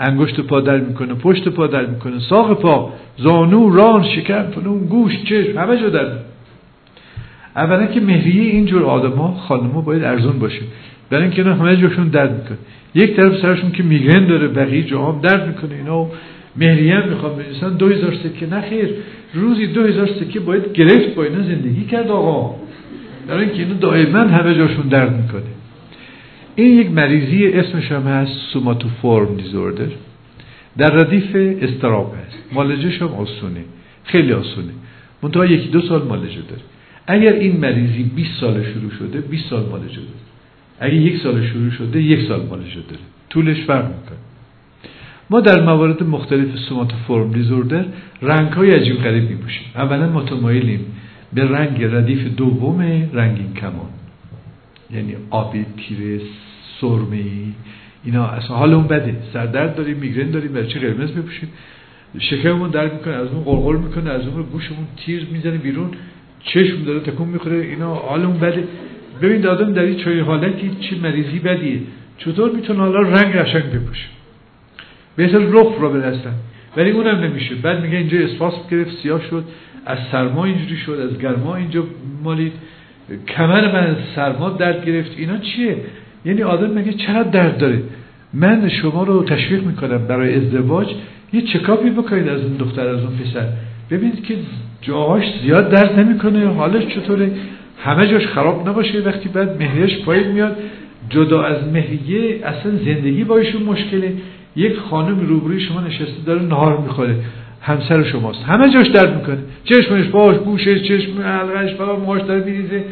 انگشت 0.00 0.40
پا 0.40 0.60
در 0.60 0.78
می‌کنه 0.78 1.14
پشت 1.14 1.48
پا 1.48 1.66
در 1.66 1.86
می‌کنه 1.86 2.20
ساق 2.20 2.60
پا 2.60 2.92
زانو 3.18 3.70
ران 3.70 4.04
شکم 4.04 4.42
فلون 4.42 4.78
گوش 4.78 5.12
چشم 5.22 5.58
همه 5.58 5.80
جا 5.80 5.88
درد 5.88 6.24
اولا 7.56 7.86
که 7.86 8.00
مهریه 8.00 8.42
اینجور 8.42 8.82
آدما 8.82 9.34
خانم‌ها 9.34 9.80
باید 9.80 10.04
ارزون 10.04 10.38
باشه. 10.38 10.62
برای 11.10 11.24
اینکه 11.24 11.44
همه 11.44 11.76
جاشون 11.76 12.08
درد 12.08 12.32
می‌کنه. 12.42 12.58
یک 12.94 13.16
طرف 13.16 13.36
سرشون 13.42 13.72
که 13.72 13.82
میگرن 13.82 14.26
داره 14.26 14.48
بقیه 14.48 14.82
جا 14.82 15.02
هم 15.02 15.20
درد 15.20 15.48
می‌کنه. 15.48 15.74
اینا 15.74 16.06
مهریه 16.56 16.94
هم 16.94 17.08
می‌خوام 17.08 17.36
بنویسن 17.36 17.76
دو 17.76 17.88
هزار 17.88 18.14
سکه 18.14 18.46
نخیر 18.46 18.88
روزی 19.34 19.66
دو 19.66 19.82
هزار 19.82 20.06
سکه 20.06 20.40
باید 20.40 20.72
گرفت 20.72 21.14
با 21.14 21.24
اینا 21.24 21.42
زندگی 21.42 21.84
کرد 21.84 22.10
آقا. 22.10 22.54
برای 23.28 23.44
اینکه 23.44 23.62
اینا 23.62 23.74
دائما 23.74 24.18
همه 24.18 24.54
جاشون 24.54 24.88
درد 24.88 25.22
می‌کنه. 25.22 25.42
این 26.56 26.78
یک 26.78 26.90
مریضی 26.90 27.46
اسمش 27.46 27.92
هم 27.92 28.02
هست 28.02 28.32
سوماتوفورم 28.52 29.36
دیزوردر. 29.36 29.92
در 30.78 30.90
ردیف 30.90 31.36
استراب 31.62 32.14
هست. 32.26 32.38
مالجش 32.52 33.02
هم 33.02 33.08
آسونه. 33.08 33.64
خیلی 34.04 34.32
آسونه. 34.32 34.72
منتها 35.22 35.46
یکی 35.46 35.68
دو 35.68 35.80
سال 35.80 36.02
مالجه 36.02 36.40
داره. 36.48 36.62
اگر 37.06 37.32
این 37.32 37.56
مریضی 37.56 38.02
20 38.02 38.40
سال 38.40 38.62
شروع 38.62 38.90
شده 38.98 39.20
20 39.20 39.50
سال 39.50 39.66
مالجه 39.66 39.94
داره 39.94 40.22
اگه 40.80 40.94
یک 40.94 41.22
سال 41.22 41.46
شروع 41.46 41.70
شده 41.70 42.02
یک 42.02 42.28
سال 42.28 42.46
مالش 42.46 42.74
داره 42.74 43.02
طولش 43.30 43.60
فرق 43.64 43.84
می‌کنه. 43.84 44.18
ما 45.30 45.40
در 45.40 45.64
موارد 45.64 46.02
مختلف 46.02 46.48
فرم 47.08 47.32
دیزوردر 47.32 47.84
رنگ 48.22 48.52
های 48.52 48.70
عجیب 48.70 48.96
غریب 48.96 49.30
میپوشیم. 49.30 49.66
اولا 49.74 50.08
متمایلیم 50.08 50.80
به 51.32 51.44
رنگ 51.44 51.84
ردیف 51.84 52.26
دوم 52.36 52.80
رنگین 53.12 53.54
کمان. 53.54 53.90
یعنی 54.90 55.14
آبی 55.30 55.66
تیره 55.76 56.20
سرمه 56.80 57.24
اینا 58.04 58.26
اصلا 58.26 58.56
حالمون 58.56 58.86
بده. 58.86 59.16
سردرد 59.32 59.74
داریم 59.76 59.96
میگرن 59.96 60.30
داریم 60.30 60.52
برای 60.52 60.66
چی 60.66 60.78
قرمز 60.78 61.10
بپوشیم 61.10 61.48
شکممون 62.18 62.70
درد 62.70 62.94
می‌کنه 62.94 63.14
از 63.14 63.28
اون 63.28 63.44
قرقر 63.44 63.76
می‌کنه 63.76 64.10
از 64.10 64.26
اون 64.26 64.42
گوشمون 64.42 64.86
تیر 64.96 65.26
می‌زنه 65.32 65.58
بیرون. 65.58 65.90
چشم 66.44 66.84
داره 66.84 67.00
تکون 67.00 67.28
می‌خوره 67.28 67.56
اینا 67.56 67.94
حالمون 67.94 68.38
بده. 68.38 68.64
ببین 69.22 69.40
دادم 69.40 69.72
در 69.72 69.82
این 69.82 69.96
چای 69.96 70.20
حالتی 70.20 70.70
چه 70.80 70.96
مریضی 70.96 71.38
بدیه. 71.38 71.80
چطور 72.18 72.50
می‌تونه 72.50 72.78
حالا 72.78 73.00
رنگ 73.00 73.34
قشنگ 73.34 73.62
بپوشه؟ 73.62 74.06
بهتر 75.16 75.38
رخ 75.38 75.76
رو 75.80 75.88
برسن 75.92 76.34
ولی 76.76 76.90
اونم 76.90 77.18
نمیشه. 77.18 77.54
بعد 77.54 77.82
میگه 77.82 77.96
اینجا 77.96 78.18
اسپاس 78.18 78.54
گرفت 78.70 78.96
سیاه 79.02 79.22
شد. 79.30 79.44
از 79.86 79.98
سرما 80.12 80.44
اینجوری 80.44 80.76
شد 80.76 81.08
از 81.12 81.18
گرما 81.18 81.56
اینجا 81.56 81.84
مالید. 82.22 82.52
کمر 83.28 83.72
من 83.72 83.86
از 83.86 83.96
سرما 84.16 84.50
درد 84.50 84.86
گرفت. 84.86 85.10
اینا 85.18 85.38
چیه؟ 85.38 85.76
یعنی 86.24 86.42
آدم 86.42 86.70
میگه 86.70 86.92
چقدر 86.92 87.30
درد 87.30 87.58
داره؟ 87.58 87.82
من 88.34 88.68
شما 88.68 89.02
رو 89.02 89.24
تشویق 89.24 89.64
می‌کنم 89.64 90.06
برای 90.06 90.34
ازدواج 90.34 90.94
یه 91.32 91.42
چکاپی 91.42 91.90
بکنید 91.90 92.28
از 92.28 92.40
اون 92.40 92.56
دختر 92.56 92.88
از 92.88 93.00
اون 93.00 93.16
پسر. 93.16 93.48
ببینید 93.90 94.24
که 94.24 94.34
جاهاش 94.82 95.24
زیاد 95.42 95.70
درد 95.70 96.00
نمی‌کنه 96.00 96.46
حالش 96.54 96.94
چطوره؟ 96.94 97.30
همه 97.84 98.06
جاش 98.06 98.26
خراب 98.26 98.68
نباشه. 98.68 99.00
وقتی 99.00 99.28
بعد 99.28 99.62
مهریش 99.62 99.98
پایین 99.98 100.26
میاد 100.26 100.56
جدا 101.10 101.42
از 101.42 101.72
مهریه 101.72 102.46
اصلا 102.46 102.72
زندگی 102.84 103.24
با 103.24 103.38
ایشون 103.38 103.62
مشکله. 103.62 104.12
یک 104.56 104.76
خانم 104.76 105.20
روبروی 105.20 105.60
شما 105.60 105.80
نشسته 105.80 106.22
داره 106.26 106.42
نهار 106.42 106.78
می‌خوره. 106.78 107.14
همسر 107.60 108.02
شماست. 108.02 108.44
همه 108.44 108.70
جاش 108.74 108.88
درد 108.88 109.16
می‌کنه. 109.16 109.38
چشمش 109.64 110.06
باش 110.06 110.36
گوشش 110.36 110.82
چشم 110.82 111.22
حلقش 111.22 111.74
فلان 111.74 112.00
موهاش 112.00 112.22
داره 112.22 112.44
میریزه. 112.44 112.84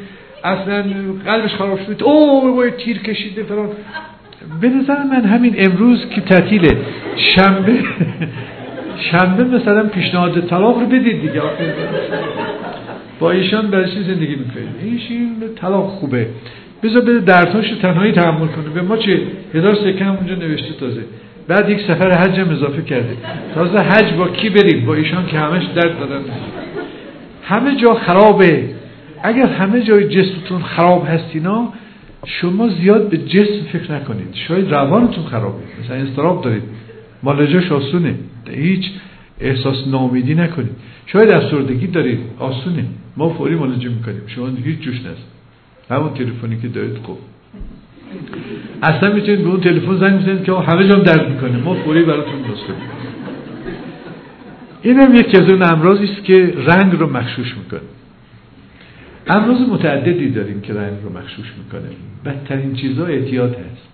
اصلا 0.44 0.84
قلبش 1.26 1.54
خراب 1.54 1.78
شده. 1.86 2.04
او 2.04 2.56
باید 2.56 2.76
تیر 2.76 2.98
کشیده 2.98 3.42
فلان. 3.42 3.68
به 4.60 4.68
نظر 4.68 5.02
من 5.02 5.24
همین 5.24 5.54
امروز 5.58 6.08
که 6.14 6.20
تعطیله. 6.20 6.68
شنبه 7.16 7.78
شنبه 9.00 9.44
مثلا 9.44 9.82
پیشنهاد 9.82 10.40
طلاق 10.40 10.80
رو 10.80 10.86
بدید 10.86 11.20
دیگه. 11.20 11.42
با 13.20 13.30
ایشان 13.30 13.70
برای 13.70 13.86
زندگی 13.86 14.36
می‌کنید؟ 14.36 14.68
ایشین 14.82 15.36
طلاق 15.56 15.86
خوبه. 15.86 16.26
بذار 16.82 17.02
بده 17.02 17.18
دردهاش 17.18 17.70
تنهایی 17.82 18.12
تحمل 18.12 18.46
کنه. 18.46 18.68
به 18.74 18.82
ما 18.82 18.96
چه؟ 18.96 19.20
هزار 19.54 19.74
سکه 19.74 20.08
اونجا 20.08 20.34
نوشته 20.34 20.74
تازه. 20.80 21.00
بعد 21.48 21.70
یک 21.70 21.80
سفر 21.80 22.10
حج 22.10 22.40
هم 22.40 22.50
اضافه 22.50 22.82
کرده. 22.82 23.16
تازه 23.54 23.78
حج 23.78 24.14
با 24.14 24.28
کی 24.28 24.50
بریم؟ 24.50 24.86
با 24.86 24.94
ایشان 24.94 25.26
که 25.26 25.38
همش 25.38 25.64
درد 25.74 25.98
دادن 25.98 26.20
همه 27.44 27.76
جا 27.76 27.94
خرابه. 27.94 28.64
اگر 29.22 29.46
همه 29.46 29.82
جای 29.82 30.04
جسمتون 30.08 30.62
خراب 30.62 31.06
هستینا 31.08 31.72
شما 32.26 32.68
زیاد 32.68 33.10
به 33.10 33.16
جسم 33.16 33.62
فکر 33.72 33.92
نکنید. 33.92 34.34
شاید 34.48 34.70
روانتون 34.74 35.24
خرابه. 35.24 35.62
مثلا 35.84 35.96
استراب 35.96 36.44
دارید. 36.44 36.62
مالجاش 37.22 37.72
آسونه. 37.72 38.14
هیچ 38.50 38.84
احساس 39.40 39.88
نامیدی 39.88 40.34
نکنید. 40.34 40.76
شاید 41.06 41.30
افسردگی 41.30 41.86
دارید. 41.86 42.18
آسونه 42.38 42.84
ما 43.16 43.28
فوری 43.28 43.54
مالجه 43.54 43.88
می‌کنیم. 43.88 44.22
شما 44.26 44.48
هیچ 44.64 44.78
جوش 44.80 44.96
نست 45.00 45.26
همون 45.90 46.14
تلفنی 46.14 46.56
که 46.62 46.68
دارید 46.68 46.96
خوب. 46.96 47.18
اصلا 48.82 49.12
می‌تونید 49.14 49.42
به 49.42 49.48
اون 49.50 49.60
تلفن 49.60 49.96
زنگ 49.96 50.22
بزنید 50.22 50.44
که 50.44 50.52
همه 50.52 50.88
جام 50.88 51.02
درد 51.02 51.32
می‌کنه. 51.32 51.56
ما 51.56 51.74
فوری 51.74 52.02
براتون 52.02 52.42
درست 52.42 52.62
این 54.82 55.00
هم 55.00 55.14
یکی 55.14 55.36
از 55.36 55.48
اون 55.48 55.62
امراضی 55.62 56.04
است 56.04 56.24
که 56.24 56.54
رنگ 56.66 56.92
رو 56.92 57.16
مخشوش 57.16 57.54
می‌کنه. 57.56 57.80
امراض 59.26 59.60
متعددی 59.60 60.30
داریم 60.30 60.60
که 60.60 60.74
رنگ 60.74 60.96
رو 61.02 61.18
مخشوش 61.18 61.52
می‌کنه. 61.64 61.90
بدترین 62.24 62.74
چیزا 62.74 63.06
اعتیاد 63.06 63.54
هست. 63.54 63.88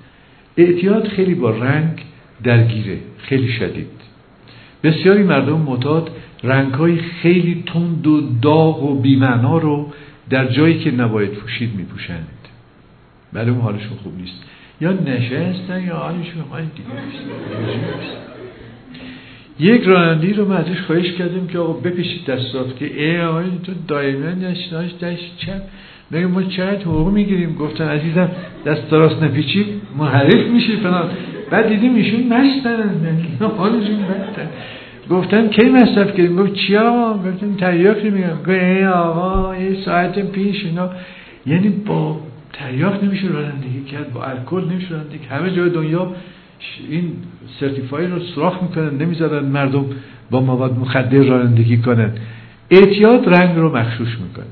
اعتیاد 0.57 1.09
خیلی 1.09 1.35
با 1.35 1.51
رنگ 1.51 2.03
درگیره. 2.45 2.99
خیلی 3.19 3.53
شدید. 3.53 4.06
بسیاری 4.87 5.23
مردم 5.23 5.61
معتاد 5.61 6.11
رنگ 6.43 6.75
های 6.75 6.97
خیلی 6.99 7.63
تند 7.67 8.07
و 8.07 8.21
داغ 8.43 8.83
و 8.83 9.01
بیمعنا 9.01 9.59
رو 9.59 9.93
در 10.31 10.47
جایی 10.47 10.79
که 10.79 10.91
نباید 10.91 11.31
پوشید 11.31 11.75
میپوشند. 11.77 12.29
معلوم 13.33 13.59
حالشون 13.59 13.97
خوب 14.03 14.13
نیست. 14.21 14.43
یا 14.81 14.93
نشستن 14.93 15.85
یا 15.85 15.97
حالشون 15.97 16.45
دیگه 16.77 16.89
نیست. 16.89 18.17
یک 19.61 19.83
رانندی 19.83 20.33
رو 20.33 20.49
من 20.49 20.57
ازش 20.57 20.81
خواهش 20.87 21.13
کردیم 21.13 21.47
که 21.47 21.59
آقا 21.59 21.73
بپیشید 21.73 22.25
دستات 22.25 22.77
که 22.77 23.03
ای 23.05 23.21
آقای 23.21 23.45
تو 23.63 23.73
دائما 23.89 24.31
دستاش 24.31 24.91
دست 24.95 25.39
چپ. 25.39 25.63
میگه 26.11 26.27
ما 26.27 26.43
چقدر 26.43 26.81
حقوق 26.81 27.13
می‌گیریم؟ 27.13 27.55
گفتن 27.55 27.89
عزیزم 27.89 28.29
دست 28.67 28.93
راست 28.93 29.23
نپیچی 29.23 29.65
محرف 29.99 30.47
میشی 30.47 30.77
فلان. 30.77 31.11
بعد 31.51 31.69
دیدیم 31.69 31.95
ایشون 31.95 32.33
نشتن 32.33 33.07
حالشون 33.41 34.03
بدتر. 34.03 34.47
گفتم 35.11 35.49
کی 35.49 35.63
مصرف 35.63 36.09
کردیم 36.09 36.37
گفت 36.37 36.53
چی 36.53 36.77
آقا 36.77 37.19
گفتم 37.19 37.55
تریاک 37.55 38.05
میگم. 38.05 38.37
گفت 38.39 38.49
ای 38.49 38.87
آقا 38.87 39.57
یه 39.57 39.85
ساعت 39.85 40.31
پیش 40.33 40.65
اینا. 40.65 40.91
یعنی 41.47 41.69
با 41.69 42.21
تریاک 42.53 43.05
نمیشه 43.05 43.27
رانندگی 43.27 43.81
کرد 43.81 44.13
با 44.13 44.25
الکل 44.25 44.65
نمیشه 44.71 44.89
رانندگی 44.91 45.25
همه 45.31 45.51
جای 45.51 45.71
دنیا 45.71 46.13
این 46.89 47.13
سرتیفای 47.61 48.07
رو 48.07 48.21
سراخ 48.21 48.63
می‌کنن 48.63 48.99
نمی‌ذارن 48.99 49.47
مردم 49.47 49.85
با 50.31 50.41
مواد 50.41 50.79
مخدر 50.79 51.23
رانندگی 51.23 51.79
کنن. 51.79 52.13
اعتیاد 52.71 53.29
رنگ 53.29 53.57
رو 53.57 53.77
مخشوش 53.77 54.19
می‌کنه. 54.19 54.47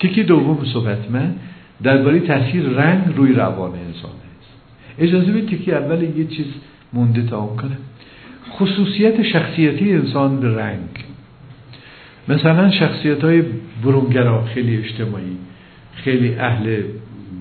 تیکی 0.00 0.22
دوم 0.22 0.58
صحبت 0.72 1.10
من 1.10 1.34
درباره 1.82 2.20
تاثیر 2.20 2.62
رنگ 2.62 3.02
روی 3.16 3.32
روان 3.32 3.70
انسان 3.70 4.10
است. 4.10 4.52
اجازه 4.98 5.32
بدید 5.32 5.48
تیکی 5.48 5.72
اول 5.72 6.02
یه 6.02 6.24
چیز 6.24 6.46
مونده 6.92 7.22
تا 7.22 7.46
کنه 7.46 7.76
خصوصیت 8.58 9.22
شخصیتی 9.22 9.92
انسان 9.92 10.40
به 10.40 10.56
رنگ. 10.56 10.88
مثلا 12.28 12.70
شخصیت 12.70 13.24
های 13.24 13.42
برونگرا 13.84 14.44
خیلی 14.44 14.76
اجتماعی 14.76 15.36
خیلی 15.94 16.34
اهل 16.34 16.82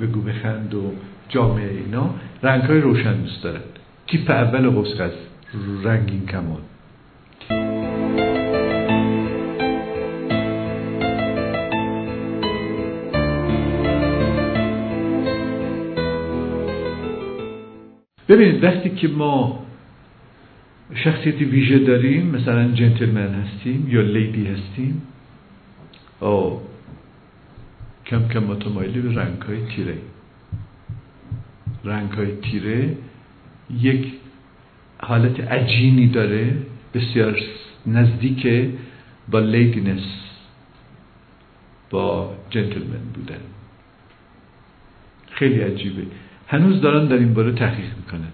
بگو 0.02 0.22
بخند 0.22 0.74
و 0.76 0.92
جامعه 1.30 1.70
اینا 1.70 2.10
رنگ 2.44 2.62
های 2.64 2.82
روشن 2.82 3.14
دوست 3.14 3.44
دارن. 3.44 3.62
تیپ 4.08 4.30
اول 4.30 4.66
است 5.02 5.18
رنگین 5.84 6.26
کمان. 6.26 6.62
ببینید 18.30 18.64
وقتی 18.64 18.90
که 18.90 19.08
ما 19.08 19.64
شخصیت 20.96 21.36
ویژه 21.36 21.80
داریم 21.80 22.26
مثلا 22.28 22.72
جنتلمن 22.72 23.34
هستیم 23.34 23.86
یا 23.90 24.02
لیدی 24.02 24.48
هستیم. 24.48 25.02
او 26.20 26.62
کم 28.06 28.28
کم 28.28 28.44
متمایلی 28.44 29.02
به 29.02 29.14
رنگ 29.14 29.42
های 29.42 29.66
تیره. 29.76 29.98
رنگ 31.84 32.12
های 32.12 32.36
تیره 32.36 32.98
یک 33.80 34.08
حالت 35.00 35.40
عجینی 35.40 36.08
داره 36.08 36.58
بسیار 36.94 37.40
نزدیک 37.88 38.48
با 39.32 39.40
ladyness 39.40 40.04
با 41.90 42.36
جنتلمن 42.50 43.06
بودن. 43.14 43.42
خیلی 45.32 45.60
عجیبه. 45.62 46.04
هنوز 46.48 46.82
دارن 46.82 47.06
در 47.08 47.18
این 47.18 47.34
باره 47.34 47.52
تحقیق 47.52 47.98
می‌کنن 47.98 48.32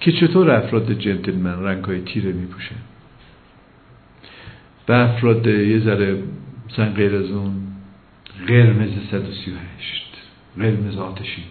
که 0.00 0.12
چطور 0.12 0.50
افراد 0.50 0.92
جنتلمن 0.92 1.62
رنگ 1.62 1.84
های 1.84 2.00
تیره 2.00 2.32
میپوشن؟ 2.32 2.76
و 4.88 4.92
افراد 4.92 5.46
یه 5.46 5.80
ذره 5.80 6.22
مثلا 6.70 6.92
غیر 6.92 7.16
از 7.16 7.30
اون 7.30 7.52
قرمز 8.46 8.90
138 9.10 10.04
قرمز 10.58 10.96
آتشی 10.96 11.44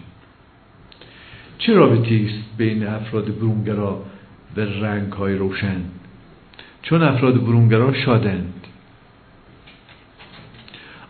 چه 1.58 1.74
رابطی 1.74 2.26
است 2.26 2.58
بین 2.58 2.88
افراد 2.88 3.38
برونگرا 3.38 4.06
و 4.58 4.62
رنگ 4.62 5.14
های 5.14 5.36
روشن؟ 5.36 5.82
چون 6.82 7.04
افراد 7.04 7.42
برونگرا 7.42 7.94
شادند. 7.94 8.68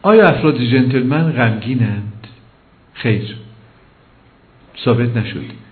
آیا 0.01 0.27
افراد 0.27 0.57
جنتلمن 0.57 1.31
غمگینند؟ 1.31 2.27
خیر 2.93 3.35
ثابت 4.85 5.17
نشد. 5.17 5.62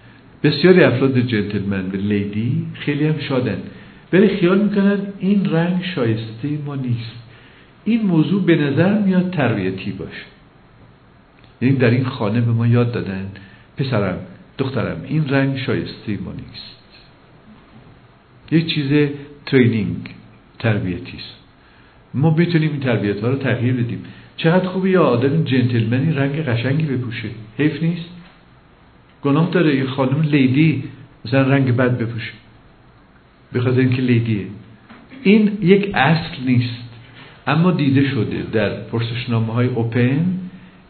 بسیاری 0.43 0.83
افراد 0.83 1.19
جنتلمن 1.19 1.89
به 1.89 1.97
لیدی 1.97 2.65
خیلی 2.73 3.07
هم 3.07 3.19
شادن. 3.19 3.57
ولی 4.13 4.27
خیال 4.27 4.61
می‌کنن 4.61 4.97
این 5.19 5.49
رنگ 5.49 5.83
شایسته 5.95 6.49
ما 6.65 6.75
نیست. 6.75 7.15
این 7.85 8.01
موضوع 8.01 8.45
به 8.45 8.55
نظر 8.55 8.99
میاد 8.99 9.29
تربیتی 9.29 9.91
باشه. 9.91 10.25
یعنی 11.61 11.75
در 11.75 11.89
این 11.89 12.05
خانه 12.05 12.41
به 12.41 12.51
ما 12.51 12.67
یاد 12.67 12.91
دادن 12.91 13.31
پسرم 13.77 14.17
دخترم 14.57 15.01
این 15.07 15.29
رنگ 15.29 15.57
شایسته 15.57 16.17
ما 16.25 16.31
نیست. 16.31 16.77
یک 18.51 18.73
چیز 18.73 19.09
ترینینگ 19.45 20.09
تربیتی 20.59 21.17
است. 21.17 21.35
ما 22.13 22.29
بتونیم 22.29 22.71
این 22.71 22.79
تربیت 22.79 23.19
ها 23.19 23.29
رو 23.29 23.35
تغییر 23.35 23.73
بدیم. 23.73 24.03
چقدر 24.37 24.67
خوبه 24.67 24.89
یا 24.89 25.03
آدم 25.03 25.43
جنتلمنی 25.43 26.11
رنگ 26.13 26.45
قشنگی 26.45 26.83
بپوشه. 26.83 27.29
حیف 27.57 27.83
نیست؟ 27.83 28.09
گناه 29.23 29.49
داره 29.51 29.75
یه 29.75 29.85
خانم 29.85 30.21
لیدی 30.21 30.83
مثلا 31.25 31.41
رنگ 31.41 31.75
بد 31.75 31.97
بپوشه. 31.97 32.33
بخاطر 33.53 33.79
اینکه 33.79 34.01
لیدیه. 34.01 34.45
این 35.23 35.57
یک 35.61 35.91
اصل 35.95 36.43
نیست. 36.45 36.81
اما 37.47 37.71
دیده 37.71 38.09
شده 38.09 38.43
در 38.51 38.69
پرسشنامه 38.69 39.53
های 39.53 39.67
اوپن 39.67 40.25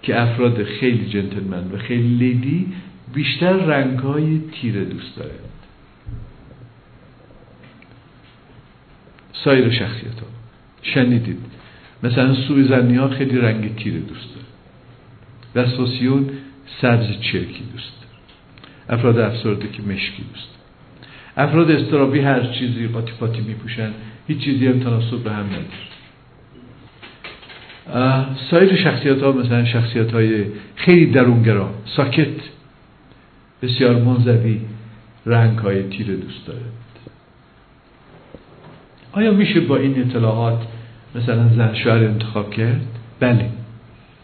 که 0.01 0.21
افراد 0.21 0.63
خیلی 0.63 1.09
جنتلمن 1.09 1.71
و 1.71 1.77
خیلی 1.77 2.17
لیدی 2.17 2.67
بیشتر 3.13 3.53
رنگ 3.53 3.99
های 3.99 4.41
تیره 4.51 4.85
دوست 4.85 5.15
دارند. 5.17 5.39
سایر 9.33 9.69
شخصیت 9.69 10.19
ها 10.19 10.27
شنیدید. 10.81 11.39
مثلا 12.03 12.33
سوی 12.33 12.95
ها 12.95 13.07
خیلی 13.09 13.37
رنگ 13.37 13.75
تیره 13.75 13.99
دوست 13.99 14.27
داره 14.35 14.45
و 15.55 15.69
سوسیون 15.69 16.29
سبز 16.81 17.19
چرکی 17.19 17.63
دوست 17.73 18.00
افراد 18.89 19.19
افسرده 19.19 19.67
که 19.67 19.81
مشکی 19.81 20.23
داره 20.33 20.51
افراد 21.37 21.71
استرابی 21.71 22.19
هر 22.19 22.43
چیزی 22.43 22.87
قاطی 22.87 23.11
پاتی 23.19 23.41
میپوشن 23.41 23.91
هیچ 24.27 24.37
چیزی 24.37 24.67
هم 24.67 24.79
تناسب 24.79 25.17
به 25.23 25.31
هم 25.31 25.45
نداره. 25.45 25.91
سایر 28.51 28.75
شخصیت 28.75 29.23
ها 29.23 29.31
مثلا 29.31 29.65
شخصیت 29.65 30.11
های 30.11 30.45
خیلی 30.75 31.05
درونگرا 31.05 31.69
ساکت 31.85 32.27
بسیار 33.61 33.95
منزوی 33.95 34.61
رنگ 35.25 35.59
های 35.59 35.83
تیره 35.83 36.15
دوست 36.15 36.47
داره 36.47 36.61
آیا 39.11 39.31
میشه 39.31 39.59
با 39.59 39.77
این 39.77 40.01
اطلاعات 40.01 40.61
مثلا 41.15 41.49
زن 41.55 41.73
شوهر 41.73 42.03
انتخاب 42.03 42.51
کرد؟ 42.51 42.81
بله 43.19 43.49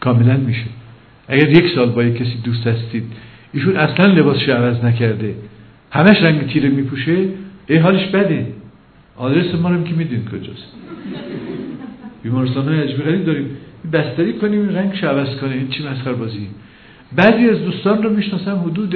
کاملا 0.00 0.36
میشه. 0.36 0.66
اگر 1.28 1.48
یک 1.48 1.74
سال 1.74 1.90
با 1.90 2.02
یک 2.02 2.16
کسی 2.16 2.38
دوست 2.44 2.66
هستید 2.66 3.12
ایشون 3.52 3.76
اصلا 3.76 4.06
لباسش 4.06 4.48
عوض 4.48 4.84
نکرده. 4.84 5.34
همش 5.90 6.22
رنگ 6.22 6.52
تیره 6.52 6.68
میپوشه. 6.68 7.16
ای 7.66 7.76
حالش 7.76 8.06
بده. 8.06 8.46
آدرس 9.16 9.54
ما 9.54 9.70
رو 9.70 9.82
که 9.82 9.94
میدین 9.94 10.24
کجاست. 10.24 10.72
بیمارستان 12.22 12.68
های 12.68 12.80
اجباری 12.80 13.24
داریم. 13.24 13.46
بستری 13.92 14.32
کنیم 14.32 14.60
این 14.60 14.74
رنگ 14.76 15.04
عوض 15.04 15.36
کنه. 15.40 15.54
این 15.54 15.68
چی 15.68 15.88
مسخر 15.88 16.12
بازی. 16.12 16.48
بعضی 17.16 17.48
از 17.48 17.64
دوستان 17.64 18.02
رو 18.02 18.10
می‌شناسم 18.10 18.58
حدود 18.66 18.94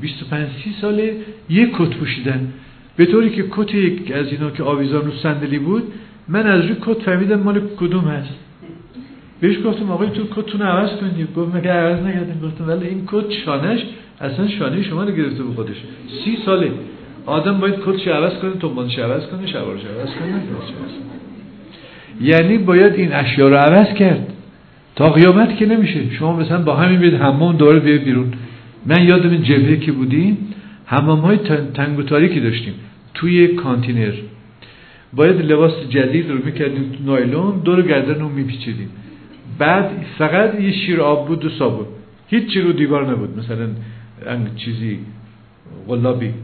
25 0.00 0.48
30 0.64 0.74
ساله 0.80 1.16
یک 1.48 1.70
کت 1.72 1.96
پوشیدن. 1.96 2.52
به 2.96 3.06
طوری 3.06 3.30
که 3.30 3.44
کت 3.50 3.74
یک 3.74 4.12
از 4.12 4.26
اینا 4.26 4.50
که 4.50 4.62
آویزان 4.62 5.04
رو 5.04 5.12
صندلی 5.22 5.58
بود 5.58 5.82
من 6.28 6.46
از 6.46 6.64
روی 6.64 6.76
کت 6.80 7.02
فهمیدم 7.02 7.40
مال 7.40 7.60
کدوم 7.76 8.04
هست. 8.04 8.34
بهش 9.42 9.56
گفتم 9.64 9.90
آقای 9.90 10.08
تو 10.10 10.22
کتتون 10.36 10.62
عوض 10.62 10.90
کنید 11.00 11.34
گفت 11.36 11.54
مگه 11.54 11.70
عوض 11.70 12.02
نکردین 12.06 12.40
گفتم 12.42 12.68
ولی 12.68 12.86
این 12.86 13.02
کت 13.06 13.30
شانش 13.44 13.80
اصلا 14.20 14.48
شانه 14.48 14.82
شما 14.82 15.04
رو 15.04 15.10
گرفته 15.10 15.42
به 15.42 15.54
خودش. 15.54 15.76
سی 16.24 16.38
ساله. 16.46 16.70
آدم 17.26 17.58
باید 17.60 17.74
کتش 17.86 18.08
عوض 18.08 18.32
کنه 18.32 18.50
تنبانش 18.50 18.98
عوض 18.98 19.26
کنه 19.26 19.46
شوارش 19.46 19.80
عوض 19.80 20.10
کنه 20.14 20.42
یعنی 22.20 22.58
باید 22.58 22.94
این 22.94 23.12
اشیا 23.12 23.48
رو 23.48 23.56
عوض 23.56 23.94
کرد. 23.94 24.32
تا 24.96 25.10
قیامت 25.10 25.56
که 25.56 25.66
نمیشه. 25.66 26.10
شما 26.10 26.36
مثلا 26.36 26.62
با 26.62 26.76
همین 26.76 27.00
بید 27.00 27.14
همون 27.14 27.56
دوره 27.56 27.80
بیاید 27.80 28.04
بیرون. 28.04 28.32
من 28.86 29.08
یادم 29.08 29.30
این 29.30 29.42
جبهه 29.42 29.76
که 29.76 29.92
بودیم 29.92 30.38
حمام 30.86 31.18
های 31.18 31.38
تنگ 31.74 31.98
و 31.98 32.02
تاریکی 32.02 32.40
داشتیم. 32.40 32.74
توی 33.14 33.48
کانتینر. 33.48 34.12
باید 35.12 35.52
لباس 35.52 35.72
جدید 35.88 36.30
رو 36.30 36.38
می‌کردیم 36.44 36.98
نایلون 37.06 37.60
دور 37.64 37.82
گردن 37.82 38.20
رو 38.20 38.28
میپیچیدیم. 38.28 38.88
بعد 39.62 40.04
فقط 40.18 40.60
یه 40.60 40.72
شیر 40.72 41.00
آب 41.00 41.28
بود 41.28 41.44
و 41.44 41.48
صابون 41.48 41.86
هیچ 42.28 42.52
چی 42.52 42.60
رو 42.60 42.72
دیوار 42.72 43.10
نبود. 43.10 43.38
مثلا 43.38 43.68
چیزی 44.56 44.98
غلابی 45.88 46.34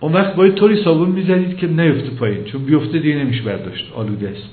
اون 0.00 0.12
وقت 0.12 0.34
باید 0.34 0.54
طوری 0.54 0.84
صابون 0.84 1.08
می‌زدید 1.08 1.56
که 1.56 1.66
نیفته 1.66 2.10
پایین 2.10 2.44
چون 2.44 2.64
بیفته 2.64 2.98
دیگه 2.98 3.16
نمیشه 3.16 3.42
برداشت. 3.42 3.92
آلوده 3.92 4.28
است. 4.28 4.48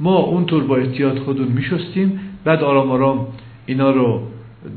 ما 0.00 0.16
اونطور 0.16 0.64
با 0.64 0.76
احتیاط 0.76 1.18
خودون 1.18 1.48
میشستیم. 1.48 2.20
بعد 2.44 2.62
آرام 2.62 2.90
آرام 2.90 3.26
اینا 3.66 3.90
رو 3.90 4.22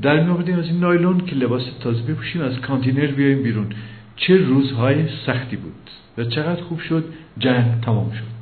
در 0.02 0.24
می 0.24 0.54
از 0.54 0.66
این 0.66 0.80
نایلون 0.80 1.18
که 1.18 1.36
لباس 1.36 1.64
تازه 1.80 2.04
بپوشیم 2.04 2.42
از 2.42 2.60
کانتینر 2.60 3.08
بیایم 3.08 3.44
بیرون. 3.44 3.68
چه 4.16 4.38
روزهای 4.38 4.96
سختی 5.26 5.56
بود. 5.56 5.74
و 6.18 6.24
چقدر 6.24 6.62
خوب 6.62 6.80
شد. 6.80 7.04
جنگ 7.38 7.82
تمام 7.82 8.12
شد. 8.12 8.40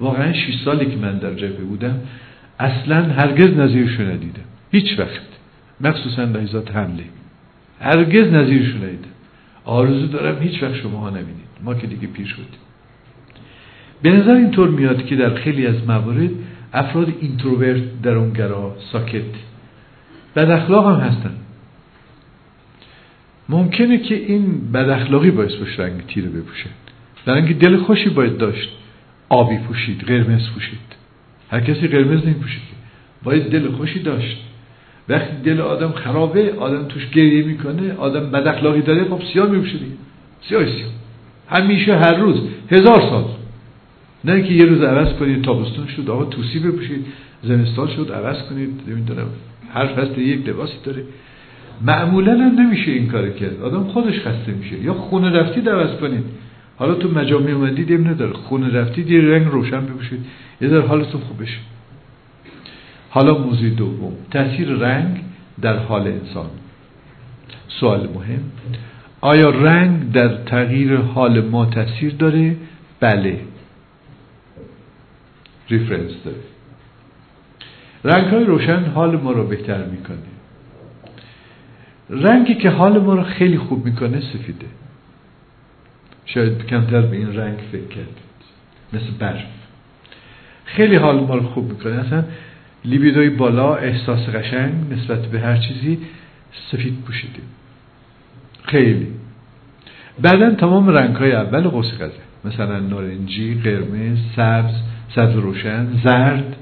واقعا 0.00 0.32
6 0.32 0.38
سالی 0.64 0.86
که 0.86 0.96
من 0.96 1.18
در 1.18 1.34
جبهه 1.34 1.64
بودم 1.64 2.00
اصلا 2.60 3.02
هرگز 3.02 3.58
نظیرشو 3.58 4.02
ندیدم 4.02 4.44
هیچ 4.70 4.98
وقت. 4.98 5.20
مخصوصا 5.80 6.24
لحظات 6.24 6.70
حمله. 6.70 7.04
هرگز 7.80 8.32
نظیرشو 8.32 8.78
ندیدم 8.78 9.14
آرزو 9.64 10.06
دارم 10.06 10.42
هیچ 10.42 10.62
وقت 10.62 10.74
شما 10.74 10.98
ها 10.98 11.10
نبینید. 11.10 11.44
ما 11.64 11.74
که 11.74 11.86
دیگه 11.86 12.06
پیر 12.06 12.26
شدیم 12.26 12.46
به 14.02 14.10
نظر 14.10 14.34
اینطور 14.34 14.68
میاد 14.68 15.06
که 15.06 15.16
در 15.16 15.34
خیلی 15.34 15.66
از 15.66 15.86
موارد 15.86 16.30
افراد 16.72 17.12
اینتروورت 17.20 18.02
درونگرا 18.02 18.76
ساکت. 18.92 19.22
بد 20.36 20.50
اخلاق 20.50 20.86
هم 20.86 21.00
هستن. 21.08 21.34
ممکنه 23.48 23.98
که 23.98 24.14
این 24.14 24.72
بد 24.72 24.88
اخلاقی 24.88 25.30
باعث 25.30 25.52
بشه 25.52 25.82
رنگ 25.82 26.06
تیره 26.06 26.28
بپوشه. 26.28 26.66
اینکه 27.26 27.54
دل 27.54 27.76
خوشی 27.76 28.10
باید 28.10 28.38
داشت. 28.38 28.70
آبی 29.28 29.58
پوشید 29.58 30.00
قرمز 30.00 30.50
پوشید. 30.54 30.93
هر 31.54 31.60
کسی 31.60 31.88
قرمز 31.88 32.24
نمیپوشه 32.24 32.58
باید 33.24 33.50
دل 33.50 33.70
خوشی 33.70 33.98
داشت. 33.98 34.36
وقتی 35.08 35.36
دل 35.44 35.60
آدم 35.60 35.90
خرابه 35.90 36.52
آدم 36.52 36.84
توش 36.88 37.08
گریه 37.10 37.44
می‌کنه 37.46 37.92
آدم 37.92 38.30
بد 38.30 38.46
اخلاقی 38.46 38.82
داره 38.82 39.04
خب 39.04 39.20
سیاه 39.32 39.50
میپوشه 39.50 39.72
دیگه. 39.72 39.92
سیاه 40.48 40.64
سیاه. 40.64 40.90
همیشه 41.48 41.96
هر 41.96 42.14
روز 42.14 42.40
هزار 42.70 43.00
سال. 43.00 43.24
نه 44.24 44.42
که 44.42 44.52
یه 44.54 44.64
روز 44.64 44.82
عوض 44.82 45.12
کنید 45.12 45.42
تابستون 45.44 45.86
شد 45.86 46.10
آقا 46.10 46.24
توسی 46.24 46.58
بپوشید 46.58 47.06
زمستان 47.42 47.88
شد 47.88 48.12
عوض 48.12 48.42
کنید. 48.48 48.70
نمی‌دونم 48.88 49.26
هر 49.74 49.86
فصل 49.86 50.20
یک 50.20 50.48
لباسی 50.48 50.76
داره. 50.84 51.02
معمولا 51.86 52.32
هم 52.32 52.60
نمیشه 52.60 52.90
این 52.90 53.08
کار 53.08 53.30
کرد. 53.30 53.62
آدم 53.62 53.84
خودش 53.84 54.20
خسته 54.20 54.52
میشه. 54.52 54.78
یا 54.82 54.94
خونه 54.94 55.30
رفتید 55.30 55.68
عوض 55.68 56.00
کنید. 56.00 56.24
حالا 56.76 56.94
تو 56.94 57.08
مجامع 57.08 57.50
اومدید 57.50 57.90
ایم 57.90 58.08
نداره. 58.08 58.32
خونه 58.32 58.72
رفتید 58.72 59.10
یه 59.10 59.20
رنگ 59.20 59.46
روشن 59.46 59.80
بپوشید. 59.80 60.20
یه 60.60 60.68
در 60.68 60.80
حالتون 60.80 61.20
خوب 61.20 61.42
بشه. 61.42 61.58
حالا 63.10 63.38
موضوع 63.38 63.70
دوم. 63.70 64.12
تاثیر 64.30 64.68
رنگ 64.68 65.20
در 65.60 65.78
حال 65.78 66.06
انسان. 66.06 66.50
سوال 67.68 68.08
مهم. 68.14 68.42
آیا 69.20 69.50
رنگ 69.50 70.12
در 70.12 70.28
تغییر 70.28 70.96
حال 70.96 71.40
ما 71.40 71.66
تاثیر 71.66 72.14
داره؟ 72.14 72.56
بله. 73.00 73.40
ریفرنس 75.68 76.12
داره. 76.24 76.36
رنگ 78.04 78.26
های 78.26 78.44
روشن 78.44 78.84
حال 78.84 79.16
ما 79.16 79.32
رو 79.32 79.46
بهتر 79.46 79.84
می‌کنه. 79.84 80.18
رنگی 82.10 82.54
که 82.54 82.70
حال 82.70 82.98
ما 82.98 83.14
رو 83.14 83.22
خیلی 83.22 83.58
خوب 83.58 83.84
می‌کنه 83.84 84.20
سفیده. 84.20 84.66
شاید 86.26 86.66
کمتر 86.66 87.00
به 87.00 87.16
این 87.16 87.36
رنگ 87.36 87.58
فکر 87.72 87.88
کردید. 87.88 88.24
مثل 88.92 89.10
برف. 89.18 89.63
خیلی 90.64 90.96
حال 90.96 91.20
ما 91.20 91.34
رو 91.34 91.42
خوب 91.42 91.68
می‌کنه. 91.68 91.94
اصلا 91.94 92.24
لیبیدوی 92.84 93.30
بالا 93.30 93.74
احساس 93.74 94.28
قشنگ 94.28 94.72
نسبت 94.92 95.26
به 95.26 95.40
هر 95.40 95.56
چیزی 95.56 95.98
سفید 96.70 97.00
پوشیدیم 97.06 97.44
خیلی. 98.62 99.06
بعدا 100.22 100.50
تمام 100.50 100.88
رنگ 100.88 101.16
های 101.16 101.32
اول 101.32 101.68
قوس 101.68 101.94
قزه 101.94 102.12
مثلا 102.44 102.80
نارنجی، 102.80 103.60
قرمز، 103.64 104.18
سبز 104.36 104.74
سبز 105.14 105.36
روشن 105.36 105.86
زرد 106.04 106.56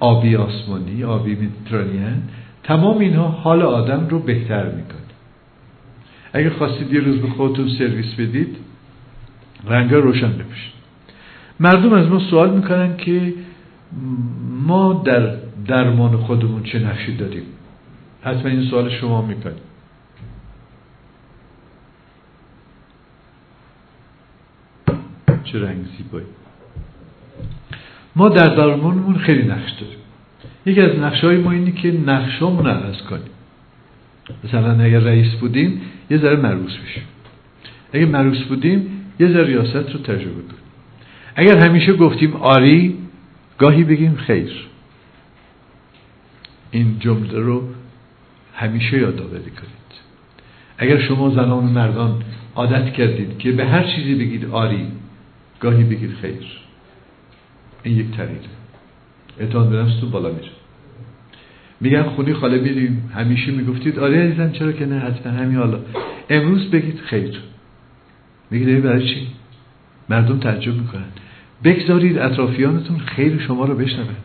آبی 0.00 0.36
آسمانی 0.36 1.04
آبی 1.04 1.34
میترانیان 1.34 2.22
تمام 2.62 2.98
اینها 2.98 3.28
حال 3.28 3.62
آدم 3.62 4.06
رو 4.08 4.18
بهتر 4.18 4.64
می‌کنه. 4.64 4.98
اگه 6.32 6.50
خواستید 6.50 6.92
یه 6.92 7.00
روز 7.00 7.18
به 7.20 7.28
خودتون 7.28 7.68
سرویس 7.68 8.14
بدید 8.14 8.56
رنگ 9.66 9.90
روشن 9.90 10.32
بپوشید 10.32 10.77
مردم 11.60 11.92
از 11.92 12.06
ما 12.06 12.18
سوال 12.18 12.50
می‌کنن 12.50 12.96
که 12.96 13.34
ما 14.66 15.02
در 15.06 15.36
درمان 15.66 16.16
خودمون 16.16 16.62
چه 16.62 16.78
نقشی 16.78 17.16
داریم؟ 17.16 17.42
حتما 18.22 18.50
این 18.50 18.70
سوال 18.70 18.90
شما 18.90 19.22
می‌کنیم 19.22 19.62
چه 25.44 25.58
رنگ 25.58 25.86
زیبایی. 25.98 26.26
ما 28.16 28.28
در 28.28 28.54
درمانمون 28.54 29.18
خیلی 29.18 29.42
نقش 29.42 29.70
داریم. 29.70 29.98
یکی 30.66 30.80
از 30.80 30.98
نقش 30.98 31.24
های 31.24 31.36
ما 31.36 31.50
اینی 31.50 31.72
که 31.72 31.92
نقشامون 32.06 32.66
عوض 32.66 33.02
کنیم. 33.02 33.30
مثلا 34.44 34.84
اگر 34.84 34.98
رئیس 34.98 35.34
بودیم 35.34 35.80
یه 36.10 36.18
ذره 36.18 36.36
مروس 36.36 36.76
بشیم. 36.76 37.02
اگر 37.92 38.04
مروس 38.04 38.42
بودیم 38.42 38.86
یه 39.20 39.28
ذره 39.28 39.44
ریاست 39.44 39.76
رو 39.76 39.98
تجربه 39.98 40.42
کنیم. 40.42 40.67
اگر 41.38 41.58
همیشه 41.58 41.92
گفتیم 41.92 42.36
آری 42.36 42.98
گاهی 43.58 43.84
بگیم 43.84 44.16
خیر. 44.16 44.52
این 46.70 46.96
جمله 47.00 47.38
رو 47.38 47.62
همیشه 48.54 48.98
یادآوری 48.98 49.50
کنید. 49.50 49.88
اگر 50.78 51.00
شما 51.00 51.30
زنان 51.30 51.50
و 51.50 51.60
مردان 51.60 52.22
عادت 52.54 52.92
کردید 52.92 53.38
که 53.38 53.52
به 53.52 53.66
هر 53.66 53.82
چیزی 53.82 54.14
بگید 54.14 54.50
آری 54.50 54.86
گاهی 55.60 55.84
بگید 55.84 56.14
خیر. 56.22 56.46
این 57.82 57.98
یک 57.98 58.10
طریقه 58.10 58.48
اعتماد 59.38 59.70
به 59.70 60.00
تو 60.00 60.10
بالا 60.10 60.28
میره. 60.28 60.48
میگن 61.80 62.02
خونی 62.02 62.34
خاله 62.34 62.58
بیریم. 62.58 63.10
همیشه 63.14 63.50
می‌گفتید 63.52 63.98
آره 63.98 64.24
عزیزم 64.24 64.52
چرا 64.52 64.72
که 64.72 64.86
نه؟ 64.86 64.98
حتما 64.98 65.32
همین 65.32 65.56
حالا. 65.56 65.78
امروز 66.30 66.70
بگید 66.70 67.00
خیر. 67.00 67.40
میگید 68.50 68.82
برای 68.82 69.08
چی؟ 69.08 69.26
مردم 70.08 70.38
تعجب 70.38 70.74
می‌کنن. 70.74 71.04
بگذارید 71.64 72.18
اطرافیانتون 72.18 72.98
خیر 72.98 73.38
شما 73.38 73.64
رو 73.64 73.74
بشنوند. 73.74 74.16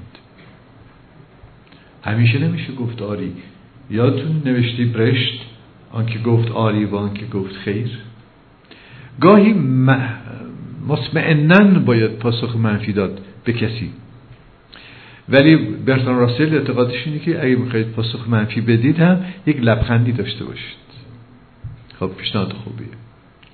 همیشه 2.03 2.39
نمیشه 2.39 2.73
گفت 2.73 3.01
آری. 3.01 3.33
یادتون 3.89 4.41
نوشتی 4.45 4.85
برشت؟ 4.85 5.41
آنکه 5.91 6.19
گفت 6.19 6.51
آری 6.51 6.85
و 6.85 6.95
آنکه 6.95 7.25
گفت 7.25 7.55
خیر. 7.55 7.89
گاهی 9.21 9.53
مطمئنا 10.87 11.79
باید 11.79 12.11
پاسخ 12.11 12.55
منفی 12.55 12.93
داد 12.93 13.21
به 13.43 13.53
کسی. 13.53 13.91
ولی 15.29 15.55
برتان 15.55 16.15
راسل 16.15 16.55
اعتقادش 16.55 17.07
اینه 17.07 17.19
که 17.19 17.45
اگه 17.45 17.55
می‌خواید 17.55 17.91
پاسخ 17.91 18.27
منفی 18.29 18.61
بدید 18.61 18.99
هم 18.99 19.25
یک 19.45 19.57
لبخندی 19.61 20.11
داشته 20.11 20.45
باشید. 20.45 20.83
خب 21.99 22.07
پیشنهاد 22.17 22.53
خوبیه. 22.53 22.87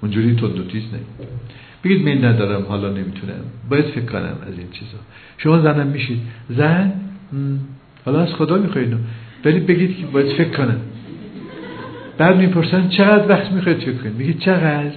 اونجوری 0.01 0.36
تند 0.36 0.59
و 0.59 0.63
تیز 0.63 0.84
نه 0.93 0.99
بگید 1.84 2.05
من 2.07 2.25
ندارم 2.25 2.65
حالا 2.69 2.89
نمی‌تونم. 2.89 3.34
باید 3.69 3.86
فکر 3.86 4.05
کنم 4.05 4.36
از 4.47 4.57
این 4.57 4.69
چیزا. 4.71 4.97
شما 5.38 5.59
زنم 5.59 5.88
میشید. 5.88 6.19
زن؟ 6.49 6.91
حالا 8.05 8.21
از 8.21 8.34
خدا 8.34 8.57
می‌خواید 8.57 8.97
ولی 9.45 9.59
بگید 9.59 9.97
که 9.97 10.05
باید 10.05 10.34
فکر 10.34 10.49
کنم. 10.49 10.77
بعد 12.17 12.38
می‌پرسن 12.38 12.89
چقدر 12.89 13.30
وقت 13.30 13.51
می‌خواید 13.51 13.77
فکر 13.77 13.93
کنید؟ 13.93 14.15
میگید 14.15 14.39
چقدر؟ 14.39 14.91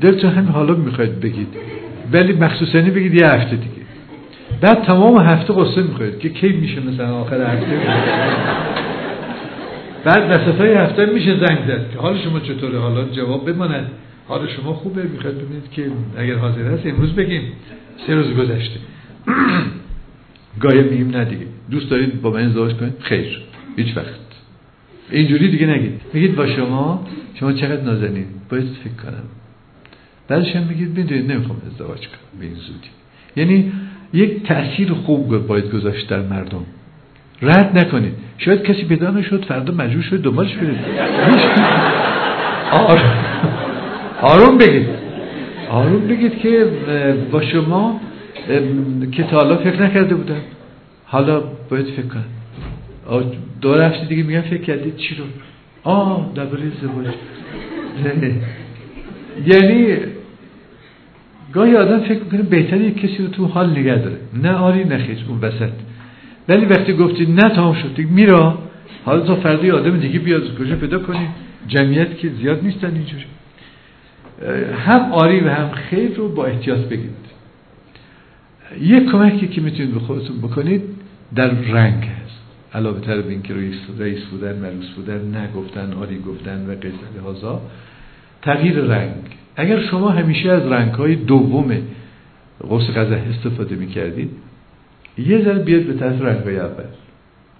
دلتون 0.00 0.30
همین 0.30 0.50
حالا 0.50 0.74
می‌خواید 0.74 1.20
بگید. 1.20 1.48
ولی 2.12 2.32
مخصوصانی 2.32 2.90
بگید 2.90 3.14
یه 3.14 3.26
هفته 3.26 3.56
دیگه. 3.56 3.82
بعد 4.60 4.82
تمام 4.82 5.18
هفته 5.18 5.54
قصه 5.54 5.82
می‌خواید 5.82 6.18
که 6.18 6.28
کی 6.28 6.48
میشه 6.48 6.80
مثلا 6.80 7.14
آخر 7.14 7.40
هفته؟ 7.40 7.80
بعد 10.04 10.30
وسط 10.30 10.60
های 10.60 10.72
هفته 10.72 11.06
میشه 11.06 11.36
زنگ 11.46 11.58
زد. 11.68 11.90
که 11.92 11.98
حال 11.98 12.18
شما 12.18 12.40
چطوره؟ 12.40 12.78
حالا 12.78 13.04
جواب 13.04 13.52
بماند. 13.52 13.90
حال 14.28 14.48
شما 14.48 14.74
خوبه 14.74 15.02
می‌خواید 15.02 15.36
ببینید 15.38 15.70
که 15.70 15.90
اگر 16.16 16.34
حاضر 16.34 16.62
هست 16.62 16.86
امروز 16.86 17.12
بگیم. 17.12 17.42
سه 18.06 18.14
روز 18.14 18.34
گذشته. 18.36 18.80
گاهی 20.60 20.82
میگیم 20.82 21.10
نه 21.10 21.24
دیگه. 21.24 21.46
دوست 21.70 21.90
دارید 21.90 22.22
با 22.22 22.30
من 22.30 22.46
ازدواج 22.46 22.74
کنید؟ 22.74 22.94
خیر. 23.00 23.42
هیچ 23.76 23.96
وقت. 23.96 24.08
اینجوری 25.10 25.50
دیگه 25.50 25.66
نگید. 25.66 26.00
میگید 26.12 26.36
با 26.36 26.46
شما 26.46 27.06
شما 27.34 27.52
چقدر 27.52 27.82
نازنین؟ 27.82 28.26
باید 28.50 28.64
فکر 28.64 29.02
کنم. 29.04 29.24
بعدش 30.28 30.56
هم 30.56 30.62
میگید 30.62 30.98
می‌دونید 30.98 31.32
نمی‌خوام 31.32 31.62
ازدواج 31.66 32.00
کنم. 32.00 32.40
به 32.40 32.46
این 32.46 32.54
زودی. 32.54 32.88
یعنی 33.36 33.72
یک 34.12 34.42
تأثیر 34.42 34.92
خوب 34.92 35.46
باید 35.46 35.70
گذاشت 35.70 36.08
در 36.08 36.22
مردم. 36.22 36.64
رد 37.42 37.78
نکنید. 37.78 38.14
شاید 38.38 38.62
کسی 38.62 38.84
پیدا 38.84 39.10
نشد 39.10 39.44
فردا 39.44 39.74
مجبور 39.74 40.02
شد 40.02 40.22
دنبالش 40.22 40.54
برید. 40.54 40.78
آروم 44.22 44.58
بگید. 44.58 44.86
آروم 45.70 46.00
بگید 46.08 46.38
که 46.38 46.66
با 47.32 47.42
شما 47.42 48.00
که 49.12 49.22
تا 49.22 49.36
حالا 49.36 49.56
فکر 49.56 49.82
نکرده 49.82 50.14
بودم. 50.14 50.40
حالا 51.04 51.42
باید 51.70 51.86
فکر 51.86 52.06
کنم. 52.06 52.24
دو 53.60 53.74
هفته 53.74 54.06
دیگه 54.06 54.22
میگن 54.22 54.40
فکر 54.40 54.62
کردید 54.62 54.96
چی 54.96 55.14
رو؟ 55.14 55.24
آه 55.84 56.32
درباره 56.34 56.62
ازدواج 56.62 57.06
یعنی 59.46 59.96
گاهی 61.52 61.76
آدم 61.76 62.00
فکر 62.00 62.18
می‌کنه 62.24 62.42
بهتره 62.42 62.90
کسی 62.90 63.16
رو 63.18 63.28
تو 63.28 63.46
حال 63.46 63.70
نگه 63.70 63.94
داره. 63.94 64.16
نه 64.42 64.52
آری 64.52 64.84
نخیز 64.84 65.18
اون 65.28 65.38
وسط. 65.38 65.72
ولی 66.48 66.64
وقتی 66.66 66.92
گفتی 66.92 67.26
نه 67.26 67.48
تمام 67.54 67.74
شد. 67.74 67.94
دیگه 67.94 68.10
میرا. 68.10 68.58
حالا 69.04 69.20
تا 69.20 69.34
فردی 69.36 69.70
آدم 69.70 69.96
دیگه 70.00 70.18
بیاد 70.18 70.58
کجا 70.58 70.76
پیدا 70.76 70.98
کنی. 70.98 71.28
جمعیت 71.68 72.18
که 72.18 72.28
زیاد 72.28 72.64
نیستن 72.64 72.94
اینجوری. 72.94 73.24
هم 74.86 75.12
آری 75.12 75.40
و 75.40 75.48
هم 75.48 75.70
خیر 75.70 76.14
رو 76.14 76.28
با 76.28 76.46
احتیاط 76.46 76.78
بگید 76.78 77.28
یک 78.80 79.10
کمکی 79.10 79.48
که 79.48 79.60
می‌تونید 79.60 79.94
به 79.94 80.00
خودتون 80.00 80.38
بکنید 80.38 80.82
در 81.34 81.48
رنگ 81.48 82.04
هست. 82.04 82.40
علاوه 82.74 83.00
تر 83.00 83.20
به 83.20 83.30
اینکه 83.30 83.54
رئیس 83.98 84.24
بودن 84.30 84.58
مروس 84.58 84.90
بودن 84.96 85.36
نگفتن 85.36 85.92
آری 85.92 86.18
گفتن 86.18 86.66
و 86.66 86.74
قصه 86.74 87.20
هازا 87.24 87.60
تغییر 88.42 88.80
رنگ. 88.80 89.14
اگر 89.56 89.80
شما 89.80 90.10
همیشه 90.10 90.50
از 90.50 90.62
رنگ 90.62 90.94
های 90.94 91.14
دوم 91.14 91.82
قوس 92.60 92.90
قزح 92.90 93.20
استفاده 93.30 93.76
می‌کردید 93.76 94.30
یه 95.18 95.44
ذره 95.44 95.58
بیاد 95.58 95.82
به 95.82 95.94
طرف 95.94 96.22
رنگ 96.22 96.44
های 96.44 96.58
اول. 96.58 96.84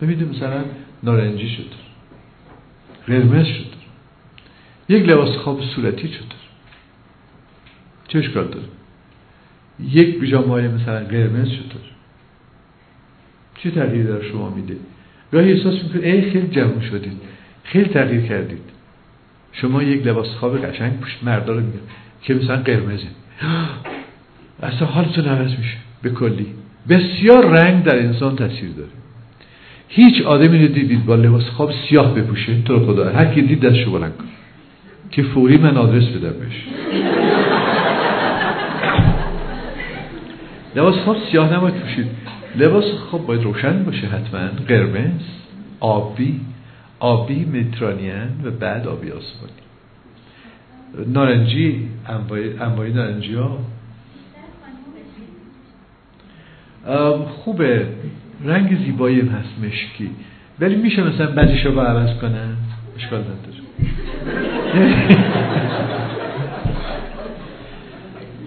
ببینید 0.02 0.28
مثلا 0.28 0.64
نارنجی 1.02 1.48
شد. 1.48 1.70
قرمز 3.06 3.46
شد. 3.46 3.78
یک 4.88 5.08
لباس 5.08 5.36
خواب 5.36 5.60
صورتی 5.60 6.08
شد. 6.08 6.37
چه 8.08 8.18
اشکال 8.18 8.44
داره؟ 8.44 8.66
یک 9.90 10.20
بیجامه 10.20 10.68
مثلا 10.68 11.04
قرمز 11.04 11.48
شد 11.48 11.72
چه 13.62 13.70
تغییر 13.70 14.06
در 14.06 14.22
شما 14.22 14.50
میده؟ 14.50 14.76
گاهی 15.32 15.52
احساس 15.52 15.74
می‌کنید 15.82 16.04
ای 16.04 16.30
خیلی 16.30 16.48
جمع 16.48 16.80
شدید 16.90 17.12
خیلی 17.64 17.88
تغییر 17.88 18.22
کردید. 18.22 18.60
شما 19.52 19.82
یک 19.82 20.06
لباس 20.06 20.26
خواب 20.26 20.66
قشنگ 20.66 20.92
پوشید 20.92 21.18
مردا 21.22 21.52
رو 21.52 21.62
که 22.22 22.34
مثلا 22.34 22.56
قرمزه. 22.56 23.06
اصلا 24.62 24.86
حالتون 24.86 25.24
عوض 25.24 25.50
میشه. 25.50 25.76
به 26.02 26.10
کلی. 26.10 26.46
بسیار 26.88 27.50
رنگ 27.50 27.84
در 27.84 27.98
انسان 27.98 28.36
تاثیر 28.36 28.70
داره. 28.70 28.90
هیچ 29.88 30.22
آدمی 30.22 30.66
رو 30.66 30.74
دیدید 30.74 31.06
با 31.06 31.14
لباس 31.14 31.44
خواب 31.44 31.72
سیاه 31.88 32.14
بپوشه. 32.14 32.62
تو 32.62 32.74
رو 32.74 32.86
خدا. 32.86 33.12
هر 33.12 33.34
کی 33.34 33.42
دید 33.42 33.60
دستشو 33.60 33.90
بلند 33.92 34.16
کن 34.16 34.24
که 35.10 35.22
فوری 35.22 35.56
من 35.56 35.76
آدرس 35.76 36.08
بدم 36.08 36.34
بهش. 36.38 37.57
لباس 40.76 40.94
خواب 40.94 41.16
سیاه 41.30 41.54
نباید 41.54 41.74
پوشید. 41.74 42.06
لباس 42.56 42.84
خواب 42.84 43.26
باید 43.26 43.42
روشن 43.42 43.84
باشه 43.84 44.06
حتما. 44.06 44.48
قرمز 44.68 45.20
آبی 45.80 46.40
آبی 47.00 47.44
مترانیان 47.44 48.28
و 48.44 48.50
بعد 48.50 48.86
آبی 48.86 49.10
آسمانی. 49.10 49.52
نارنجی 51.06 51.88
انواعی 52.60 52.92
نارنجی 52.92 53.34
ها 53.34 53.58
خوبه. 57.44 57.86
رنگ 58.44 58.78
زیبایی 58.84 59.20
هست 59.20 59.64
مشکی. 59.64 60.10
ولی 60.60 60.76
میشه 60.76 61.02
مثلا 61.02 61.26
بعدش 61.26 61.66
رو 61.66 61.80
عوض 61.80 62.20
کنن؟ 62.20 62.56
اشکال 62.96 63.20
نداره. 63.20 63.58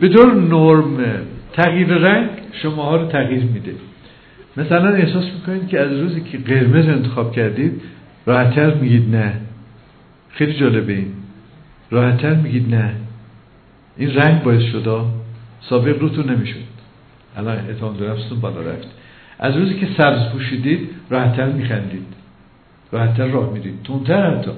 به 0.01 0.07
دور 0.07 0.35
نرم 0.35 1.25
تغییر 1.53 1.87
رنگ 1.87 2.29
شما 2.53 2.83
ها 2.83 2.95
رو 2.95 3.07
تغییر 3.07 3.43
میده. 3.43 3.73
مثلا 4.57 4.89
احساس 4.89 5.23
می‌کنید 5.33 5.67
که 5.67 5.79
از 5.79 5.91
روزی 5.91 6.21
که 6.21 6.37
قرمز 6.37 6.87
انتخاب 6.87 7.31
کردید 7.31 7.81
راحتتر 8.25 8.73
میگید 8.73 9.15
نه. 9.15 9.33
خیلی 10.29 10.53
جالبه 10.53 10.93
این. 10.93 11.13
راحتتر 11.91 12.33
میگید 12.33 12.75
نه. 12.75 12.95
این 13.97 14.13
رنگ 14.13 14.43
باعث 14.43 14.61
شده 14.61 15.01
سابق 15.61 15.99
روتون 15.99 16.29
نمی‌شد. 16.29 16.71
الان 17.37 17.57
اعتماد 17.57 17.93
به 17.95 18.09
نفستون 18.09 18.39
بالا 18.39 18.61
رفت. 18.61 18.87
از 19.39 19.57
روزی 19.57 19.73
که 19.79 19.87
سبز 19.97 20.31
پوشیدید 20.31 20.89
راحتتر 21.09 21.45
میخندید. 21.45 22.05
راحتتر 22.91 23.27
راه 23.27 23.53
میرید. 23.53 23.83
تونتر 23.83 24.37
حتی 24.37 24.51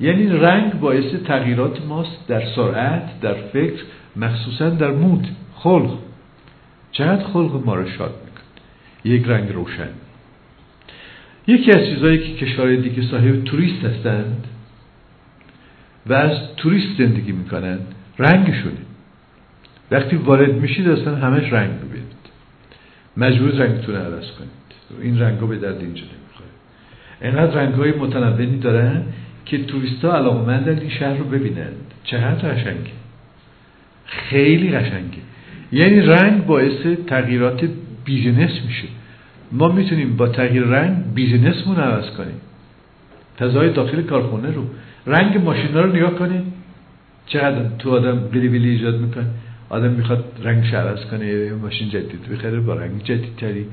یعنی 0.00 0.26
رنگ 0.26 0.80
باعث 0.80 1.14
تغییرات 1.26 1.86
ماست 1.86 2.28
در 2.28 2.42
سرعت 2.56 3.20
در 3.20 3.34
فکر 3.34 3.82
مخصوصا 4.16 4.70
در 4.70 4.90
مود. 4.90 5.28
خلق. 5.62 5.98
چقدر 6.92 7.24
خلق 7.24 7.62
ما 7.66 7.74
رو 7.74 7.90
شاد 7.90 8.14
میکن 8.24 8.44
یک 9.04 9.28
رنگ 9.28 9.52
روشن. 9.52 9.88
یکی 11.46 11.72
از 11.72 11.86
چیزهایی 11.86 12.18
که 12.18 12.46
کشورهای 12.46 12.76
دیگه 12.76 13.02
صاحب 13.10 13.44
توریست 13.44 13.84
هستند 13.84 14.46
و 16.06 16.12
از 16.14 16.38
توریست 16.56 16.98
زندگی 16.98 17.32
می‌کنن 17.32 17.78
رنگشونه. 18.18 18.76
وقتی 19.90 20.16
وارد 20.16 20.54
میشید 20.54 20.88
اصلا 20.88 21.16
همش 21.16 21.52
رنگ 21.52 21.70
ببینید. 21.80 22.20
مجبور 23.16 23.50
رنگتون 23.50 23.94
عوض 23.94 24.30
کنید. 24.30 25.02
این 25.02 25.20
رنگو 25.20 25.46
به 25.46 25.56
درد 25.56 25.80
اینجا 25.80 26.02
نمی‌خوره. 26.02 26.50
اینقدر 27.22 27.60
رنگ 27.60 27.74
های 27.74 27.92
متنوعی 27.92 28.58
دارن 28.58 29.02
که 29.46 29.64
توریست 29.64 30.04
ها 30.04 30.16
علاقمندن 30.16 30.78
این 30.78 30.90
شهر 30.90 31.16
رو 31.16 31.24
ببینن 31.24 31.72
چقدر 32.04 32.54
قشنگه. 32.54 32.90
خیلی 34.06 34.70
قشنگه. 34.70 35.29
یعنی 35.72 36.00
رنگ 36.00 36.46
باعث 36.46 36.86
تغییرات 37.06 37.68
business 38.04 38.50
میشه. 38.66 38.88
ما 39.52 39.68
می‌تونیم 39.68 40.16
با 40.16 40.28
تغییر 40.28 40.62
رنگ 40.62 41.14
business 41.14 41.59
مون 41.59 41.76
عوض 41.76 42.10
کنیم. 42.10 42.40
فضای 43.38 43.72
داخل 43.72 44.02
کارخونه 44.02 44.50
رو. 44.50 44.64
رنگ 45.06 45.44
ماشینا 45.44 45.80
رو 45.80 45.92
نگاه 45.96 46.14
کنید 46.14 46.42
چقدر 47.26 47.68
تو 47.78 47.90
آدم 47.90 48.18
بلی 48.32 48.48
بلی 48.48 48.68
ایجاد 48.68 49.00
می‌کنه. 49.00 49.26
آدم 49.68 49.90
می‌خواد 49.90 50.24
رنگ 50.42 50.74
عوض 50.74 51.04
کنه 51.04 51.26
یا 51.26 51.56
ماشین 51.56 51.88
جدید 51.88 52.28
بخره 52.32 52.60
با 52.60 52.74
رنگ 52.74 53.02
جدیدتری. 53.02 53.66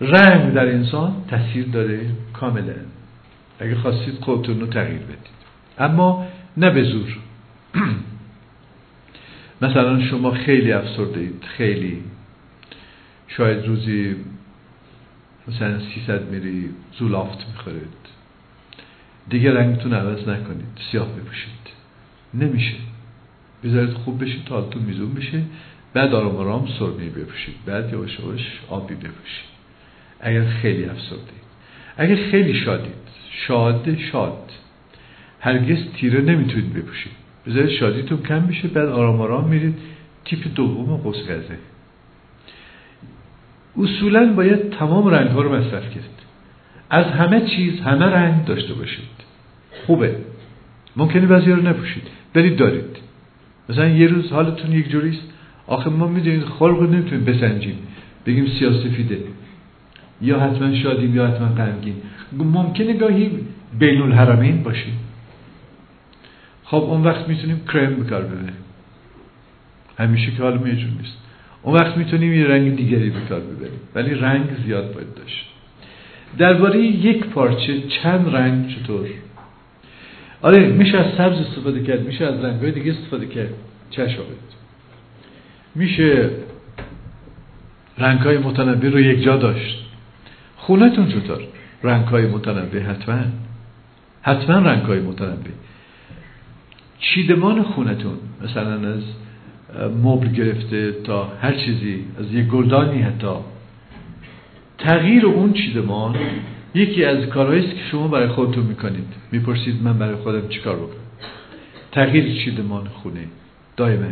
رنگ 0.00 0.52
در 0.52 0.68
انسان 0.68 1.12
تاثیر 1.30 1.66
داره 1.66 2.00
کاملا. 2.32 2.74
اگه 3.60 3.74
خواستید 3.74 4.14
خودتون 4.20 4.60
رو 4.60 4.66
تغییر 4.66 5.00
بدید. 5.00 5.34
اما 5.78 6.26
نه 6.56 6.70
به 6.70 6.84
زور. 6.84 7.16
مثلا 9.62 10.00
شما 10.00 10.30
خیلی 10.30 10.72
افسرده 10.72 11.20
اید 11.20 11.44
خیلی. 11.56 12.02
شاید 13.28 13.66
روزی 13.66 14.16
مثلا 15.48 15.80
300 15.80 16.30
میری 16.30 16.70
زولافت 16.98 17.48
می‌خورید. 17.48 18.04
دیگه 19.28 19.54
رنگتون 19.54 19.94
عوض 19.94 20.28
نکنید 20.28 20.78
سیاه 20.90 21.08
بپوشید 21.08 21.50
نمیشه. 22.34 22.76
بذارید 23.64 23.92
خوب 23.92 24.24
بشید 24.24 24.44
تا 24.44 24.60
حالتون 24.60 24.82
میزون 24.82 25.14
بشه. 25.14 25.42
بعد 25.94 26.14
آرام 26.14 26.36
آرام 26.36 26.68
سرمی 26.78 27.08
بپوشید. 27.08 27.54
بعد 27.66 27.92
یواش 27.92 28.18
یواش 28.20 28.60
آبی 28.68 28.94
بپوشید. 28.94 29.54
اگر 30.20 30.44
خیلی 30.44 30.84
افسردید 30.84 31.44
اگر 31.96 32.30
خیلی 32.30 32.54
شادید 32.54 32.94
شاد 33.46 33.96
شاد. 34.12 34.50
هرگز 35.40 35.78
تیره 35.96 36.20
نمی‌تونید 36.20 36.72
بپوشید. 36.72 37.23
بذارید 37.46 37.70
شادیتون 37.70 38.22
کم 38.22 38.46
بشه 38.46 38.68
بعد 38.68 38.88
آرام 38.88 39.20
آرام 39.20 39.48
میرید. 39.48 39.74
تیپ 40.24 40.54
دوم 40.54 40.96
قصگزه 40.96 41.58
اصولا 43.78 44.32
باید 44.32 44.70
تمام 44.70 45.08
رنگ 45.08 45.28
ها 45.28 45.42
رو 45.42 45.54
مصرف 45.54 45.90
کرد. 45.90 46.04
از 46.90 47.06
همه 47.06 47.40
چیز 47.40 47.80
همه 47.80 48.04
رنگ 48.04 48.44
داشته 48.44 48.74
باشید. 48.74 49.04
خوبه. 49.86 50.16
ممکنه 50.96 51.26
بعضی 51.26 51.50
رو 51.50 51.62
نپوشید. 51.62 52.02
برید 52.34 52.56
دارید. 52.56 52.96
مثلا 53.68 53.88
یه 53.88 54.06
روز 54.06 54.32
حالتون 54.32 54.72
یک 54.72 54.88
جوریست 54.88 55.22
آخه 55.66 55.90
ما 55.90 56.06
می‌دونید 56.06 56.44
خلق 56.44 56.78
رو 56.78 56.86
نمی‌تونیم 56.86 57.24
بسنجیم. 57.24 57.78
بگیم 58.26 58.46
سیاسفیده 58.58 59.18
یا 60.22 60.40
حتما 60.40 60.74
شادیم 60.74 61.16
یا 61.16 61.26
حتما 61.26 61.48
غمگین. 61.48 61.94
ممکنه 62.32 62.92
گاهی 62.92 63.30
بین 63.78 64.02
الحرمین 64.02 64.62
باشیم 64.62 64.98
خب 66.74 66.80
اون 66.80 67.02
وقت 67.02 67.28
می‌تونیم 67.28 67.60
کرم 67.72 67.94
بکار 67.94 68.22
ببریم. 68.22 68.56
همیشه 69.98 70.30
که 70.30 70.42
حال 70.42 70.58
یه 70.58 70.74
نیست. 70.74 71.16
اون 71.62 71.74
وقت 71.74 71.96
می‌تونیم 71.96 72.32
یه 72.32 72.46
رنگ 72.46 72.76
دیگری 72.76 73.10
بکار 73.10 73.40
ببریم. 73.40 73.80
ولی 73.94 74.14
رنگ 74.14 74.46
زیاد 74.66 74.94
باید 74.94 75.14
داشت. 75.14 75.46
درباره 76.38 76.80
یک 76.80 77.26
پارچه 77.26 77.80
چند 77.80 78.34
رنگ 78.36 78.68
چطور؟ 78.68 79.06
آره 80.42 80.66
میشه 80.68 80.98
از 80.98 81.06
سبز 81.18 81.38
استفاده 81.38 81.82
کرد 81.82 82.06
میشه 82.06 82.24
از 82.24 82.44
رنگهای 82.44 82.70
دیگه 82.70 82.92
استفاده 82.92 83.26
کرد. 83.26 83.54
چه 83.90 84.02
میشه 85.74 86.30
رنگ 87.98 88.18
های 88.18 88.38
متنوع 88.38 88.88
رو 88.88 89.00
یک 89.00 89.22
جا 89.22 89.36
داشت. 89.36 89.84
خونتون 90.56 91.08
چطور؟ 91.08 91.40
رنگ 91.82 92.04
های 92.06 92.26
متنوع 92.26 92.78
حتما. 92.78 93.20
حتما 94.22 94.58
رنگ 94.58 94.82
های 94.82 95.00
چیدمان 96.98 97.62
خونتون. 97.62 98.16
مثلا 98.44 98.88
از 98.88 99.02
مبل 100.02 100.28
گرفته 100.28 100.92
تا 101.04 101.28
هر 101.42 101.52
چیزی 101.52 102.04
از 102.18 102.32
یک 102.32 102.46
گلدانی 102.46 103.02
حتی. 103.02 103.34
تغییر 104.78 105.26
اون 105.26 105.52
چیدمان 105.52 106.16
یکی 106.74 107.04
از 107.04 107.26
کارهایی 107.26 107.64
است 107.64 107.74
که 107.74 107.80
شما 107.90 108.08
برای 108.08 108.28
خودتون 108.28 108.64
می‌کنید. 108.64 109.06
می‌پرسید 109.32 109.82
من 109.82 109.98
برای 109.98 110.14
خودم 110.14 110.48
چیکار 110.48 110.76
بکنم. 110.76 111.04
تغییر 111.92 112.44
چیدمان 112.44 112.84
خونه. 112.86 113.24
دائما 113.76 114.06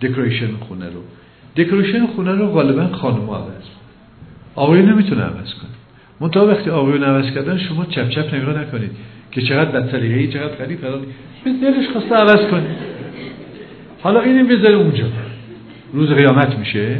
دکوریشن 0.00 0.56
خونه 0.56 0.86
رو. 0.86 1.02
دکوریشن 1.56 2.06
خونه 2.06 2.32
رو 2.32 2.46
غالبا 2.46 2.86
خانم 2.96 3.30
عوض 3.30 3.64
آقایی 4.54 4.82
نمی‌تونه 4.82 5.22
عوض 5.22 5.54
کنه 5.54 5.70
منتها 6.20 6.46
وقتی 6.46 6.70
آقایون 6.70 7.02
عوض 7.02 7.34
کردن 7.34 7.58
شما 7.58 7.84
چپ 7.84 8.08
چپ 8.08 8.34
نگاه 8.34 8.58
نکنید 8.58 8.90
که 9.32 9.42
چقدر 9.42 9.70
بدسلیقه 9.70 10.14
ای 10.14 10.28
چقدر 10.28 10.54
غریب. 10.54 10.78
به 11.44 11.50
دلش 11.52 11.88
خواسته 11.92 12.14
عوض 12.14 12.50
کنید 12.50 12.76
حالا 14.02 14.20
اینو 14.20 14.48
بذاره 14.48 14.74
اونجا. 14.74 15.04
روز 15.92 16.10
قیامت 16.10 16.58
میشه. 16.58 16.96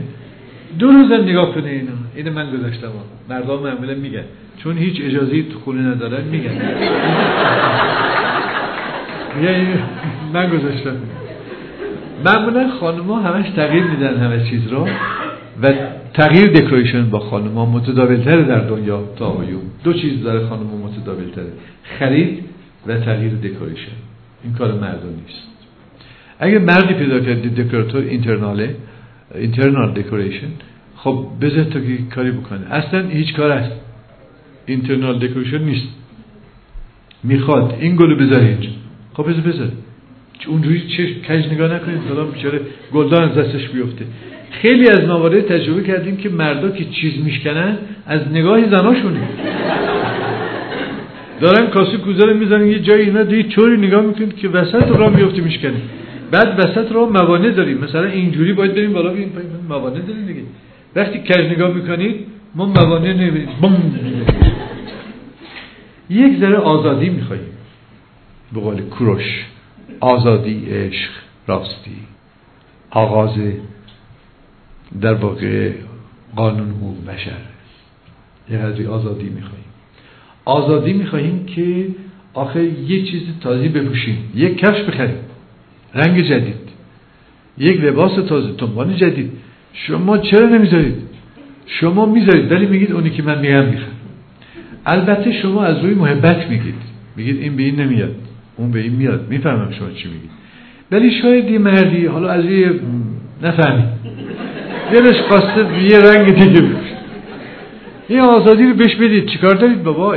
دو 0.79 0.87
روز 0.87 1.13
نگاه 1.13 1.55
کنه 1.55 1.69
اینو 1.69 1.93
اینو 2.17 2.33
من 2.33 2.51
گذاشتم. 2.51 2.89
مردم 3.29 3.59
معمولا 3.63 3.95
میگن. 3.95 4.25
چون 4.63 4.79
هیچ 4.79 5.01
اجازه 5.05 5.43
تو 5.43 5.59
خونه 5.59 5.83
ندارن 5.83 6.25
میگن. 6.25 6.55
یعنی 9.43 9.67
من 10.33 10.47
گذاشتم. 10.51 10.97
معمولا 12.25 12.69
خانم 12.81 13.13
همش 13.13 13.51
تغییر 13.57 13.85
میدن 13.85 14.17
همه 14.17 14.51
چیز 14.51 14.67
رو 14.69 14.89
و 15.63 15.73
تغییر 16.15 16.47
دکوریشن 16.47 17.11
با 17.11 17.19
خانم 17.19 17.55
ها 17.55 17.67
متداولتره 17.67 18.43
در 18.43 18.61
دنیا 18.61 19.03
تا 19.17 19.27
آقایون. 19.27 19.63
دو 19.85 19.93
چیز 19.93 20.23
داره 20.23 20.47
خانم 20.47 20.67
ها 20.67 20.77
متداولتره. 20.77 21.53
خرید 21.99 22.45
و 22.87 22.97
تغییر 22.97 23.33
دکوریشن. 23.33 24.10
این 24.45 24.53
کار 24.53 24.73
مردم 24.73 25.09
نیست. 25.09 25.51
اگه 26.39 26.59
مردی 26.59 26.95
پیدا 26.95 27.21
کردی 27.21 27.49
دکوراتور 27.49 28.03
اینترناله 28.03 28.77
اینترنال 29.35 29.93
دکوریشن 29.93 30.49
خب 30.97 31.27
بذار 31.41 31.65
تا 31.65 31.81
که 31.81 31.99
کاری 32.15 32.31
بکنه 32.31 32.75
اصلا 32.75 33.09
هیچ 33.09 33.35
کار 33.35 33.51
است 33.51 33.73
اینترنال 34.67 35.19
دکوریشن 35.19 35.63
نیست. 35.63 35.89
می‌خواد 37.25 37.77
این 37.81 37.97
گلو 37.97 38.17
بذار 38.17 38.41
اینجا. 38.41 38.69
خب 39.15 39.23
بذار 39.23 39.41
بذار. 39.41 39.69
اونجوری 40.47 40.89
چه 40.97 41.15
کج 41.15 41.53
نگاه 41.53 41.75
نکنید 41.75 41.99
حالا 42.09 42.25
بیچاره 42.25 42.61
گلدان 42.93 43.31
از 43.31 43.37
دستش 43.37 43.69
بیفته. 43.69 44.05
خیلی 44.51 44.89
از 44.89 45.01
موارد 45.01 45.41
تجربه 45.41 45.83
کردیم 45.83 46.17
که 46.17 46.29
مردا 46.29 46.71
که 46.71 46.85
چیز 46.85 47.25
میشکنن 47.25 47.79
از 48.07 48.21
نگاه 48.33 48.71
زناشونه. 48.71 49.21
دارن 51.41 51.67
کاسه 51.67 51.97
کوزه 51.97 52.25
رو 52.27 52.35
می‌زنن 52.35 52.67
یه 52.67 52.79
جایی 52.79 53.07
اینا 53.07 53.23
دیگه 53.23 53.49
چوری 53.49 53.77
نگاه 53.77 54.03
می‌کنید 54.03 54.37
که 54.37 54.49
وسط 54.49 54.89
را 54.97 55.11
میفته 55.11 55.41
میشکنه. 55.43 55.83
بعد 56.31 56.59
وسط 56.59 56.93
را 56.93 57.07
موانع 57.07 57.51
داریم. 57.51 57.79
مثلا 57.79 58.05
اینجوری 58.05 58.53
باید 58.53 58.75
بریم 58.75 58.93
بالا 58.93 59.13
بگیم 59.13 59.33
موانع 59.69 60.01
داریم 60.01 60.27
دیگه. 60.27 60.43
وقتی 60.97 61.19
کج 61.19 61.39
نگاه 61.39 61.75
می‌کنید 61.75 62.27
ما 62.55 62.67
موانع 62.67 63.13
نمیدیم 63.13 63.49
یک 66.11 66.41
ذره 66.41 66.57
آزادی 66.57 67.09
میخواییم 67.09 67.47
به 68.53 68.61
قول 68.61 68.87
کروش 68.91 69.47
آزادی 70.01 70.67
عشق 70.71 71.11
راستی. 71.47 71.97
آغاز 72.91 73.35
در 75.01 75.15
واقع 75.15 75.73
قانون 76.37 76.71
حقوق 76.71 77.07
بشر. 77.07 77.41
یه 78.51 78.59
قدری 78.59 78.87
آزادی 78.87 79.29
میخواییم 79.29 79.70
آزادی 80.59 80.93
می‌خواهیم 80.93 81.47
که 81.47 81.87
آخه 82.35 82.65
یه 82.65 83.03
چیز 83.03 83.23
تازه 83.41 83.69
بپوشیم. 83.69 84.19
یک 84.35 84.59
کفش 84.59 84.83
بخریم. 84.83 85.21
رنگ 85.95 86.21
جدید. 86.21 86.55
یک 87.59 87.85
لباس 87.85 88.13
تازه 88.29 88.53
تنبان 88.53 88.97
جدید. 88.97 89.31
شما 89.73 90.19
چرا 90.19 90.47
نمی‌ذارید؟ 90.49 90.95
شما 91.67 92.07
می‌ذارید 92.07 92.53
ولی 92.53 92.67
میگید 92.67 92.93
اونی 92.93 93.11
که 93.11 93.23
من 93.23 93.39
میگم 93.41 93.65
می‌خوام 93.65 93.97
البته 94.87 95.33
شما 95.33 95.65
از 95.65 95.85
روی 95.85 95.95
محبت 95.95 96.49
میگید. 96.51 96.75
میگید 97.17 97.37
این 97.43 97.57
به 97.57 97.63
این 97.63 97.81
نمیاد 97.81 98.15
اون 98.57 98.71
به 98.71 98.81
این 98.81 98.93
میاد. 98.93 99.27
می‌فهمم 99.31 99.71
شما 99.79 99.91
چی 99.91 100.09
میگید. 100.09 100.31
ولی 100.91 101.11
شاید 101.23 101.51
یه 101.51 101.59
مردی 101.59 102.07
حالا 102.07 102.29
از 102.29 102.45
یه 102.45 102.71
نفهمید. 103.43 103.85
دلش 104.93 105.21
خواسته 105.29 105.61
یه 105.91 105.99
رنگ 105.99 106.27
دیگه 106.35 106.61
بپوشه. 106.61 106.90
این 108.11 108.21
آزادی 108.21 108.67
رو 108.67 108.75
بهش 108.75 108.95
بدید. 108.97 109.27
چیکار 109.27 109.55
دارید 109.55 109.83
بابا؟ 109.83 110.17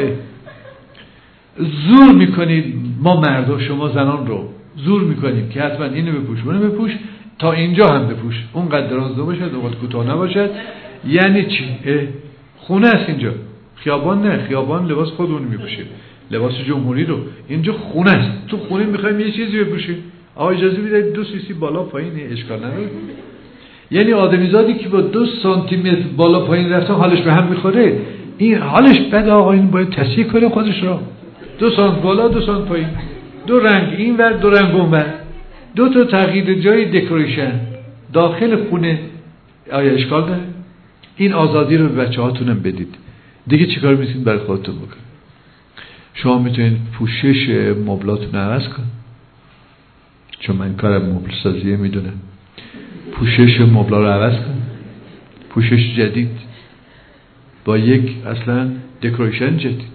زور 1.58 2.14
می‌کنید. 2.14 2.76
ما 3.02 3.22
مردا 3.22 3.60
شما 3.60 3.90
زنان 3.90 4.28
رو 4.28 4.50
زور 4.76 5.02
می‌کنیم 5.02 5.50
که 5.50 5.62
حتما 5.62 5.86
اینو 5.86 6.12
بپوش 6.12 6.40
اونو 6.46 6.60
بپوش 6.70 6.92
تا 7.40 7.52
اینجا 7.52 7.88
هم 7.88 8.08
بپوش. 8.08 8.44
اون 8.54 8.70
قد 8.70 8.90
درازده 8.90 9.22
باشد 9.24 9.52
اوقات 9.56 9.76
کوتاه 9.76 10.10
نباشد. 10.10 10.50
یعنی 11.08 11.46
چی؟ 11.46 11.64
خونه 12.58 12.88
است 12.88 13.10
اینجا. 13.10 13.32
خیابان 13.76 14.22
نه 14.22 14.38
خیابان 14.48 14.88
لباس 14.88 15.10
خودمون 15.10 15.42
میپوشیم 15.42 15.86
لباس 16.32 16.54
جمهوری 16.68 17.06
رو. 17.06 17.20
اینجا 17.48 17.74
خونه 17.74 18.12
است. 18.12 18.48
تو 18.48 18.58
خونه 18.58 18.86
می‌خوایم 18.86 19.20
یه 19.20 19.32
چیزی 19.32 19.60
بپوشیم 19.60 19.98
آقا 20.36 20.50
اجازه 20.50 20.78
می‌دید 20.78 21.14
دو 21.14 21.24
سیسی 21.24 21.54
بالا 21.54 21.84
پایین 21.84 22.32
اشکال 22.32 22.58
نداره. 22.58 22.90
یعنی 23.94 24.14
آدمیزادی 24.14 24.74
که 24.74 24.90
با 24.90 25.02
دو 25.02 25.26
سانتی 25.26 25.76
متر 25.78 26.02
بالا 26.18 26.40
پایین 26.40 26.70
رفته 26.70 26.94
حالش 26.94 27.22
به 27.22 27.34
هم 27.34 27.48
می‌خوره 27.48 28.00
این 28.38 28.58
حالش 28.58 29.00
بد 29.00 29.30
آقا 29.30 29.52
این 29.52 29.72
باید 29.72 29.90
تصحیح 29.90 30.26
کنه 30.28 30.50
خودش 30.50 30.84
را. 30.84 31.00
دو 31.60 31.70
سانت 31.70 32.02
بالا 32.02 32.28
دو 32.28 32.42
سانت 32.42 32.66
پایین. 32.66 32.88
دو 33.48 33.60
رنگ 33.60 33.94
این 33.98 34.18
ور 34.18 34.34
دو 34.34 34.50
رنگ 34.50 34.76
اون 34.76 34.92
ور. 34.92 35.06
دو 35.76 35.90
تا 35.90 36.04
تغییر 36.04 36.62
جای 36.62 36.86
دکوریشن. 36.86 37.52
داخل 38.14 38.70
خونه 38.70 39.00
آیا 39.72 39.92
اشکال 39.92 40.22
داره؟ 40.22 40.42
این 41.16 41.34
آزادی 41.34 41.78
رو 41.78 41.88
به 41.88 42.06
بچه 42.06 42.22
هاتونم 42.22 42.60
بدید. 42.60 42.96
دیگه 43.48 43.66
چیکار 43.66 43.96
می‌تونید 43.96 44.24
برای 44.24 44.40
خودتون 44.40 44.76
بکنید. 44.76 45.04
شما 46.14 46.40
می‌تونید 46.40 46.78
پوشش 46.98 47.50
مبلاتون 47.86 48.36
عوض 48.36 48.68
کن 48.68 48.84
چون 50.40 50.56
من 50.56 50.76
کارم 50.76 51.02
مبل 51.02 51.32
سازیه 51.44 51.78
می‌دونم. 51.78 52.20
پوشش 53.14 53.62
مبلا 53.62 54.00
رو 54.00 54.08
عوض 54.08 54.34
کن. 54.34 54.62
پوشش 55.50 55.96
جدید. 55.98 56.38
با 57.66 57.78
یک 57.78 58.26
اصلا 58.26 58.72
دکوریشن 59.02 59.58
جدید. 59.58 59.94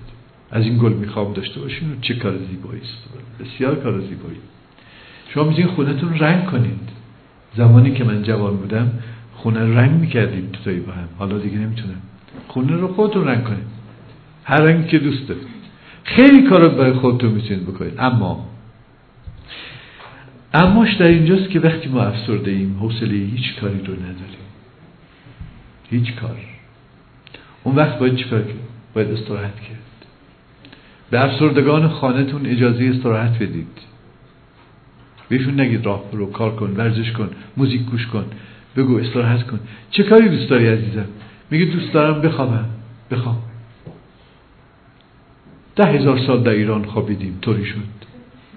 از 0.51 0.65
این 0.65 0.79
گل 0.79 0.93
می‌خوام 0.93 1.33
داشته 1.33 1.61
باشین 1.61 1.89
چه 2.01 2.15
کار 2.15 2.33
زیبایی 2.33 2.81
است. 2.81 3.09
بسیار 3.41 3.75
کار 3.75 4.01
زیبایی. 4.01 4.39
شما 5.35 5.45
می‌تونید 5.45 5.71
خونتون 5.71 6.19
رنگ 6.19 6.47
کنید. 6.47 6.89
زمانی 7.57 7.91
که 7.91 8.05
من 8.05 8.23
جوان 8.23 8.57
بودم 8.57 8.91
خونه 9.35 9.75
رنگ 9.77 10.01
می‌کردیم 10.01 10.49
توتایی 10.53 10.81
با 10.81 10.93
هم. 10.93 11.09
حالا 11.19 11.39
دیگه 11.39 11.59
نمی‌تونم. 11.59 12.03
خونه 12.49 12.77
رو 12.77 12.89
خودتون 12.89 13.25
رنگ 13.25 13.45
کنید. 13.45 13.67
هر 14.45 14.61
رنگی 14.63 14.89
که 14.89 14.99
دوست 14.99 15.29
دارید. 15.29 15.47
خیلی 16.05 16.43
کار 16.43 16.69
برای 16.69 16.93
خودتون 16.93 17.31
می‌تونید 17.31 17.67
بکنید. 17.67 17.95
اما 17.99 18.47
اماش 20.55 20.95
در 20.95 21.07
اینجاست 21.07 21.51
که 21.51 21.61
وقتی 21.61 21.89
ما 21.89 22.03
افسرده 22.03 22.51
ایم 22.51 22.79
حوصله 22.81 23.15
هیچ 23.15 23.61
کاری 23.61 23.79
رو 23.79 23.95
نداریم. 23.95 24.49
هیچ 25.91 26.15
کار. 26.15 26.37
اون 27.65 27.75
وقت 27.75 27.99
باید 27.99 28.17
چیکار 28.17 28.43
کرد؟ 28.43 28.57
باید 28.95 29.11
استراحت 29.11 29.61
کرد. 29.61 30.07
به 31.11 31.25
افسردگان 31.25 31.89
خانهتون 31.89 32.47
اجازه 32.47 32.85
استراحت 32.85 33.43
بدید. 33.43 33.79
بهشون 35.29 35.61
نگید 35.61 35.87
راه 35.87 36.03
رو 36.13 36.33
کار 36.33 36.57
کن 36.57 36.75
ورزش 36.77 37.13
کن 37.13 37.31
موزیک 37.57 37.83
گوش 37.83 38.07
کن. 38.07 38.25
بگو 38.77 38.99
استراحت 38.99 39.47
کن. 39.47 39.61
چه 39.91 40.03
کاری 40.03 40.29
دوست 40.29 40.51
داری 40.51 40.69
عزیزم؟ 40.69 41.07
میگه 41.51 41.65
دوست 41.65 41.93
دارم 41.93 42.23
بخوابم. 42.23 42.65
بخواب. 43.11 43.37
ده 45.77 45.85
هزار 45.85 46.19
سال 46.27 46.43
در 46.43 46.51
ایران 46.51 46.85
خوابیدیم. 46.85 47.39
طوری 47.43 47.65
شد. 47.65 47.79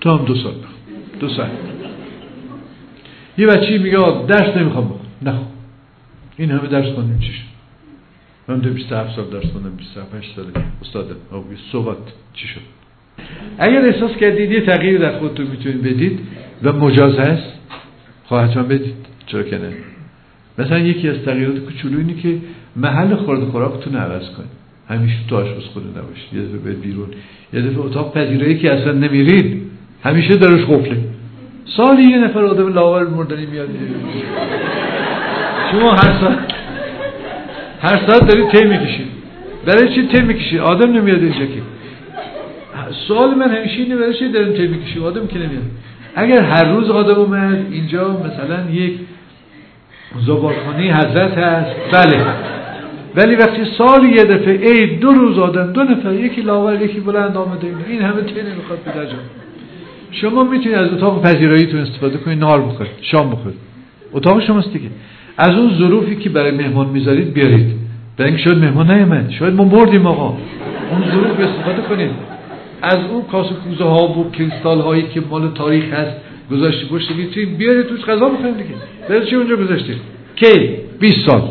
تو 0.02 0.18
هم 0.18 0.26
دو 0.26 0.36
سال 0.36 0.56
دو 1.22 1.30
سال 1.30 1.50
یه 3.38 3.48
بچه 3.48 3.78
میگه 3.78 3.98
درس 4.28 4.58
نمی‌خوام 4.58 4.86
بخون 4.86 5.00
نخون 5.22 5.48
این 6.38 6.52
همه 6.52 6.68
درس 6.68 6.94
خوندیم 6.94 7.20
چی 7.20 7.34
شد؟ 7.34 7.52
من 8.48 8.60
دو 8.60 8.70
27 8.70 9.16
سال 9.16 9.26
درس 9.26 9.52
خوندم 9.52 9.76
28 9.76 10.36
سال. 10.36 10.46
استادم 10.82 11.16
صحبت 11.72 11.98
چی 12.34 12.48
شد؟ 12.48 12.62
اگر 13.58 13.86
احساس 13.86 14.12
کردید 14.12 14.52
یه 14.52 14.62
تغییر 14.66 15.00
در 15.00 15.20
خودتون 15.20 15.48
می‌تونید 15.48 15.82
بدید 15.82 16.20
و 16.64 16.74
مجاز 16.74 17.20
هست 17.20 17.54
خواهتان 18.26 18.68
بدید. 18.68 18.96
چرا 19.26 19.44
که 19.44 19.58
نه؟ 19.58 19.74
مثلا 20.58 20.80
یکی 20.80 21.10
از 21.10 21.18
تغییرات 21.26 21.58
کوچولو 21.60 21.98
اینه 21.98 22.14
که 22.14 22.38
محل 22.76 23.16
خورد 23.16 23.44
خوراکتون 23.44 23.96
عوض 23.96 24.30
کنید. 24.30 24.50
همیشه 24.90 25.18
تو 25.28 25.36
آشپزخونه 25.36 25.86
نباشید. 25.88 26.34
یه 26.34 26.42
دفعه 26.42 26.74
بیرون. 26.74 27.08
یه 27.54 27.62
دفعه 27.62 27.80
اتاق 27.80 28.14
پذیرایی 28.14 28.58
که 28.58 28.74
اصلا 28.74 28.92
نمیرید. 28.92 29.62
همیشه 30.04 30.36
درش 30.36 30.66
قفله. 30.66 31.11
سالی 31.66 32.03
یه 32.03 32.18
نفر 32.18 32.43
آدم 32.45 32.74
لاور 32.74 33.07
مردنی 33.07 33.45
میاد 33.45 33.70
شما 35.72 35.91
هر 35.91 36.20
ساعت 36.22 36.38
هر 37.82 38.07
ساعت 38.07 38.28
دارید 38.28 38.49
تی 38.49 38.66
می‌کشید. 38.66 39.07
برای 39.66 39.95
چی 39.95 40.07
تی 40.07 40.22
می‌کشید؟ 40.22 40.59
آدم 40.59 40.91
نمیاد 40.91 41.20
اینجا 41.20 41.45
که. 41.45 41.62
سوال 43.07 43.36
من 43.36 43.55
همیشه 43.55 43.78
اینه 43.78 43.95
برای 43.95 44.14
چی 44.14 44.30
داریم 44.30 44.53
تی 44.53 44.68
می‌کشید؟ 44.68 45.03
آدم 45.03 45.28
که 45.28 45.39
نمیاد. 45.39 45.64
اگر 46.16 46.43
هر 46.43 46.64
روز 46.64 46.89
آدم 46.89 47.16
اومد 47.16 47.66
اینجا 47.72 48.09
مثلا 48.09 48.72
یک 48.72 48.99
زبارخانه 50.28 50.93
حضرت 50.97 51.38
هست 51.38 51.76
بله. 51.91 52.26
ولی 53.16 53.36
وقتی 53.36 53.66
سال 53.78 54.03
یه 54.03 54.24
دفعه 54.24 54.72
ای 54.72 54.95
دو 54.95 55.12
روز 55.12 55.38
آدم 55.38 55.74
دو 55.74 55.84
نفر 55.84 56.14
یکی 56.14 56.41
لاغر 56.41 56.82
یکی 56.82 56.99
بلند 56.99 57.38
آمده 57.38 57.68
این 57.88 58.01
همه 58.01 58.22
تی 58.22 58.41
نمی‌خواد 58.41 58.80
به 58.80 58.91
شما 60.12 60.43
می‌تونید 60.43 60.78
از 60.78 60.93
اتاق 60.93 61.24
پذیراییتون 61.24 61.80
استفاده 61.80 62.18
کنید 62.18 62.39
نهار 62.39 62.62
بخورید 62.62 62.91
شام 63.01 63.30
بخورید. 63.30 63.59
اتاق 64.14 64.41
شماست 64.47 64.74
دیگه. 64.74 64.89
از 65.38 65.49
اون 65.49 65.78
ظروفی 65.78 66.16
که 66.16 66.30
برای 66.30 66.51
مهمان 66.51 66.89
می‌ذارید 66.89 67.34
بیارید. 67.34 67.76
برای 68.18 68.32
اینکه 68.32 68.43
شاید 68.49 68.57
مهمان 68.64 68.91
نیامد 68.91 69.30
شاید 69.39 69.53
ما 69.53 69.64
بردیم 69.64 70.07
آقا. 70.07 70.28
اون 70.91 71.12
ظروف 71.12 71.39
استفاده 71.39 71.82
کنید. 71.82 72.12
از 72.82 72.97
اون 73.12 73.24
کاسه 73.32 73.55
کوزه 73.55 73.84
ها 73.84 74.07
و 74.07 74.32
کریستال 74.32 74.82
هایی 74.82 75.03
که 75.14 75.22
مال 75.30 75.51
تاریخ 75.55 75.93
هست 75.93 76.18
گذاشتی 76.51 76.86
پشت 76.86 77.12
می‌تونید 77.12 77.57
بیارید 77.57 77.86
توش 77.86 77.99
غذا 77.99 78.30
بخورید 78.30 78.57
دیگه. 78.57 78.70
برای 79.09 79.26
چی 79.26 79.36
اونجا 79.36 79.55
گذاشتید 79.55 79.97
کی؟ 80.36 80.70
20 80.99 81.30
سال. 81.30 81.41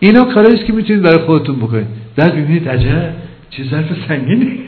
اینا 0.00 0.22
است 0.22 0.64
که 0.64 0.72
می‌تونید 0.72 1.02
برای 1.02 1.18
خودتون 1.18 1.56
بکنید. 1.56 1.86
بعد 2.16 2.32
ببینید 2.32 2.68
عجب 2.68 3.12
چه 3.50 3.64
ظرف 3.64 3.86
سنگینی. 4.08 4.58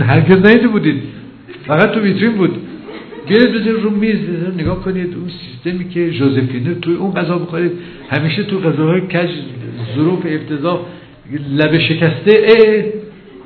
هرگز 0.00 0.46
نیده 0.46 0.68
بودید. 0.68 1.02
فقط 1.66 1.90
تو 1.90 2.00
ویترین 2.00 2.32
بود. 2.32 2.56
بیاید 3.28 3.52
بذارید 3.52 3.82
رو 3.82 3.90
میز 3.90 4.18
نگاه 4.58 4.82
کنید. 4.82 5.14
اون 5.14 5.28
سیستمی 5.28 5.88
که 5.88 6.10
جوزفینه 6.10 6.74
توی 6.74 6.94
اون 6.94 7.12
غذا 7.12 7.38
بخورید 7.38 7.72
همیشه 8.10 8.42
تو 8.42 8.58
غذاهای 8.60 9.00
کج 9.00 9.30
ظروف 9.96 10.20
ابتدا 10.24 10.80
لب 11.50 11.78
شکسته 11.78 12.46
اه 12.48 12.84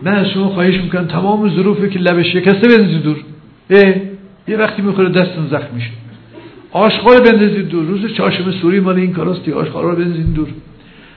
من 0.02 0.14
از 0.14 0.26
شما 0.28 0.48
خواهش 0.48 0.74
می‌کنم 0.74 1.06
تمام 1.06 1.48
ظروفی 1.48 1.88
که 1.88 1.98
لب 1.98 2.22
شکسته 2.22 2.78
بنزید 2.78 3.02
دور. 3.02 3.16
اه 3.70 3.94
یه 4.48 4.56
وقتی 4.56 4.82
می‌خوره 4.82 5.08
دستون 5.08 5.46
زخم 5.46 5.74
میشه. 5.74 5.90
آشغال 6.72 7.18
بندازید 7.18 7.68
دور. 7.68 7.84
روز 7.84 8.14
چاشم 8.14 8.50
سوری 8.50 8.80
مال 8.80 8.96
این 8.96 9.12
کاراستی 9.12 9.52
آشغال 9.52 9.84
رو 9.84 9.96
بنزید 9.96 10.34
دور. 10.34 10.48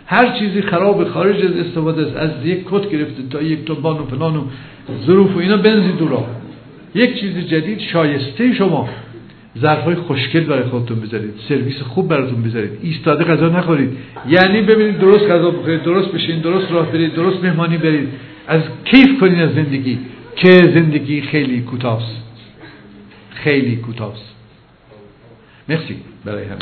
هر 0.05 0.39
چیزی 0.39 0.61
خراب 0.61 1.03
خارج 1.07 1.45
از 1.45 1.51
استفاده 1.51 2.19
از 2.19 2.29
یک 2.45 2.59
کت 2.65 2.89
گرفته 2.89 3.23
تا 3.29 3.41
یک 3.41 3.65
توبان 3.65 3.97
و 3.97 4.05
فلان 4.05 4.35
و 4.35 4.41
ظروف 5.05 5.35
و 5.35 5.39
اینا 5.39 5.57
بنزید 5.57 5.97
دور 5.97 6.42
یک 6.95 7.19
چیز 7.19 7.37
جدید 7.37 7.79
شایسته 7.79 8.53
شما 8.53 8.89
ظرفای 9.59 9.95
خوشگل 9.95 10.43
برای 10.43 10.63
خودتون 10.63 10.99
بذارید 10.99 11.33
سرویس 11.49 11.81
خوب 11.81 12.07
براتون 12.07 12.43
بذارید. 12.43 12.71
ایستاده 12.81 13.23
غذا 13.23 13.49
نخورید. 13.49 13.97
یعنی 14.29 14.61
ببینید 14.61 14.99
درست 14.99 15.25
غذا 15.25 15.51
بخورید 15.51 15.83
درست 15.83 16.11
بشین 16.11 16.39
درست 16.39 16.71
راه 16.71 16.91
برید 16.91 17.13
درست 17.13 17.43
مهمانی 17.43 17.77
برید. 17.77 18.09
از 18.47 18.61
کیف 18.85 19.19
کنید 19.19 19.39
از 19.39 19.53
زندگی 19.53 19.99
که 20.35 20.49
زندگی 20.49 21.21
خیلی 21.21 21.61
کوتاست 21.61 22.23
خیلی 23.29 23.75
کوتاست 23.75 24.35
مرسی 25.69 25.95
برای 26.25 26.43
همه. 26.43 26.59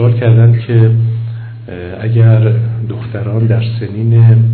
سوال 0.00 0.20
کردن 0.20 0.58
که 0.66 0.90
اگر 2.00 2.52
دختران 2.88 3.46
در 3.46 3.62
سنین 3.80 4.44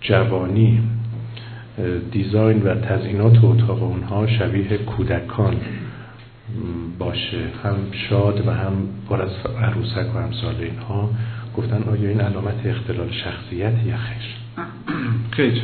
جوانی 0.00 0.80
دیزاین 2.12 2.62
و 2.62 2.74
تزینات 2.74 3.44
اتاق 3.44 3.82
اونها 3.82 4.26
شبیه 4.26 4.78
کودکان 4.78 5.54
باشه. 6.98 7.38
هم 7.64 7.76
شاد 8.08 8.48
و 8.48 8.50
هم 8.50 8.72
پر 9.08 9.22
از 9.22 9.30
عروسک 9.62 10.16
و 10.16 10.18
همسال 10.18 10.54
اینها. 10.60 11.10
گفتن 11.56 11.82
آیا 11.82 12.08
این 12.08 12.20
علامت 12.20 12.66
اختلال 12.66 13.10
شخصیت 13.10 13.72
یا 13.86 13.96
خیر؟ 13.96 14.36
خیر 15.30 15.62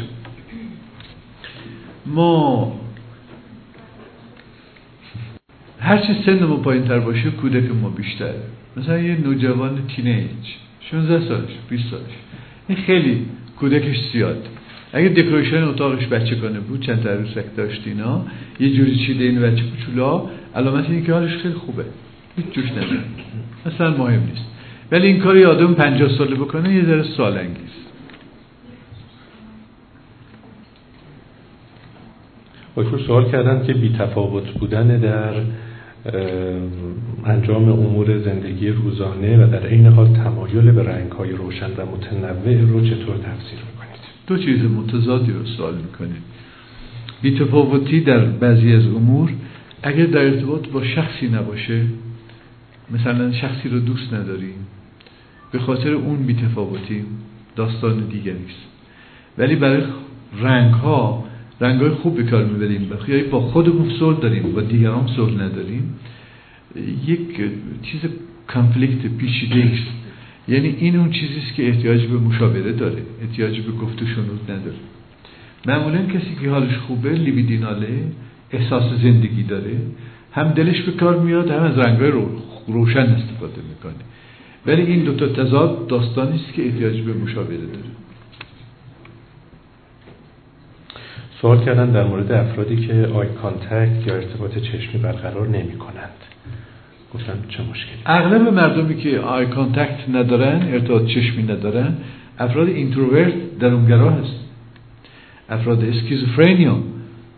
ما 2.07 2.72
هر 5.87 5.99
چی 5.99 6.32
ما 6.32 6.57
پایین 6.57 6.84
تر 6.84 6.99
باشه 6.99 7.30
کودک 7.30 7.70
ما 7.82 7.89
بیشتره 7.89 8.43
مثلا 8.76 8.99
یه 8.99 9.16
نوجوان 9.24 9.78
تینیج 9.97 10.47
16 10.91 11.28
سالش 11.28 11.51
20 11.70 11.84
سالش. 11.91 12.03
این 12.68 12.78
خیلی 12.78 13.26
کودکش 13.59 13.97
زیاد. 14.12 14.49
اگه 14.93 15.09
دکوریشن 15.09 15.62
اتاقش 15.62 16.07
بچه 16.07 16.37
کنه 16.37 16.61
بود 16.61 16.80
چند 16.80 17.03
تا 17.03 17.11
عروسک 17.11 17.45
داشت 17.57 17.82
اینا 17.87 18.26
یه 18.61 18.72
جوری 18.76 18.97
چیده 18.97 19.24
این 19.24 19.41
بچه 19.41 19.62
کوچولا 19.62 20.22
علامت 20.55 20.91
اینه 20.91 21.07
که 21.07 21.12
حالش 21.12 21.37
خیلی 21.37 21.55
خوبه. 21.55 21.84
هیچ 22.37 22.47
جوش 22.53 22.70
نداره 22.70 23.05
اصلا 23.66 23.91
مهم 23.91 24.20
نیست. 24.20 24.47
ولی 24.93 25.07
این 25.07 25.18
کاری 25.18 25.45
آدم 25.45 25.74
50 25.74 26.18
ساله 26.18 26.34
بکنه 26.34 26.74
یه 26.74 26.84
ذره 26.84 27.03
سال 27.16 27.39
انگیز 27.39 27.76
ایشون 32.76 32.99
سوال 32.99 33.30
کردن 33.30 33.66
که 33.66 33.74
بی 33.74 33.97
تفاوت 33.99 34.51
بودن 34.51 34.87
در 34.99 35.34
انجام 37.25 37.69
امور 37.69 38.19
زندگی 38.19 38.69
روزانه 38.69 39.45
و 39.45 39.51
در 39.51 39.67
این 39.67 39.87
حال 39.87 40.09
تمایل 40.09 40.73
به 40.73 40.83
رنگ 40.83 41.13
های 41.13 41.33
روشن 41.33 41.67
و 41.77 41.87
متنوع 41.87 42.61
رو 42.61 42.81
چطور 42.81 43.17
تفسیر 43.17 43.59
می‌کنید؟ 43.73 44.01
دو 44.27 44.39
چیز 44.39 44.71
متضادی 44.71 45.33
رو 45.33 45.45
سوال 45.45 45.75
می‌کنید 45.75 46.23
بیتفاوتی 47.23 48.01
در 48.01 48.25
بعضی 48.25 48.73
از 48.73 48.87
امور 48.87 49.31
اگر 49.83 50.07
در 50.07 50.25
ارتباط 50.25 50.69
با 50.69 50.85
شخصی 50.85 51.29
نباشه 51.29 51.83
مثلا 52.91 53.33
شخصی 53.33 53.69
رو 53.69 53.81
دوست 53.81 54.15
نداریم 54.15 54.67
به 55.53 55.59
خاطر 55.59 55.93
اون 55.93 56.17
بیتفاوتی 56.17 57.05
داستان 57.57 57.99
دیگری 57.99 58.45
است 58.49 58.67
ولی 59.39 59.57
برای 59.57 59.83
رنگ 60.41 60.75
ها 60.75 61.25
رنگ 61.61 61.81
های 61.81 61.91
خوب 61.91 62.17
به 62.17 62.23
کار 62.23 62.45
می‌بریم. 62.45 62.89
بخیایی 62.89 63.23
با 63.23 63.41
خودمون 63.41 63.91
صلح 63.99 64.19
داریم 64.21 64.53
با 64.53 64.61
دیگران 64.61 65.07
صلح 65.17 65.35
نداریم. 65.43 65.95
یک 67.07 67.21
چیز 67.83 68.01
کانفلیکت 68.47 69.07
پیچیده 69.19 69.71
است. 69.73 69.89
یعنی 70.49 70.69
این 70.69 70.97
اون 70.97 71.11
چیزی 71.11 71.41
است 71.47 71.55
که 71.55 71.69
احتیاج 71.69 72.07
به 72.07 72.19
مشاوره 72.19 72.73
داره. 72.73 73.03
احتیاج 73.23 73.61
به 73.61 73.73
گفت 73.73 74.03
و 74.03 74.07
شنود 74.07 74.51
نداره. 74.51 74.77
معمولا 75.67 76.07
کسی 76.07 76.37
که 76.43 76.51
حالش 76.51 76.77
خوبه 76.77 77.13
لیبیدیناله 77.13 77.89
احساس 78.51 78.93
زندگی 79.03 79.43
داره. 79.43 79.77
هم 80.33 80.49
دلش 80.49 80.81
به 80.81 80.93
کار 80.93 81.21
میاد 81.21 81.51
هم 81.51 81.63
از 81.63 81.79
رنگای 81.79 82.11
رو 82.11 82.29
روشن 82.67 82.99
استفاده 82.99 83.61
می‌کنه. 83.69 84.05
ولی 84.67 84.83
این 84.83 85.05
دوتا 85.05 85.29
تضاد 85.29 85.87
داستانی 85.87 86.37
است 86.37 86.53
که 86.55 86.67
احتیاج 86.67 87.01
به 87.01 87.13
مشاوره 87.13 87.57
داره. 87.57 87.96
سوال 91.41 91.64
کردن 91.64 91.91
در 91.91 92.05
مورد 92.05 92.32
افرادی 92.32 92.76
که 92.76 93.09
eye 93.14 93.27
contact 93.43 94.07
یا 94.07 94.14
ارتباط 94.14 94.59
چشمی 94.59 95.01
برقرار 95.03 95.49
نمی 95.49 95.72
کنند 95.72 96.11
گفتن 97.14 97.32
چه 97.49 97.62
مشکلی. 97.62 97.99
اغلب 98.07 98.49
مردمی 98.49 98.97
که 98.97 99.18
eye 99.19 99.47
contact 99.47 100.09
ندارن 100.12 100.62
ارتباط 100.72 101.07
چشمی 101.07 101.43
ندارن 101.43 101.95
افراد 102.39 102.68
introvert 102.69 103.59
درونگرا 103.61 104.11
هست. 104.11 104.41
افراد 105.49 105.84
schizophrenia 105.85 106.77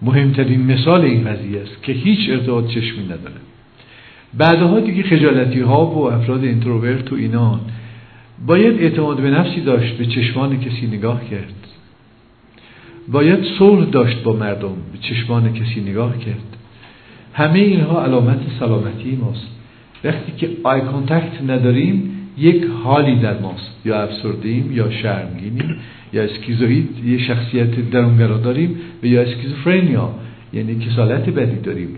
مهمترین 0.03 0.67
مثال 0.67 1.01
این 1.01 1.25
قضیه 1.25 1.61
است 1.61 1.83
که 1.83 1.93
هیچ 1.93 2.31
ارتباط 2.31 2.67
چشمی 2.67 3.05
ندارن. 3.05 3.41
بعدها 4.35 4.81
دیگه 4.81 5.03
خجالتی 5.03 5.61
ها 5.61 5.87
و 5.87 6.13
افراد 6.13 6.45
introvert 6.45 7.13
و 7.13 7.15
اینان 7.15 7.61
باید 8.47 8.81
اعتماد 8.81 9.17
به 9.17 9.31
نفسی 9.31 9.61
داشت 9.61 9.97
به 9.97 10.07
چشمان 10.07 10.61
کسی 10.61 10.87
نگاه 10.87 11.25
کرد. 11.31 11.58
باید 13.13 13.39
صلح 13.59 13.85
داشت 13.85 14.23
با 14.23 14.33
مردم 14.33 14.75
به 14.93 14.99
چشمان 14.99 15.53
کسی 15.53 15.81
نگاه 15.81 16.19
کرد. 16.19 16.57
همه 17.33 17.59
اینها 17.59 18.05
علامت 18.05 18.41
سلامتی 18.61 19.17
ماست. 19.17 19.49
وقتی 20.05 20.33
که 20.37 20.51
eye 20.63 20.81
contact 20.81 21.43
نداریم 21.49 22.11
یک 22.39 22.65
حالی 22.85 23.17
در 23.17 23.39
ماست. 23.39 23.71
یا 23.85 24.03
افسردیم 24.03 24.73
یا 24.73 24.91
شرمگینیم 24.91 25.77
یا 26.13 26.23
schizoid 26.23 27.05
یه 27.05 27.19
شخصیت 27.19 27.91
درونگرا 27.91 28.37
داریم 28.39 28.81
و 29.03 29.07
یا 29.07 29.23
schizophrenia 29.23 30.11
یعنی 30.53 30.79
کسالت 30.79 31.31
بدی 31.31 31.61
داریم. 31.61 31.89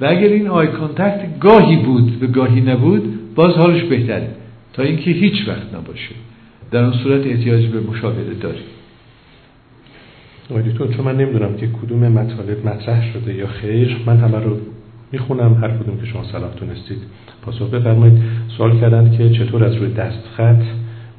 و 0.00 0.04
اگر 0.04 0.28
این 0.28 0.48
eye 0.48 0.66
contact 0.66 1.38
گاهی 1.40 1.76
بود 1.76 2.22
و 2.22 2.26
گاهی 2.26 2.60
نبود 2.60 3.34
باز 3.34 3.54
حالش 3.54 3.82
بهتره. 3.82 4.28
تا 4.72 4.82
اینکه 4.82 5.10
هیچ 5.10 5.48
وقت 5.48 5.74
نباشه. 5.74 6.14
در 6.70 6.84
اون 6.84 6.92
صورت 6.92 7.26
احتیاج 7.26 7.66
به 7.66 7.80
مشاوره 7.80 8.34
داریم. 8.40 8.62
آقای 10.50 10.72
چون 10.72 11.04
من 11.04 11.16
نمی‌دونم 11.16 11.56
که 11.56 11.66
کدوم 11.66 12.08
مطالب 12.08 12.66
مطرح 12.66 13.12
شده 13.12 13.34
یا 13.34 13.46
خیر 13.46 13.96
من 14.06 14.16
همه 14.16 14.38
رو 14.38 14.56
می‌خونم 15.12 15.54
هر 15.54 15.68
کدوم 15.70 16.00
که 16.00 16.06
شما 16.06 16.24
صلاح 16.24 16.54
تونستید 16.54 16.98
پاسخ 17.42 17.70
بفرمایید. 17.70 18.22
سوال 18.56 18.80
کردن 18.80 19.16
که 19.16 19.30
چطور 19.30 19.64
از 19.64 19.74
روی 19.74 19.92
دستخط 19.92 20.62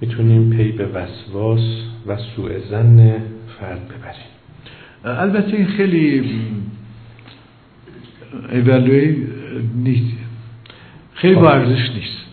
می‌تونیم 0.01 0.49
پی 0.49 0.71
به 0.71 0.85
وسواس 0.85 1.81
و 2.07 2.17
سوء 2.17 2.49
زن 2.69 3.13
فرد 3.59 3.81
ببریم 3.85 4.29
البته 5.05 5.57
این 5.57 5.67
خیلی 5.67 6.23
ایوالوی 8.51 9.27
نیست. 9.75 10.17
خیلی 11.13 11.35
با 11.35 11.51
ارزش 11.51 11.89
نیست. 11.89 12.25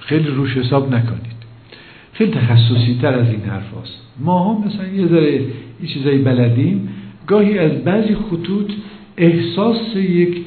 خیلی 0.00 0.28
روش 0.28 0.56
حساب 0.56 0.94
نکنید. 0.94 1.36
خیلی 2.12 2.30
تخصصی 2.30 2.98
تر 3.02 3.14
از 3.14 3.28
این 3.28 3.40
حرف 3.40 3.74
هست. 3.82 3.98
ما 4.18 4.54
هم 4.54 4.66
مثلا 4.66 4.86
یه 4.86 5.06
ذره 5.06 5.40
یه 5.82 5.88
چیزایی 5.88 6.18
بلدیم. 6.18 6.88
گاهی 7.26 7.58
از 7.58 7.84
بعضی 7.84 8.14
خطوط 8.14 8.72
احساس 9.16 9.96
یک 9.96 10.44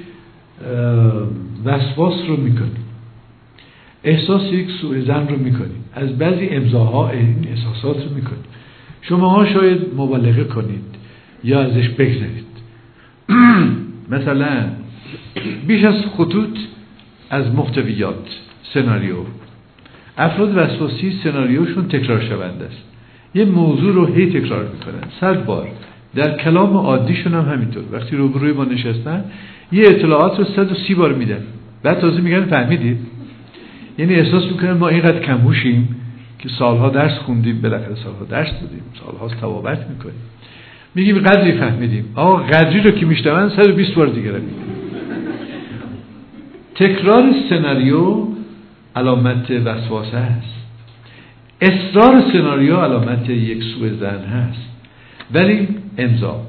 وسواس 1.66 2.16
رو 2.28 2.38
می‌کنیم. 2.38 2.86
احساس 4.04 4.54
یک 4.54 4.68
سوء 4.82 5.02
زن 5.02 5.28
رو 5.28 5.38
می‌کنیم. 5.38 5.84
از 5.94 6.18
بعضی 6.18 6.48
امضاها 6.50 7.10
این 7.10 7.48
احساسات 7.50 7.98
رو 7.98 8.16
می‌کنیم. 8.16 8.44
شما 9.02 9.30
ها 9.30 9.46
شاید 9.46 9.82
مبالغه 9.98 10.44
کنید 10.44 10.84
یا 11.44 11.62
ازش 11.62 11.90
بگذارید 11.90 12.46
مثلا 14.16 14.70
بیش 15.68 15.84
از 15.84 15.96
خطوط 16.18 16.58
از 17.30 17.56
محتویات 17.56 18.28
سناریو. 18.74 19.16
افراد 20.18 20.58
وسواسی 20.58 21.20
سناریوشون 21.24 21.88
تکرار 21.88 22.22
شونده 22.22 22.66
است. 22.66 22.89
یه 23.36 23.46
موضوع 23.46 23.94
رو 23.94 24.06
هی 24.06 24.26
تکرار 24.26 24.64
می‌کنن 24.64 25.04
صد 25.22 25.46
بار. 25.46 25.68
در 26.16 26.38
کلام 26.38 26.78
عادیشون 26.78 27.34
هم 27.34 27.54
همینطور. 27.54 27.84
وقتی 27.92 28.16
روبروی 28.16 28.52
ما 28.52 28.66
نشستن 28.66 29.24
یه 29.72 29.84
اطلاعات 29.88 30.40
رو 30.40 30.46
صد 30.46 30.72
و 30.72 30.76
سی 30.76 30.96
بار 30.96 31.14
میدن. 31.14 31.44
بعد 31.84 32.00
تازه 32.00 32.22
میگن 32.22 32.46
فهمیدید 32.46 32.98
یعنی 33.98 34.16
احساس 34.16 34.44
می‌کنن 34.44 34.74
ما 34.74 34.88
اینقدر 34.88 35.20
کموشیم 35.20 35.96
که 36.40 36.50
سالها 36.50 36.90
درس 36.90 37.18
خوندیم 37.18 37.62
بالاخره 37.62 37.96
سالها 37.96 38.26
درس 38.30 38.54
بودیم 38.54 38.84
سالها 39.06 39.28
توابت 39.42 39.90
می‌کنیم. 39.90 40.22
میگیم 40.96 41.20
قدری 41.20 41.52
فهمیدیم. 41.52 42.06
آقا 42.16 42.36
قدری 42.36 42.82
رو 42.82 42.92
که 42.92 43.06
میشتون 43.06 43.50
120 43.50 43.94
بار 43.94 44.08
دیگه 44.08 44.32
رو 44.32 44.40
تکرار 46.76 47.34
سناریو 47.50 48.28
علامت 48.96 49.52
وسواسه 49.52 50.18
است. 50.18 50.59
اصرار 51.62 52.24
سناریو 52.34 52.76
علامت 52.76 53.30
یک 53.30 53.64
سوء 53.64 53.90
زن 53.90 54.24
هست. 54.24 54.70
ولی 55.34 55.68
امضا. 55.98 56.42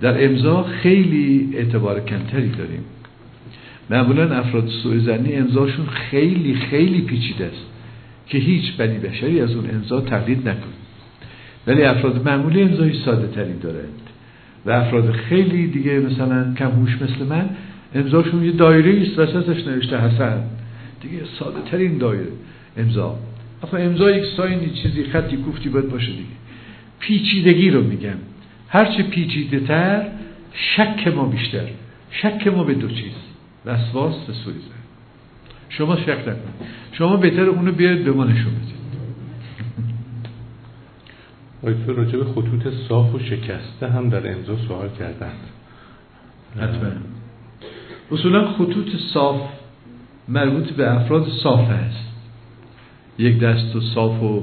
در 0.00 0.24
امضا 0.24 0.62
خیلی 0.62 1.48
اعتبار 1.54 2.00
کمتری 2.00 2.48
داریم. 2.48 2.84
معمولا 3.90 4.36
افراد 4.38 4.68
سوء 4.68 4.98
زنی 4.98 5.34
امضاشون 5.34 5.86
خیلی 5.86 6.54
خیلی 6.54 7.00
پیچیده 7.00 7.44
است 7.44 7.66
که 8.26 8.38
هیچ 8.38 8.76
بنی 8.76 8.98
بشری 8.98 9.40
از 9.40 9.50
اون 9.50 9.70
امضا 9.70 10.00
تقلید 10.00 10.48
نکنه. 10.48 10.74
ولی 11.66 11.82
افراد 11.82 12.28
معمولی 12.28 12.62
امضای 12.62 12.92
ساده 13.04 13.26
تری 13.26 13.58
دارند. 13.62 14.00
و 14.66 14.70
افراد 14.70 15.10
خیلی 15.10 15.66
دیگه 15.66 15.98
مثلا 15.98 16.54
کمهوش 16.54 17.02
مثل 17.02 17.24
من 17.28 17.48
امضاشون 17.94 18.44
یه 18.44 18.52
دایره 18.52 19.02
است 19.02 19.18
وسطش 19.18 19.66
نوشته 19.66 19.98
حسن. 19.98 20.42
دیگه 21.00 21.18
ساده 21.38 21.70
ترین 21.70 21.98
دایره 21.98 22.32
امضا. 22.76 23.18
اصلا 23.64 23.80
امضا 23.80 24.10
یک 24.10 24.24
ساینی 24.36 24.70
چیزی 24.70 25.04
خطی 25.04 25.36
گفتی 25.36 25.68
باید 25.68 25.90
باشه 25.90 26.12
دیگه. 26.12 26.24
پیچیدگی 27.00 27.70
رو 27.70 27.82
میگم. 27.82 28.18
هرچه 28.68 29.02
پیچیده 29.02 29.60
تر 29.60 30.06
شک 30.52 31.08
ما 31.08 31.24
بیشتر. 31.24 31.68
شک 32.10 32.46
ما 32.46 32.64
به 32.64 32.74
دو 32.74 32.88
چیز. 32.88 33.14
وسواس 33.66 34.28
و 34.28 34.32
سویزه 34.32 34.74
شما 35.68 35.96
شک 35.96 36.08
نکنید. 36.08 36.74
شما 36.92 37.16
بهتر 37.16 37.42
اونو 37.42 37.72
بیارید 37.72 38.04
به 38.04 38.12
ما 38.12 38.24
نشون 38.24 38.52
بدید 38.54 38.74
آیتو 41.62 41.92
راجع 41.92 42.18
به 42.18 42.24
خطوط 42.24 42.74
صاف 42.88 43.14
و 43.14 43.18
شکسته 43.18 43.88
هم 43.88 44.08
در 44.08 44.32
امضا 44.32 44.56
سوال 44.68 44.88
کردند. 44.98 45.40
حتما. 46.56 46.90
اصولا 48.12 48.52
خطوط 48.52 48.86
صاف 49.14 49.40
مربوط 50.28 50.70
به 50.70 50.92
افراد 50.92 51.26
صاف 51.42 51.68
است. 51.70 52.13
یک 53.18 53.38
دست 53.38 53.76
و 53.76 53.80
صاف 53.80 54.22
و 54.22 54.42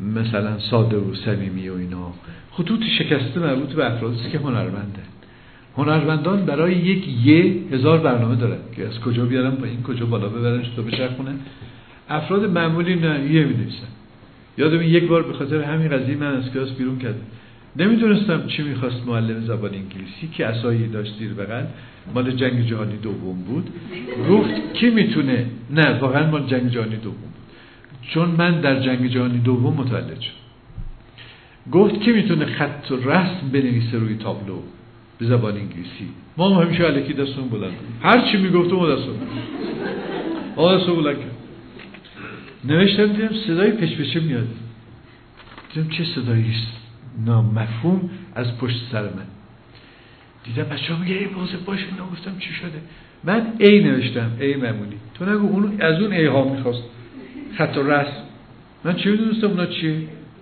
مثلا 0.00 0.58
ساده 0.58 0.96
و 0.96 1.14
صمیمی 1.14 1.68
و 1.68 1.74
اینا. 1.74 2.12
خطوط 2.52 2.80
شکسته 2.98 3.40
مربوط 3.40 3.72
به 3.72 3.92
افرادی 3.92 4.30
که 4.32 4.38
هنرمنده. 4.38 5.02
هنرمندان 5.76 6.44
برای 6.44 6.74
یک 6.74 7.26
یه 7.26 7.54
هزار 7.72 7.98
برنامه 7.98 8.36
دارن 8.36 8.58
که 8.76 8.86
از 8.86 9.00
کجا 9.00 9.24
بیارم 9.24 9.54
با 9.54 9.66
این 9.66 9.82
کجا 9.82 10.06
بالا 10.06 10.28
ببرن 10.28 10.62
تو 10.76 10.82
بچرخونه 10.82 11.30
افراد 12.08 12.44
معمولی 12.44 12.94
نه 12.94 13.32
یه 13.32 13.44
می 13.44 13.54
نویسن 13.54 13.90
یادم 14.58 14.82
یک 14.82 15.04
بار 15.08 15.22
به 15.22 15.32
خاطر 15.32 15.62
همین 15.62 15.88
قضیه 15.88 16.16
من 16.16 16.36
از 16.36 16.52
کلاس 16.52 16.70
بیرون 16.70 16.98
کردم 16.98 17.26
نمی‌دونستم 17.76 18.46
چی 18.46 18.62
می‌خواست 18.62 19.06
معلم 19.06 19.40
زبان 19.40 19.70
انگلیسی 19.74 20.28
که 20.32 20.46
اسایی 20.46 20.88
داشت 20.88 21.18
زیر 21.18 21.32
بغل. 21.32 21.64
مال 22.14 22.30
جنگ 22.30 22.66
جهانی 22.66 22.96
دوم 22.96 23.42
بود. 23.42 23.70
گفت 24.30 24.74
کی 24.74 24.90
می‌تونه؟ 24.90 25.46
نه 25.70 25.98
واقعا 25.98 26.30
مال 26.30 26.46
جنگ 26.46 26.70
جهانی 26.70 26.96
دوم 26.96 27.30
چون 28.02 28.28
من 28.28 28.60
در 28.60 28.80
جنگ 28.80 29.06
جهانی 29.06 29.38
دوم 29.38 29.74
متولد 29.74 30.20
شد 30.20 30.40
گفت 31.72 32.00
کی 32.00 32.12
می‌تونه 32.12 32.46
خط 32.46 32.90
و 32.90 32.96
رسم 32.96 33.48
بنویسه 33.52 33.98
روی 33.98 34.14
تابلو 34.14 34.58
به 35.18 35.26
زبان 35.26 35.54
انگلیسی؟ 35.54 36.08
ما 36.36 36.62
همیشه 36.62 36.84
علکی 36.84 37.12
دستون 37.12 37.48
بلند 37.48 37.72
هر 38.02 38.30
چی 38.30 38.36
می‌گفتم 38.36 38.76
ما 38.76 38.94
دستون 38.94 39.14
آقا 40.56 40.76
دستون 40.76 40.96
بلند 40.96 41.16
کرد. 41.16 41.36
نوشتم 42.64 43.06
دیدم 43.06 43.34
صدای 43.46 43.70
پچپچه 43.70 44.20
میاد. 44.20 44.48
دیدم 45.74 45.88
چه 45.88 46.04
صدایی 46.04 46.50
است؟ 46.50 46.72
نامفهوم 47.26 48.10
از 48.34 48.58
پشت 48.58 48.80
سر 48.92 49.02
من. 49.02 49.26
دیدم 50.44 50.62
بچه 50.62 50.94
ها 50.94 51.00
میگه 51.00 51.14
ای 51.14 51.26
بازه 51.26 51.56
باش 51.56 51.78
اینا 51.90 52.06
گفتم 52.12 52.38
چی 52.38 52.52
شده؟ 52.52 52.80
من 53.24 53.46
ای 53.58 53.84
نوشتم 53.84 54.30
ای 54.40 54.56
معمولی. 54.56 54.96
تو 55.14 55.24
نگو 55.24 55.46
اون 55.46 55.80
از 55.80 56.00
اون 56.00 56.12
ای 56.12 56.24
ها 56.24 56.44
می‌خواست. 56.44 56.82
خط 57.58 57.76
و 57.76 57.82
رسم 57.82 58.22
من 58.84 58.94
چی 58.94 59.10
می‌دونستم 59.10 59.46
اونا 59.46 59.66
چیه؟ 59.66 59.94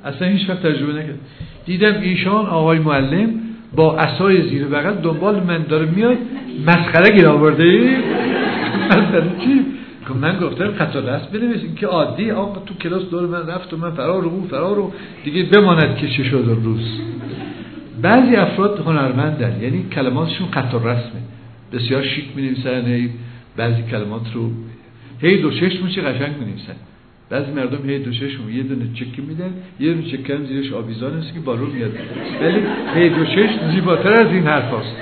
اصلا 0.04 0.28
هیچ 0.28 0.50
وقت 0.50 0.62
تجربه 0.62 0.92
نکرد 0.92 1.18
دیدم 1.66 2.00
ایشان 2.00 2.46
آقای 2.46 2.78
معلم 2.78 3.30
با 3.76 3.96
اسای 3.98 4.48
زیر 4.48 4.64
بغل 4.64 4.94
دنبال 4.94 5.42
من 5.42 5.62
داره 5.62 5.86
میاد 5.86 6.16
مسخره 6.66 7.16
گیر 7.16 7.28
آورده. 7.28 7.96
چی؟ 9.44 9.64
من 10.20 10.38
گفتم 10.40 10.72
خط 10.72 10.96
و 10.96 10.98
رسم 10.98 11.28
بنویس 11.32 11.62
این 11.62 11.74
که 11.74 11.86
عادی. 11.86 12.30
آقا 12.30 12.60
تو 12.60 12.74
کلاس 12.74 13.10
دور 13.10 13.26
من 13.26 13.46
رفت 13.46 13.72
و 13.72 13.76
من 13.76 13.90
فرار 13.90 14.26
و 14.26 14.28
اون 14.28 14.48
فرار 14.48 14.78
و 14.78 14.92
دیگه 15.24 15.42
بماند 15.42 15.96
که 15.96 16.08
چه 16.08 16.24
شد 16.24 16.58
روز. 16.64 17.00
بعضی 18.02 18.36
افراد 18.36 18.78
هنرمندن 18.86 19.62
یعنی 19.62 19.84
کلماتشون 19.92 20.48
خط 20.50 20.74
و 20.74 20.78
رسمه. 20.78 21.20
بسیار 21.72 22.02
شیک 22.02 22.24
می 22.36 22.42
نویسن 22.42 23.10
بعضی 23.56 23.82
کلمات 23.82 24.34
رو 24.34 24.50
هی 25.20 25.42
دو 25.42 25.50
چشم 25.50 25.88
چه 25.88 26.02
قشنگ 26.02 26.36
می 26.36 26.44
نویسن 26.44 26.76
بعضی 27.30 27.52
مردم 27.52 27.90
هی 27.90 27.98
دو 27.98 28.10
چشم 28.12 28.50
یه 28.50 28.62
دونه 28.62 28.84
چکی 28.94 29.22
میدن 29.22 29.52
یه 29.80 29.94
دونه 29.94 30.06
چکه 30.06 30.34
هم 30.34 30.44
زیرش 30.46 30.72
آویزان 30.72 31.18
هست 31.18 31.34
که 31.34 31.40
بارو 31.40 31.66
میاد. 31.66 31.92
ولی 32.40 32.60
هی 32.94 33.08
دو 33.08 33.24
چشم 33.24 33.70
زیباتر 33.74 34.12
از 34.12 34.32
این 34.32 34.46
حرف 34.46 34.74
هست. 34.74 34.96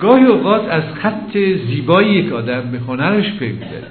گاهی 0.00 0.24
اوقات 0.24 0.68
از 0.68 0.82
خط 1.02 1.38
زیبایی 1.68 2.14
یک 2.14 2.32
آدم 2.32 2.70
به 2.70 2.78
هنرش 2.78 3.32
پی 3.38 3.52
میده 3.52 3.82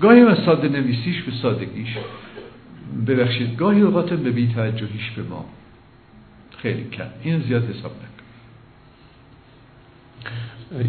گاهی 0.00 0.20
از 0.20 0.38
ساده 0.46 0.68
نویسیش 0.68 1.22
به 1.22 1.32
سادگیش. 1.42 1.96
ببخشید 3.06 3.56
گاهی 3.56 3.80
اوقات 3.80 4.12
به 4.12 4.30
بیتوجهیش 4.30 5.10
به 5.16 5.22
ما. 5.22 5.44
خیلی 6.58 6.84
کم. 6.92 7.04
این 7.22 7.38
زیاد 7.38 7.64
حساب 7.64 7.92
نکن. 7.92 8.07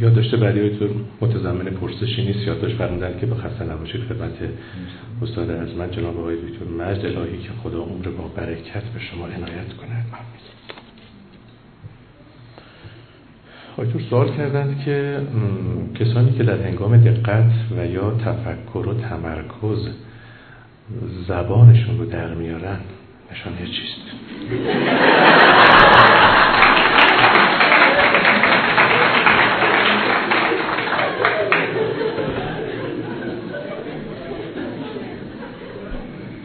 یادداشت 0.01 0.35
بعدی 0.35 0.69
تو 0.69 0.85
متضمن 1.22 1.65
پرسشی 1.65 2.26
نیست 2.26 2.47
یادداشت 2.47 2.77
فرمودن 2.77 3.19
که 3.19 3.26
به 3.26 3.35
خسته 3.35 3.64
نباشید 3.64 4.01
خدمت 4.01 4.34
استاد 5.22 5.51
من 5.77 5.91
جناب 5.91 6.19
آقای 6.19 6.35
دکتر 6.35 6.65
مجد 6.65 7.06
الهی 7.06 7.38
که 7.38 7.49
خدا 7.64 7.80
عمر 7.80 8.07
با 8.07 8.27
برکت 8.27 8.84
به 8.84 8.99
شما 8.99 9.26
عنایت 9.26 9.73
کند. 9.73 10.06
آیتور 13.77 14.01
سوال 14.10 14.38
کردند 14.38 14.81
که 14.85 15.22
کسانی 15.99 16.31
که 16.31 16.43
در 16.43 16.61
هنگام 16.61 16.97
دقت 16.97 17.51
و 17.77 17.85
یا 17.85 18.11
تفکر 18.11 18.88
و 18.88 18.93
تمرکز 18.93 19.89
زبانشون 21.27 21.97
رو 21.97 22.06
در 22.06 22.34
میارن 22.34 22.80
نشانه 23.31 23.57
چیست؟ 23.57 23.99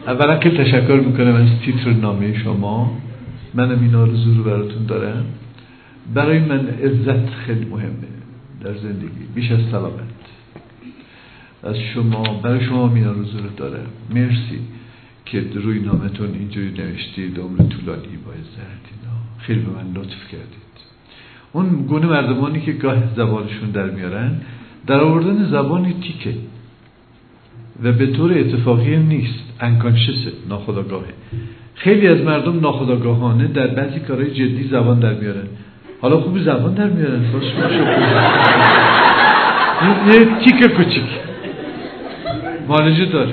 اولا 0.07 0.37
که 0.37 0.49
تشکر 0.49 1.03
می‌کنم 1.05 1.35
از 1.35 1.49
تیتر 1.65 1.93
نامه 1.93 2.43
شما. 2.43 2.97
منم 3.53 3.81
این 3.81 3.95
آرزو 3.95 4.33
رو 4.33 4.43
براتون 4.43 4.85
دارم. 4.85 5.25
برای 6.13 6.39
من 6.39 6.67
عزت 6.67 7.29
خیلی 7.29 7.65
مهمه 7.65 8.07
در 8.63 8.73
زندگی. 8.77 9.25
بیش 9.35 9.51
از 9.51 9.59
سلامت. 9.71 10.15
از 11.63 11.75
شما 11.93 12.23
برای 12.43 12.65
شما 12.65 12.95
این 12.95 13.07
آرزو 13.07 13.37
رو 13.37 13.49
دارم. 13.57 13.87
مرسی 14.09 14.59
که 15.25 15.43
روی 15.55 15.79
نامتون 15.79 16.33
اینجوری 16.33 16.69
نوشتید 16.69 17.39
عمر 17.39 17.57
طولانی 17.57 18.17
با 18.25 18.31
عزت 18.31 18.85
خیلی 19.37 19.59
به 19.59 19.71
من 19.71 20.01
لطف 20.01 20.27
کردید. 20.31 20.75
اون 21.53 21.69
گونه 21.69 22.05
مردمانی 22.05 22.61
که 22.61 22.71
گاه 22.71 23.15
زبانشون 23.15 23.71
در 23.71 23.89
میارن 23.89 24.41
در 24.87 24.99
آوردن 24.99 25.49
زبان 25.49 25.93
تیکه. 26.01 26.33
و 27.83 27.91
به 27.91 28.07
طور 28.07 28.37
اتفاقی 28.37 28.97
نیست. 28.97 29.45
انکانشسه 29.59 30.31
ناخداگاهه 30.49 31.13
خیلی 31.75 32.07
از 32.07 32.21
مردم 32.21 32.59
ناخداگاهانه 32.59 33.47
در 33.47 33.67
بعضی 33.67 33.99
کارهای 33.99 34.31
جدی 34.31 34.67
زبان 34.71 34.99
در 34.99 35.13
میارن. 35.13 35.47
حالا 36.01 36.19
خوبی 36.21 36.43
زبان 36.43 36.73
در 36.73 36.89
میارن. 36.89 37.21
یه 40.07 40.25
تیک 40.45 40.71
کوچیک. 40.71 41.09
مالجه 42.67 43.05
داره 43.05 43.31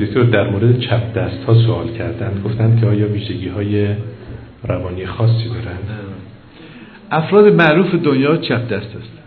دکتر 0.00 0.22
در 0.22 0.50
مورد 0.50 0.78
چپ 0.78 1.12
دست 1.14 1.44
ها 1.46 1.54
سوال 1.54 1.88
کردن 1.88 2.42
گفتن 2.44 2.80
که 2.80 2.86
آیا 2.86 3.08
ویژگی 3.08 3.48
های 3.48 3.88
روانی 4.68 5.06
خاصی 5.06 5.48
دارن 5.48 5.78
افراد 7.10 7.52
معروف 7.52 7.94
دنیا 7.94 8.36
چپ 8.36 8.68
دست 8.68 8.96
است. 8.96 9.21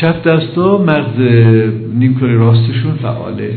چپ 0.00 0.22
دستا 0.28 0.78
مغز 0.78 1.20
نیمکره 1.94 2.34
راستشون 2.34 2.94
فعاله. 3.02 3.54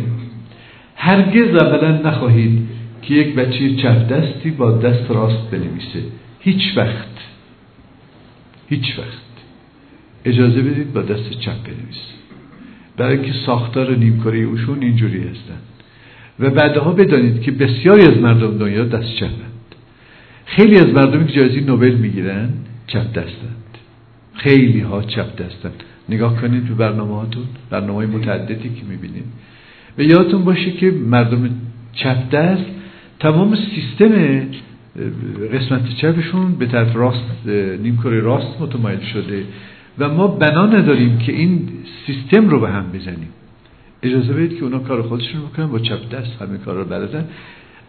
هرگز 0.96 1.64
اولا 1.64 1.92
نخواهید 1.92 2.68
که 3.02 3.14
یک 3.14 3.36
بچه 3.36 3.76
چپ 3.76 4.08
دستی 4.08 4.52
با 4.52 4.72
دست 4.72 5.12
راست 5.12 5.52
بنویسه. 5.52 6.04
هیچ 6.40 6.78
وقت. 6.78 7.18
هیچ 8.70 9.00
وقت. 9.00 9.30
اجازه 10.26 10.62
بدید 10.62 10.94
با 10.94 11.02
دست 11.02 11.30
چپ 11.30 11.64
بنویسه. 11.64 12.14
برای 12.98 13.18
اینکه 13.18 13.34
ساختار 13.46 13.96
نیمکره 13.96 14.40
اوشون 14.40 14.82
اینجوری 14.82 15.20
هستن. 15.20 15.60
و 16.40 16.50
بعدها 16.50 16.92
بدانید 16.92 17.42
که 17.42 17.52
بسیاری 17.52 18.02
از 18.02 18.18
مردم 18.18 18.58
دنیا 18.58 18.86
دست 18.86 19.16
چپند. 19.16 19.76
خیلی 20.46 20.80
از 20.80 20.88
مردمی 20.88 21.28
که 21.28 21.34
جایزه 21.34 21.62
نوبل 21.62 21.96
می‌گیرن 21.96 22.50
چپ 22.88 23.12
دستند. 23.14 23.78
خیلی 24.34 24.80
ها 24.80 25.02
چپ 25.02 25.36
دستند. 25.36 25.84
نگاه 26.10 26.42
کنید 26.42 26.68
تو 26.68 26.76
برنامه 26.76 27.16
هاتون 27.16 27.44
برنامه 27.70 28.06
متعددی 28.06 28.70
که 28.70 28.86
می‌بینید. 28.90 29.24
و 29.98 30.02
یادتون 30.02 30.44
باشه 30.44 30.72
که 30.72 30.92
مردم 30.92 31.50
چپ 31.94 32.30
دست 32.30 32.66
تمام 33.20 33.56
سیستم 33.56 34.12
قسمت 35.54 35.90
چپشون 36.02 36.56
به 36.56 36.66
طرف 36.66 36.96
راست 36.96 37.48
نیمکره 37.84 38.20
راست 38.20 38.62
متمایل 38.62 39.00
شده. 39.00 39.44
و 40.00 40.10
ما 40.10 40.28
بنا 40.28 40.66
نداریم 40.66 41.18
که 41.18 41.32
این 41.32 41.70
سیستم 42.06 42.50
رو 42.50 42.60
به 42.60 42.70
هم 42.70 42.92
بزنیم. 42.92 43.30
اجازه 44.04 44.34
بدید 44.34 44.58
که 44.58 44.64
اونا 44.64 44.80
کار 44.80 45.02
خودشون 45.02 45.42
بکنن. 45.42 45.68
با 45.68 45.80
چپ 45.80 46.10
دست 46.12 46.42
همه 46.42 46.58
کار 46.58 46.76
رو 46.76 46.86
بلدن. 46.86 47.26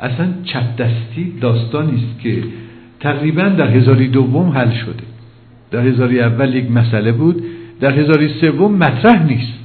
اصلا 0.01 0.29
چپ 0.45 0.77
دستی 0.77 1.33
داستانی 1.41 1.97
است 1.97 2.21
که 2.21 2.43
تقریبا 3.01 3.43
در 3.43 3.69
هزاری 3.69 4.09
دوم 4.09 4.49
حل 4.49 4.71
شده. 4.71 5.05
در 5.71 5.87
هزاری 5.87 6.21
اول 6.21 6.55
یک 6.55 6.71
مسئله 6.71 7.13
بود. 7.13 7.43
در 7.81 7.99
هزاری 7.99 8.41
سوم 8.41 8.75
مطرح 8.75 9.23
نیست. 9.23 9.59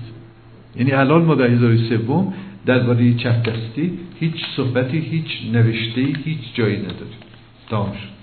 یعنی 0.75 0.91
الان 0.91 1.21
ما 1.25 1.35
در 1.35 1.47
هزاری 1.47 1.89
سوم 1.89 2.33
درباره 2.65 3.13
چپ 3.13 3.43
دستی 3.43 3.99
هیچ 4.19 4.35
صحبتی 4.55 4.97
هیچ 4.97 5.27
نوشته 5.53 6.01
هیچ 6.01 6.55
جایی 6.55 6.77
نداریم. 6.77 7.19
تمام 7.69 7.91
شد. 7.91 8.15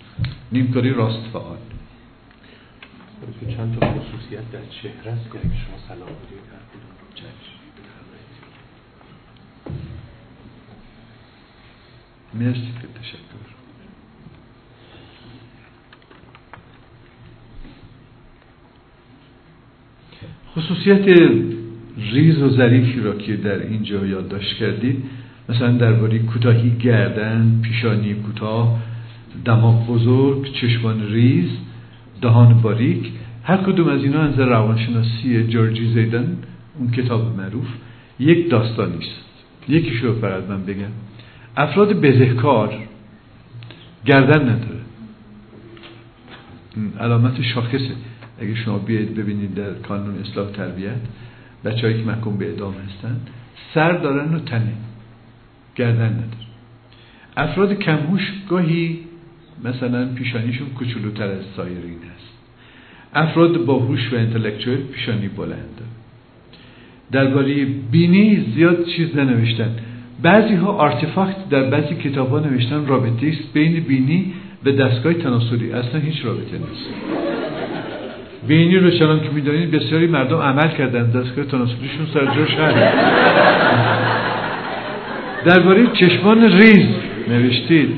نیمکاری 0.52 0.90
راست 0.90 1.26
فعال. 1.32 1.56
چند 3.56 3.78
تا 3.80 3.86
خصوصیت 3.86 4.50
در 4.52 4.58
چهره 4.82 5.12
است 5.12 5.32
که 5.32 5.38
شما 5.38 5.78
سلام 5.88 6.08
بودید 6.08 6.52
مرسی 12.34 12.72
تشکر. 13.00 13.51
خصوصیت 20.56 21.08
ریز 22.12 22.38
و 22.38 22.50
ظریفی 22.50 23.00
را 23.00 23.16
که 23.16 23.36
در 23.36 23.58
اینجا 23.66 24.06
یادداشت 24.06 24.56
کردید 24.56 25.04
مثلا 25.48 25.72
درباره 25.72 26.18
کوتاهی 26.18 26.70
گردن 26.70 27.60
پیشانی 27.62 28.14
کوتاه 28.14 28.78
دماغ 29.44 29.86
بزرگ 29.86 30.52
چشمان 30.52 31.06
ریز 31.12 31.50
دهان 32.20 32.60
باریک 32.60 33.12
هر 33.44 33.56
کدوم 33.56 33.88
از 33.88 34.02
اینا 34.02 34.20
از 34.20 34.38
روانشناسی 34.38 35.44
جورجی 35.44 35.92
زیدن 35.94 36.38
اون 36.78 36.90
کتاب 36.90 37.36
معروف. 37.36 37.66
یک 38.20 38.50
داستانی 38.50 38.98
است. 38.98 39.22
یکیشو 39.68 40.20
فقط 40.20 40.44
من 40.48 40.64
بگم. 40.64 40.92
افراد 41.56 41.92
بزهکار 42.00 42.74
گردن 44.04 44.42
نداره. 44.42 44.80
علامت 47.00 47.42
شاخصه. 47.42 47.90
اگه 48.40 48.54
شما 48.54 48.78
بیاید 48.78 49.14
ببینید 49.14 49.54
در 49.54 49.74
کانون 49.74 50.18
اصلاح 50.18 50.50
تربیت 50.50 51.00
بچه 51.64 51.94
که 51.94 52.04
محکوم 52.04 52.36
به 52.36 52.46
اعدام 52.46 52.74
هستن 52.74 53.16
سر 53.74 53.92
دارن 53.92 54.34
و 54.34 54.38
تنه 54.38 54.72
گردن 55.76 56.12
نداره 56.12 56.52
افراد 57.36 57.72
کمهوش 57.72 58.32
گاهی 58.48 58.98
مثلا 59.64 60.14
پیشانیشون 60.14 60.68
کوچولوتر 60.68 61.26
از 61.26 61.44
سایرین 61.56 61.98
هست. 62.14 62.32
افراد 63.14 63.64
باهوش 63.64 64.12
و 64.12 64.16
انتلکچوال 64.16 64.76
پیشانی 64.76 65.28
بلنده 65.28 65.84
درباره 67.12 67.64
بینی 67.64 68.44
زیاد 68.54 68.84
چیز 68.84 69.16
ننوشتن. 69.16 69.76
بعضی 70.22 70.54
ها 70.54 70.72
آرتفاکت 70.72 71.48
در 71.50 71.70
بعضی 71.70 71.94
کتاب 71.94 72.30
ها 72.30 72.38
نوشتن 72.38 72.86
رابطه 72.86 73.26
است 73.26 73.52
بین 73.52 73.80
بینی 73.80 74.32
و 74.64 74.72
دستگاه 74.72 75.14
تناسلی. 75.14 75.72
اصلا 75.72 76.00
هیچ 76.00 76.24
رابطه 76.24 76.58
نیست. 76.58 77.31
بینی 78.48 78.76
رو 78.76 78.90
چنان 78.90 79.20
که 79.20 79.28
می‌دانید 79.34 79.70
بسیاری 79.70 80.06
مردم 80.06 80.38
عمل 80.38 80.68
کردن. 80.68 81.10
دستگاه 81.10 81.44
تناسلیشون 81.44 82.06
سر 82.14 82.24
جاش 82.24 82.56
درباره 85.44 85.86
چشمان 85.86 86.52
ریز 86.52 86.86
نوشتید. 87.28 87.88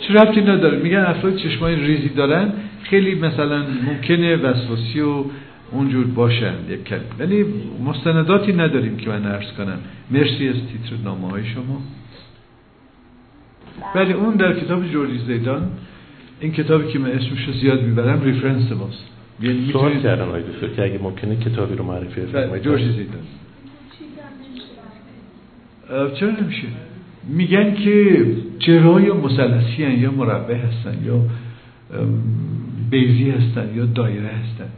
چه 0.00 0.14
ربطی 0.14 0.40
نداره؟ 0.40 0.78
میگن 0.78 0.98
افراد 0.98 1.36
چشمان 1.36 1.70
ریزی 1.70 2.08
دارن. 2.08 2.52
خیلی 2.82 3.14
مثلا 3.14 3.62
ممکنه 3.86 4.36
وسواسی 4.36 5.00
و 5.00 5.24
اونجور 5.72 6.06
باشن. 6.06 6.54
یک 6.70 6.94
ولی 7.18 7.44
مستنداتی 7.84 8.52
نداریم 8.52 8.96
که 8.96 9.10
من 9.10 9.26
عرض 9.26 9.52
کنم. 9.52 9.78
مرسی 10.10 10.48
از 10.48 10.54
تیتر 10.54 11.02
نامه 11.04 11.30
های 11.30 11.44
شما. 11.46 11.82
ولی 13.94 14.12
اون 14.12 14.34
در 14.34 14.60
کتاب 14.60 14.90
جورجی 14.92 15.18
زیدان. 15.18 15.62
این 16.40 16.52
کتابی 16.52 16.92
که 16.92 16.98
من 16.98 17.10
اسمش 17.10 17.44
رو 17.46 17.52
زیاد 17.52 17.82
می‌برم 17.82 18.22
ریفرنس 18.22 18.72
ماست. 18.72 19.17
سوال 19.72 20.02
کردم 20.02 20.28
آقای 20.28 20.42
دکتر 20.42 20.68
که 20.68 20.82
اگه 20.82 20.98
ممکنه 21.02 21.36
کتابی 21.36 21.76
رو 21.76 21.84
معرفی 21.84 22.20
فرمایید 22.20 22.64
جورجی 22.64 22.92
زیدان 22.92 23.22
چرا 26.14 26.30
نمیشه؟ 26.30 26.66
میگن 27.28 27.74
که 27.74 28.26
چهره 28.58 29.12
مثلثی 29.12 29.82
یا 29.82 30.10
مربع 30.10 30.54
هستن 30.54 31.04
یا 31.04 31.20
بیزی 32.90 33.30
هستن 33.30 33.74
یا 33.74 33.84
دایره 33.86 34.28
هستن. 34.28 34.68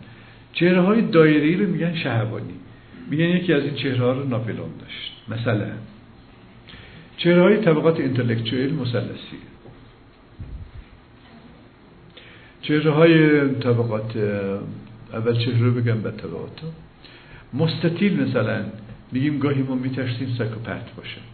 چهره 0.53 0.81
های 0.81 1.03
دایره 1.03 1.65
رو 1.65 1.71
میگن 1.71 1.95
شهبانی 1.95 2.55
میگن 3.11 3.25
یکی 3.25 3.53
از 3.53 3.63
این 3.63 3.75
چهره 3.75 3.99
ها 3.99 4.13
رو 4.13 4.29
ناپلون 4.29 4.71
داشت. 4.81 5.13
مثلا 5.29 5.67
چهره 7.17 7.43
های 7.43 7.57
طبقات 7.57 8.01
انتلکچویل 8.01 8.75
مثلثی 8.75 9.39
چهره 12.63 12.91
های 12.91 13.49
طبقات 13.55 14.17
اول 15.13 15.39
چهره 15.45 15.59
رو 15.59 15.73
بگم 15.73 16.01
به 16.03 16.11
طبقات 16.11 16.61
مستطیل 17.55 18.23
مثلا 18.23 18.65
میگیم 19.13 19.39
گاهی 19.39 19.63
ما 19.63 19.75
میترسیم 19.75 20.35
سایکوپت 20.39 20.95
باشند 20.97 21.25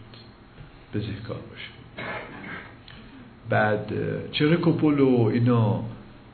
بزهکار 0.93 1.37
باشه 1.49 1.69
بعد 3.49 3.93
چهره 4.31 4.57
کپول 4.61 4.99
و 4.99 5.31
اینا 5.33 5.83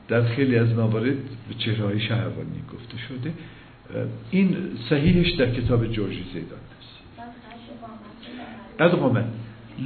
در 0.08 0.22
خیلی 0.24 0.58
از 0.58 0.68
موارد 0.68 1.16
به 1.48 1.54
چهره 1.58 1.84
های 1.84 2.00
شهوانی 2.00 2.62
گفته 2.74 2.98
شده 3.08 3.32
این 4.30 4.56
صحیحش 4.90 5.30
در 5.30 5.50
کتاب 5.50 5.86
جورجی 5.86 6.24
زیدان 6.32 6.58
است 6.78 6.94
قد 8.80 8.90
قامت. 8.90 9.24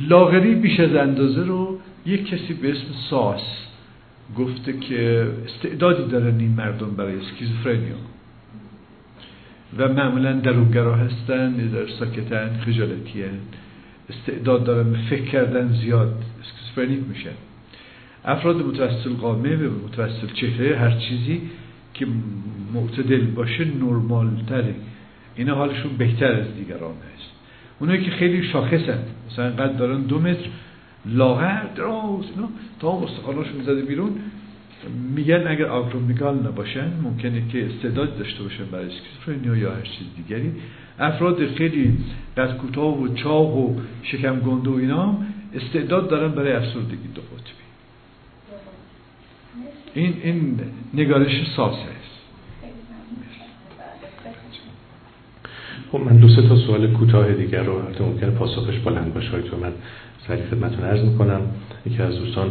لاغری 0.08 0.54
بیش 0.54 0.80
از 0.80 0.94
اندازه 0.94 1.42
رو 1.42 1.78
یک 2.06 2.26
کسی 2.26 2.54
به 2.54 2.70
اسم 2.70 2.86
ساس 3.10 3.67
گفته 4.36 4.72
که 4.72 5.28
استعدادی 5.46 6.10
دارن 6.10 6.38
این 6.40 6.50
مردم 6.52 6.90
برای 6.90 7.16
اسکیزوفرنیا. 7.16 7.96
و 9.78 9.88
معمولا 9.88 10.32
دروگرا 10.32 10.94
هستن 10.94 11.52
در 11.52 11.86
ساکتن 11.86 12.60
خجالتی 12.66 13.24
استعداد 14.10 14.64
دارن 14.64 14.94
فکر 15.10 15.24
کردن 15.24 15.72
زیاد 15.82 16.24
schizophrenic 16.42 17.08
میشن. 17.08 17.36
افراد 18.24 18.56
متوسط 18.56 19.20
قامه 19.20 19.56
و 19.56 19.70
متوسط 19.84 20.32
چهره 20.32 20.76
هر 20.78 20.90
چیزی 20.90 21.42
که 21.94 22.06
معتدل 22.74 23.26
باشه 23.26 23.64
نرمال 23.64 24.30
تره 24.46 24.74
اینا 25.36 25.54
حالشون 25.54 25.96
بهتر 25.98 26.32
از 26.32 26.54
دیگران 26.54 26.94
هست. 26.94 27.30
اونایی 27.78 28.04
که 28.04 28.10
خیلی 28.10 28.42
شاخصن 28.42 28.98
مثلا 29.30 29.50
قد 29.50 29.76
دارن 29.76 30.02
دو 30.02 30.18
متر 30.18 30.48
لاغر 31.06 31.62
دراز 31.76 32.24
اینا. 32.34 32.48
تا 32.80 32.98
استخواناشون 32.98 33.62
زده 33.62 33.82
بیرون 33.82 34.10
میگن 35.14 35.46
اگر 35.46 35.64
acromegal 35.64 36.38
نباشن 36.38 36.92
ممکنه 37.02 37.42
که 37.52 37.66
استعداد 37.66 38.18
داشته 38.18 38.42
باشن 38.42 38.64
برای 38.64 38.86
schizophrenia 38.86 39.56
یا 39.56 39.74
هر 39.74 39.82
چیز 39.82 40.06
دیگری. 40.16 40.52
افراد 40.98 41.46
خیلی 41.46 41.98
قد 42.36 42.56
کوتاه 42.56 43.02
و 43.02 43.14
چاق 43.14 43.56
و 43.56 43.80
شکم 44.02 44.40
گنده 44.40 44.70
و 44.70 44.74
اینا 44.74 45.16
استعداد 45.54 46.08
دارن 46.08 46.32
برای 46.32 46.52
افسردگی 46.52 47.08
دو 47.14 47.22
قطبی. 47.22 47.68
این 49.94 50.14
این 50.22 50.60
نگارش 50.94 51.32
ساس 51.56 51.76
است 51.76 52.08
خب 55.92 55.98
من 55.98 56.16
دو 56.16 56.28
سه 56.28 56.48
تا 56.48 56.56
سوال 56.56 56.92
کوتاه 56.92 57.32
دیگر 57.32 57.62
رو 57.62 57.72
البته 57.72 58.04
ممکنه 58.04 58.30
پاسخش 58.30 58.78
بلند 58.78 59.14
باشه 59.14 59.42
تو 59.42 59.56
من 59.56 59.72
سریع 60.28 60.44
خدمتتون 60.50 60.84
عرض 60.84 61.04
می‌کنم 61.04 61.40
یکی 61.86 62.02
از 62.02 62.18
دوستان 62.18 62.50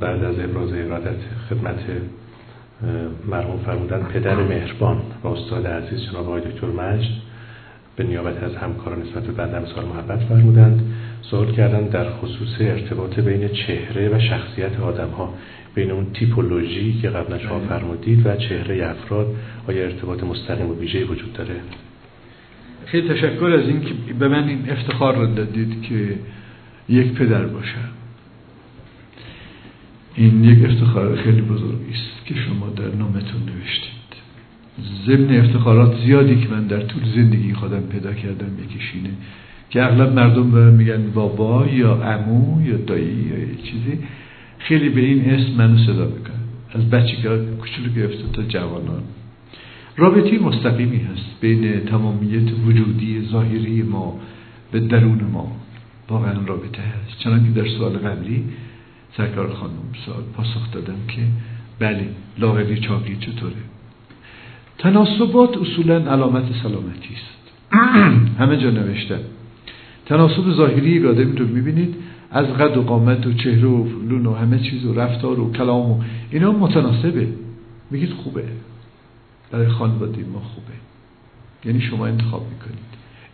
بعد 0.00 0.24
از 0.24 0.38
ابراز 0.38 0.72
ارادت 0.72 1.20
خدمت 1.50 1.78
مرحوم 3.28 3.58
فرمودن 3.66 4.02
پدر 4.02 4.34
مهربان 4.34 5.02
و 5.24 5.28
استاد 5.28 5.66
عزیز 5.66 6.00
جناب 6.10 6.26
آقای 6.26 6.40
دکتر 6.40 6.66
مجد 6.66 7.10
به 7.96 8.04
نیابت 8.04 8.42
از 8.42 8.56
همکاران 8.56 9.02
نسبت 9.02 9.22
به 9.22 9.32
بنده 9.32 9.74
سال 9.74 9.84
محبت 9.84 10.18
فرمودند 10.18 10.94
سوال 11.22 11.52
کردن 11.52 11.86
در 11.86 12.10
خصوص 12.10 12.60
ارتباط 12.60 13.20
بین 13.20 13.48
چهره 13.48 14.08
و 14.08 14.20
شخصیت 14.20 14.80
آدم 14.80 15.08
ها 15.08 15.34
بین 15.74 15.90
اون 15.90 16.06
تیپولوژی 16.12 16.98
که 17.02 17.08
قبلا 17.08 17.38
شما 17.38 17.58
بله. 17.58 17.68
فرمودید 17.68 18.26
و 18.26 18.36
چهره 18.36 18.86
افراد 18.86 19.26
آیا 19.68 19.82
ارتباط 19.82 20.24
مستقیم 20.24 20.70
و 20.70 20.74
ویژه 20.74 21.04
وجود 21.04 21.32
داره 21.32 21.54
خیلی 22.86 23.08
تشکر 23.08 23.44
از 23.44 23.68
این 23.68 23.80
که 23.80 24.14
به 24.18 24.28
من 24.28 24.48
این 24.48 24.70
افتخار 24.70 25.16
رو 25.16 25.34
دادید 25.34 25.82
که 25.82 26.18
یک 26.88 27.12
پدر 27.12 27.46
باشم 27.46 27.88
این 30.14 30.44
یک 30.44 30.64
افتخار 30.64 31.16
خیلی 31.16 31.40
بزرگی 31.40 31.92
است 31.92 32.26
که 32.26 32.34
شما 32.34 32.68
در 32.68 32.94
نامتون 32.98 33.40
نوشتید. 33.40 33.96
ضمن 35.06 35.36
افتخارات 35.36 35.96
زیادی 36.04 36.36
که 36.36 36.48
من 36.48 36.66
در 36.66 36.80
طول 36.80 37.02
زندگی 37.14 37.54
خودم 37.54 37.80
پیدا 37.80 38.12
کردم 38.12 38.48
یکیشینه 38.64 39.10
که 39.70 39.84
اغلب 39.84 40.12
مردم 40.12 40.50
به 40.50 40.70
میگن 40.70 41.10
بابا 41.14 41.66
یا 41.66 41.94
عمو 41.94 42.66
یا 42.66 42.76
دایی 42.76 43.04
یا 43.04 43.38
یه 43.38 43.54
چیزی. 43.62 43.98
خیلی 44.58 44.88
به 44.88 45.00
این 45.00 45.30
اسم 45.30 45.52
منو 45.52 45.78
صدا 45.78 46.04
بکن 46.04 46.40
از 46.74 46.90
بچه 46.90 47.16
که 47.16 47.28
کچولو 47.60 47.92
گرفته 47.96 48.24
تا 48.32 48.42
جوانان. 48.42 49.02
رابطی 49.96 50.38
مستقیمی 50.38 50.96
هست 50.96 51.40
بین 51.40 51.80
تمامیت 51.80 52.52
وجودی 52.66 53.28
ظاهری 53.30 53.82
ما 53.82 54.20
به 54.72 54.80
درون 54.80 55.20
ما. 55.32 55.56
واقعا 56.08 56.32
رابطه 56.46 56.82
هست. 56.82 57.18
چنانکه 57.18 57.50
در 57.50 57.68
سوال 57.68 57.92
قبلی 57.92 58.44
سرکار 59.16 59.52
خانم 59.54 59.72
سوال 60.06 60.22
پاسخ 60.36 60.72
دادم 60.72 61.06
که 61.08 61.22
بله 61.78 62.08
لاغری 62.38 62.80
چاقی 62.80 63.16
چطوره؟ 63.16 63.54
تناسبات 64.78 65.56
اصولا 65.56 65.96
علامت 65.96 66.44
سلامتی 66.62 67.14
است. 67.14 67.36
همه 68.40 68.56
جا 68.56 68.70
نوشته 68.70 69.18
تناسب 70.06 70.52
ظاهری 70.52 70.90
یک 70.90 71.04
آدمی 71.04 71.36
رو 71.36 71.46
می‌بینید. 71.46 71.94
از 72.30 72.46
قد 72.46 72.76
و 72.76 72.82
قامت 72.82 73.26
و 73.26 73.32
چهره 73.32 73.68
و 73.68 73.84
فلون 73.84 74.26
و 74.26 74.34
همه 74.34 74.58
چیز 74.58 74.84
و 74.84 74.94
رفتار 74.94 75.40
و 75.40 75.52
کلام 75.52 75.90
و 75.90 76.02
اینا 76.30 76.52
متناسبه. 76.52 77.28
میگید 77.90 78.10
خوبه. 78.10 78.44
برای 79.50 79.68
خانواده 79.68 80.24
ما 80.32 80.40
خوبه. 80.40 80.72
یعنی 81.64 81.80
شما 81.80 82.06
انتخاب 82.06 82.42
می‌کنید. 82.52 82.86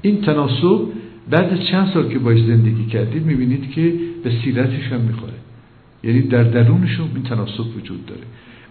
این 0.02 0.20
تناسب 0.20 0.88
بعد 1.30 1.52
از 1.52 1.66
چند 1.70 1.90
سال 1.94 2.08
که 2.08 2.18
باش 2.18 2.38
زندگی 2.38 2.86
کردید 2.86 3.26
می‌بینید 3.26 3.70
که 3.70 3.92
به 4.24 4.32
سیرتش 4.44 4.92
هم 4.92 5.00
می‌خوره. 5.00 5.32
یعنی 6.04 6.22
در 6.22 6.42
درونشون 6.42 7.08
این 7.14 7.22
تناسب 7.22 7.76
وجود 7.76 8.06
داره. 8.06 8.20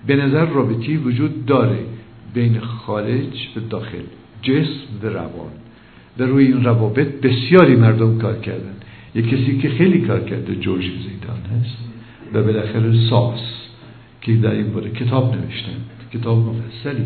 به 0.08 0.16
نظر 0.16 0.46
رابطی 0.46 0.98
وجود 0.98 1.46
داره 1.46 1.80
بین 2.34 2.60
خارج 2.60 3.48
و 3.56 3.60
داخل 3.70 4.04
جسم 4.42 5.04
و 5.04 5.08
روان. 5.08 5.52
و 6.20 6.24
روی 6.24 6.46
این 6.46 6.64
روابط 6.64 7.08
بسیاری 7.08 7.76
مردم 7.76 8.18
کار 8.18 8.38
کردن. 8.38 8.74
یک 9.16 9.30
کسی 9.30 9.58
که 9.58 9.70
خیلی 9.70 10.02
کار 10.02 10.20
کرده 10.20 10.56
جورج 10.56 10.84
زیدان 10.84 11.62
هست 11.62 11.78
و 12.34 12.44
بالاخره 12.44 13.10
ساس 13.10 13.40
که 14.22 14.36
در 14.36 14.52
این 14.52 14.74
باره 14.74 14.90
کتاب 14.90 15.36
نوشتن. 15.36 15.78
کتاب 16.14 16.38
مفصلی. 16.38 17.06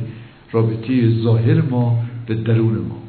رابطه 0.51 1.09
ظاهر 1.09 1.61
ما 1.61 2.03
به 2.27 2.35
درون 2.35 2.77
ما. 2.77 3.04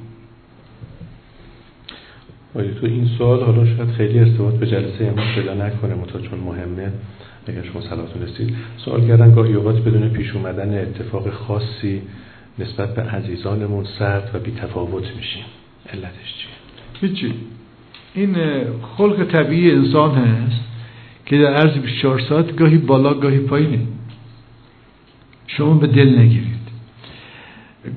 آیا 2.57 2.75
تو 2.81 2.87
این 2.87 3.09
سوال 3.19 3.43
حالا 3.43 3.77
شاید 3.77 3.91
خیلی 3.91 4.19
ارتباط 4.19 4.55
به 4.55 4.67
جلسه 4.67 5.11
ما 5.17 5.23
پیدا 5.35 5.55
نکنه 5.55 5.95
متا 5.95 6.21
چون 6.21 6.39
مهمه. 6.39 6.93
اگر 7.47 7.63
شما 7.63 7.81
صلاحتون 7.81 8.23
رسید. 8.23 8.57
سوال 8.77 9.09
کردن 9.09 9.35
گاهی 9.35 9.55
اوقات 9.55 9.77
بدون 9.77 10.09
پیش 10.09 10.33
اومدن 10.33 10.79
اتفاق 10.79 11.31
خاصی 11.31 12.03
نسبت 12.59 12.95
به 12.95 13.03
عزیزانمون 13.03 13.85
سرد 13.99 14.31
و 14.35 14.39
بی 14.39 14.51
تفاوت 14.51 15.05
میشیم. 15.17 15.45
علتش 15.93 16.35
چیه؟ 16.39 17.09
هیچی. 17.09 17.35
این 18.15 18.37
خلق 18.97 19.25
طبیعی 19.33 19.71
انسان 19.71 20.15
هست 20.15 20.61
که 21.27 21.39
در 21.39 21.55
عرض 21.55 21.79
24 21.79 22.19
ساعت 22.19 22.57
گاهی 22.57 22.79
بالا 22.79 23.15
گاهی 23.15 23.39
پایینه. 23.39 23.79
شما 25.47 25.75
به 25.75 25.87
دل 25.87 26.19
نگیرید. 26.19 26.57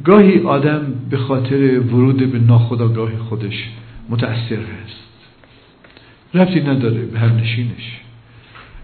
گاهی 0.06 0.40
آدم 0.40 0.94
به 1.10 1.18
خاطر 1.18 1.80
ورود 1.80 2.32
به 2.32 2.40
ناخداگاه 2.40 3.18
خودش 3.18 3.70
متأثر 4.10 4.56
هست. 4.56 5.00
ربطی 6.34 6.62
نداره 6.62 7.02
به 7.02 7.20
هر 7.20 7.30
نشینش. 7.30 8.00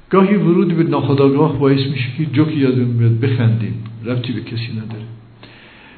گاهی 0.09 0.35
ورود 0.35 0.77
به 0.77 0.83
ناخداگاه 0.83 1.59
باعث 1.59 1.79
میشه 1.79 2.05
که 2.17 2.25
جوکی 2.25 2.57
یادم 2.57 2.97
بیاد 2.97 3.19
بخندیم. 3.19 3.83
ربطی 4.05 4.33
به 4.33 4.41
کسی 4.41 4.71
نداره. 4.73 5.05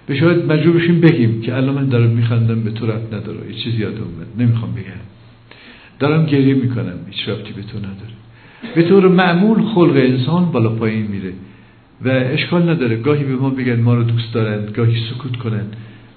به 0.08 0.16
شاید 0.16 0.52
مجبور 0.52 0.76
بشیم 0.76 1.02
بگیم 1.02 1.41
که 1.41 1.56
الان 1.56 1.76
من 1.76 1.90
دارم 1.90 2.10
میخندم 2.10 2.62
به 2.64 2.72
تو 2.72 2.86
ربط 2.86 3.14
نداره. 3.14 3.48
یه 3.48 3.54
چیزی 3.64 3.78
یادم 3.78 4.04
اومد 4.04 4.28
نمی‌خوام 4.49 4.72
بگم. 4.72 5.02
دارم 5.99 6.26
گریه 6.26 6.54
می‌کنم. 6.54 6.99
هیچ 7.12 7.30
ربطی 7.30 7.54
به 7.54 7.62
تو 7.62 7.78
نداره. 7.78 8.14
به 8.76 8.84
طور 8.84 9.08
معمول 9.08 9.64
خلق 9.64 9.95
انسان 9.95 10.52
بالا 10.52 10.70
پایین 10.70 11.08
میره 11.08 11.34
و 12.06 12.10
اشکال 12.10 12.70
نداره. 12.70 12.95
گاهی 12.95 13.24
به 13.24 13.36
ما 13.36 13.49
بگن 13.49 13.82
ما 13.82 13.94
رو 13.94 14.04
دوست 14.04 14.34
دارن 14.34 14.66
گاهی 14.66 14.95
سکوت 15.10 15.36
کنن. 15.36 15.66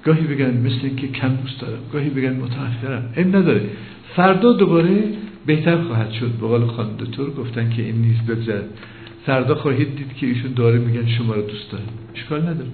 گاهی 0.04 0.26
بگن 0.26 0.56
مثل 0.56 0.78
اینکه 0.82 1.08
کم 1.08 1.28
دوست 1.28 1.60
دارم 1.60 1.78
گاهی 1.92 2.10
بگن 2.10 2.32
متنفرم 2.32 3.12
این 3.16 3.34
نداره. 3.34 3.62
فردا 4.16 4.52
دوباره 4.52 5.04
بهتر 5.46 5.76
خواهد 5.76 6.10
شد. 6.10 6.30
به 6.40 6.46
قول 6.46 6.66
خانم 6.66 6.96
دکتر 6.98 7.24
گفتن 7.24 7.70
که 7.70 7.82
این 7.82 7.94
نیست 7.94 8.26
بگذر 8.26 8.62
فردا 9.26 9.54
خواهید 9.54 9.96
دید 9.96 10.16
که 10.16 10.26
ایشون 10.26 10.52
داره 10.52 10.78
میگن 10.78 11.06
شما 11.06 11.34
رو 11.34 11.42
دوست 11.42 11.72
دارم. 11.72 11.84
اشکال 12.14 12.40
نداره. 12.40 12.68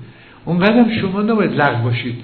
اونقدر 0.45 1.01
شما 1.01 1.23
نباید 1.23 1.53
لغ 1.53 1.83
باشید 1.83 2.15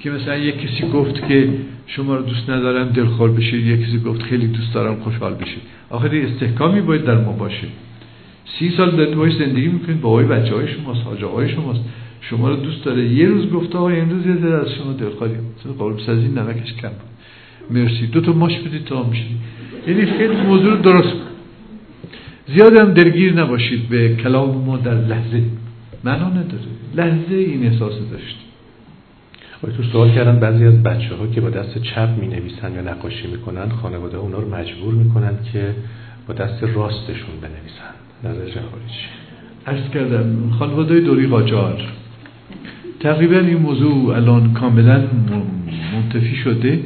که 0.00 0.10
مثلا 0.10 0.36
یک 0.36 0.60
کسی 0.60 0.88
گفت 0.88 1.28
که 1.28 1.48
شما 1.86 2.16
رو 2.16 2.22
دوست 2.22 2.50
ندارم 2.50 2.88
دلخور 2.88 3.30
بشید. 3.30 3.66
یک 3.66 3.80
کسی 3.86 3.98
گفت 3.98 4.22
خیلی 4.22 4.46
دوست 4.46 4.74
دارم 4.74 4.94
خوشحال 4.94 5.34
بشید. 5.34 5.62
آخر 5.90 6.14
استحکامی 6.14 6.80
باید 6.80 7.04
در 7.04 7.18
ما 7.18 7.32
باشه. 7.32 7.66
سی 8.58 8.72
سال 8.76 8.90
در 8.90 9.30
زندگی 9.30 9.68
می‌کنید. 9.68 10.00
با 10.00 10.16
بچه 10.16 10.54
های 10.54 10.68
شماست 10.68 11.00
های 11.00 11.48
شماست. 11.48 11.80
شما 12.30 12.48
رو 12.48 12.56
دوست 12.56 12.84
داره. 12.84 13.08
یه 13.08 13.26
روز 13.28 13.50
گفته 13.50 13.78
آقا 13.78 13.88
امروز 13.88 14.26
یه 14.26 14.48
از 14.48 14.68
شما 14.78 14.92
دلخواهی. 14.92 15.34
قابل 15.78 16.02
سازی 16.06 16.28
نمکش 16.28 16.74
کم 16.74 16.90
مرسی. 17.70 18.06
دو 18.06 18.20
تا 18.20 18.32
ماش 18.32 18.58
بدید 18.58 18.84
تا 18.84 19.02
میشید 19.02 19.36
یعنی 19.86 20.06
خیلی 20.06 20.36
موضوع 20.36 20.76
درست 20.76 21.16
زیاد 22.48 22.78
هم 22.78 22.92
درگیر 22.92 23.32
نباشید 23.34 23.88
به 23.88 24.16
کلام 24.16 24.64
ما 24.64 24.76
در 24.76 24.94
لحظه. 24.94 25.42
معنا 26.04 26.28
نداره. 26.28 26.64
لحظه 26.94 27.34
این 27.34 27.66
احساس 27.66 27.94
داشت 28.12 28.36
تو 29.76 29.82
سوال 29.92 30.10
کردن 30.14 30.38
بعضی 30.38 30.64
از 30.64 30.82
بچه 30.82 31.14
ها 31.14 31.26
که 31.26 31.40
با 31.40 31.50
دست 31.50 31.78
چپ 31.78 32.08
می 32.20 32.26
نویسن 32.26 32.74
یا 32.74 32.80
نقاشی 32.80 33.26
می‌کنن 33.26 33.68
خانواده 33.68 34.16
اونا 34.16 34.38
رو 34.38 34.54
مجبور 34.54 34.94
می‌کنن 34.94 35.38
که 35.52 35.74
با 36.28 36.34
دست 36.34 36.62
راستشون 36.62 37.34
بنویسن. 37.42 37.94
نظر 38.24 38.60
خارجی 38.60 39.06
عرض 39.66 39.90
کردم 39.90 40.50
خانواده 40.58 41.00
دوری 41.00 41.26
قاجار. 41.26 41.82
تقریبا 43.00 43.38
این 43.38 43.58
موضوع 43.58 44.16
الان 44.16 44.52
کاملا 44.52 45.04
منتفی 45.92 46.36
شده 46.36 46.80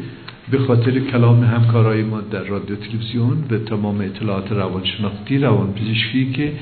به 0.51 0.59
خاطر 0.59 0.99
کلام 0.99 1.45
همکارای 1.45 2.03
ما 2.03 2.21
در 2.21 2.43
رادیو 2.43 2.77
تلویزیون 2.77 3.45
به 3.49 3.59
تمام 3.59 4.01
اطلاعات 4.01 4.53
روانشناختی 4.53 5.39
روانپزشکی 5.39 6.33
که 6.33 6.53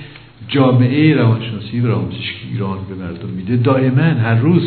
جامعه 0.48 1.14
روانشناسی 1.14 1.80
و 1.80 1.86
روانپزشکی 1.86 2.48
ایران 2.52 2.78
به 2.88 2.94
مردم 2.94 3.28
میده. 3.28 3.56
دائما 3.56 4.02
هر 4.02 4.34
روز 4.34 4.62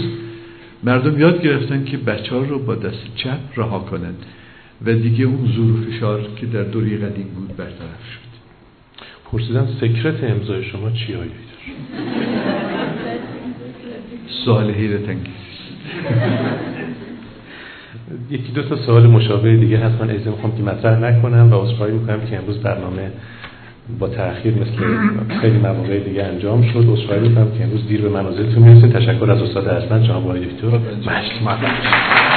مردم 0.83 1.19
یاد 1.19 1.41
گرفتن 1.41 1.83
که 1.83 1.97
بچه 1.97 2.35
ها 2.35 2.41
رو 2.41 2.59
با 2.59 2.75
دست 2.75 3.15
چپ 3.15 3.39
رها 3.55 3.79
کنند 3.79 4.25
و 4.85 4.93
دیگه 4.93 5.25
اون 5.25 5.51
زور 5.55 5.71
و 5.71 5.91
فشار 5.91 6.27
که 6.35 6.45
در 6.45 6.63
دوری 6.63 6.97
قدیم 6.97 7.27
بود 7.35 7.57
برطرف 7.57 8.03
شد. 8.13 8.31
پرسیدن 9.31 9.67
سکرت 9.81 10.23
امضای 10.23 10.63
شما 10.63 10.91
چی 10.91 11.15
آیه 11.15 11.31
سوال 14.45 14.71
حیرت 14.71 15.01
یکی 18.31 18.51
دو 18.51 18.63
تا 18.63 18.75
سوال 18.75 19.07
مشابه 19.07 19.57
دیگه 19.57 19.77
هست. 19.77 20.01
من 20.01 20.09
ایزه 20.09 20.29
می‌خوام 20.29 20.57
که 20.57 20.63
مطرح 20.63 20.99
نکنم 20.99 21.53
و 21.53 21.55
عذرخواهی 21.55 21.93
می‌کنم 21.93 22.19
که 22.29 22.37
امروز 22.37 22.57
برنامه 22.57 23.11
با 23.99 24.07
تأخیر 24.07 24.53
مثل 24.53 24.71
خیلی 25.41 25.57
مواقع 25.57 25.99
دیگه 25.99 26.23
انجام 26.23 26.71
شد. 26.73 26.85
عذرخواهی 26.89 27.27
می‌کنم 27.29 27.51
که 27.57 27.63
امروز 27.63 27.87
دیر 27.87 28.01
به 28.01 28.09
منازلتون 28.09 28.63
می‌رسه 28.63 28.87
تشکر 28.87 29.31
از 29.31 29.41
استاد 29.41 29.67
حسن 29.67 30.03
جناب 30.03 30.27
آقای 30.27 30.39
دکتر. 30.39 30.67
مجد 30.67 32.30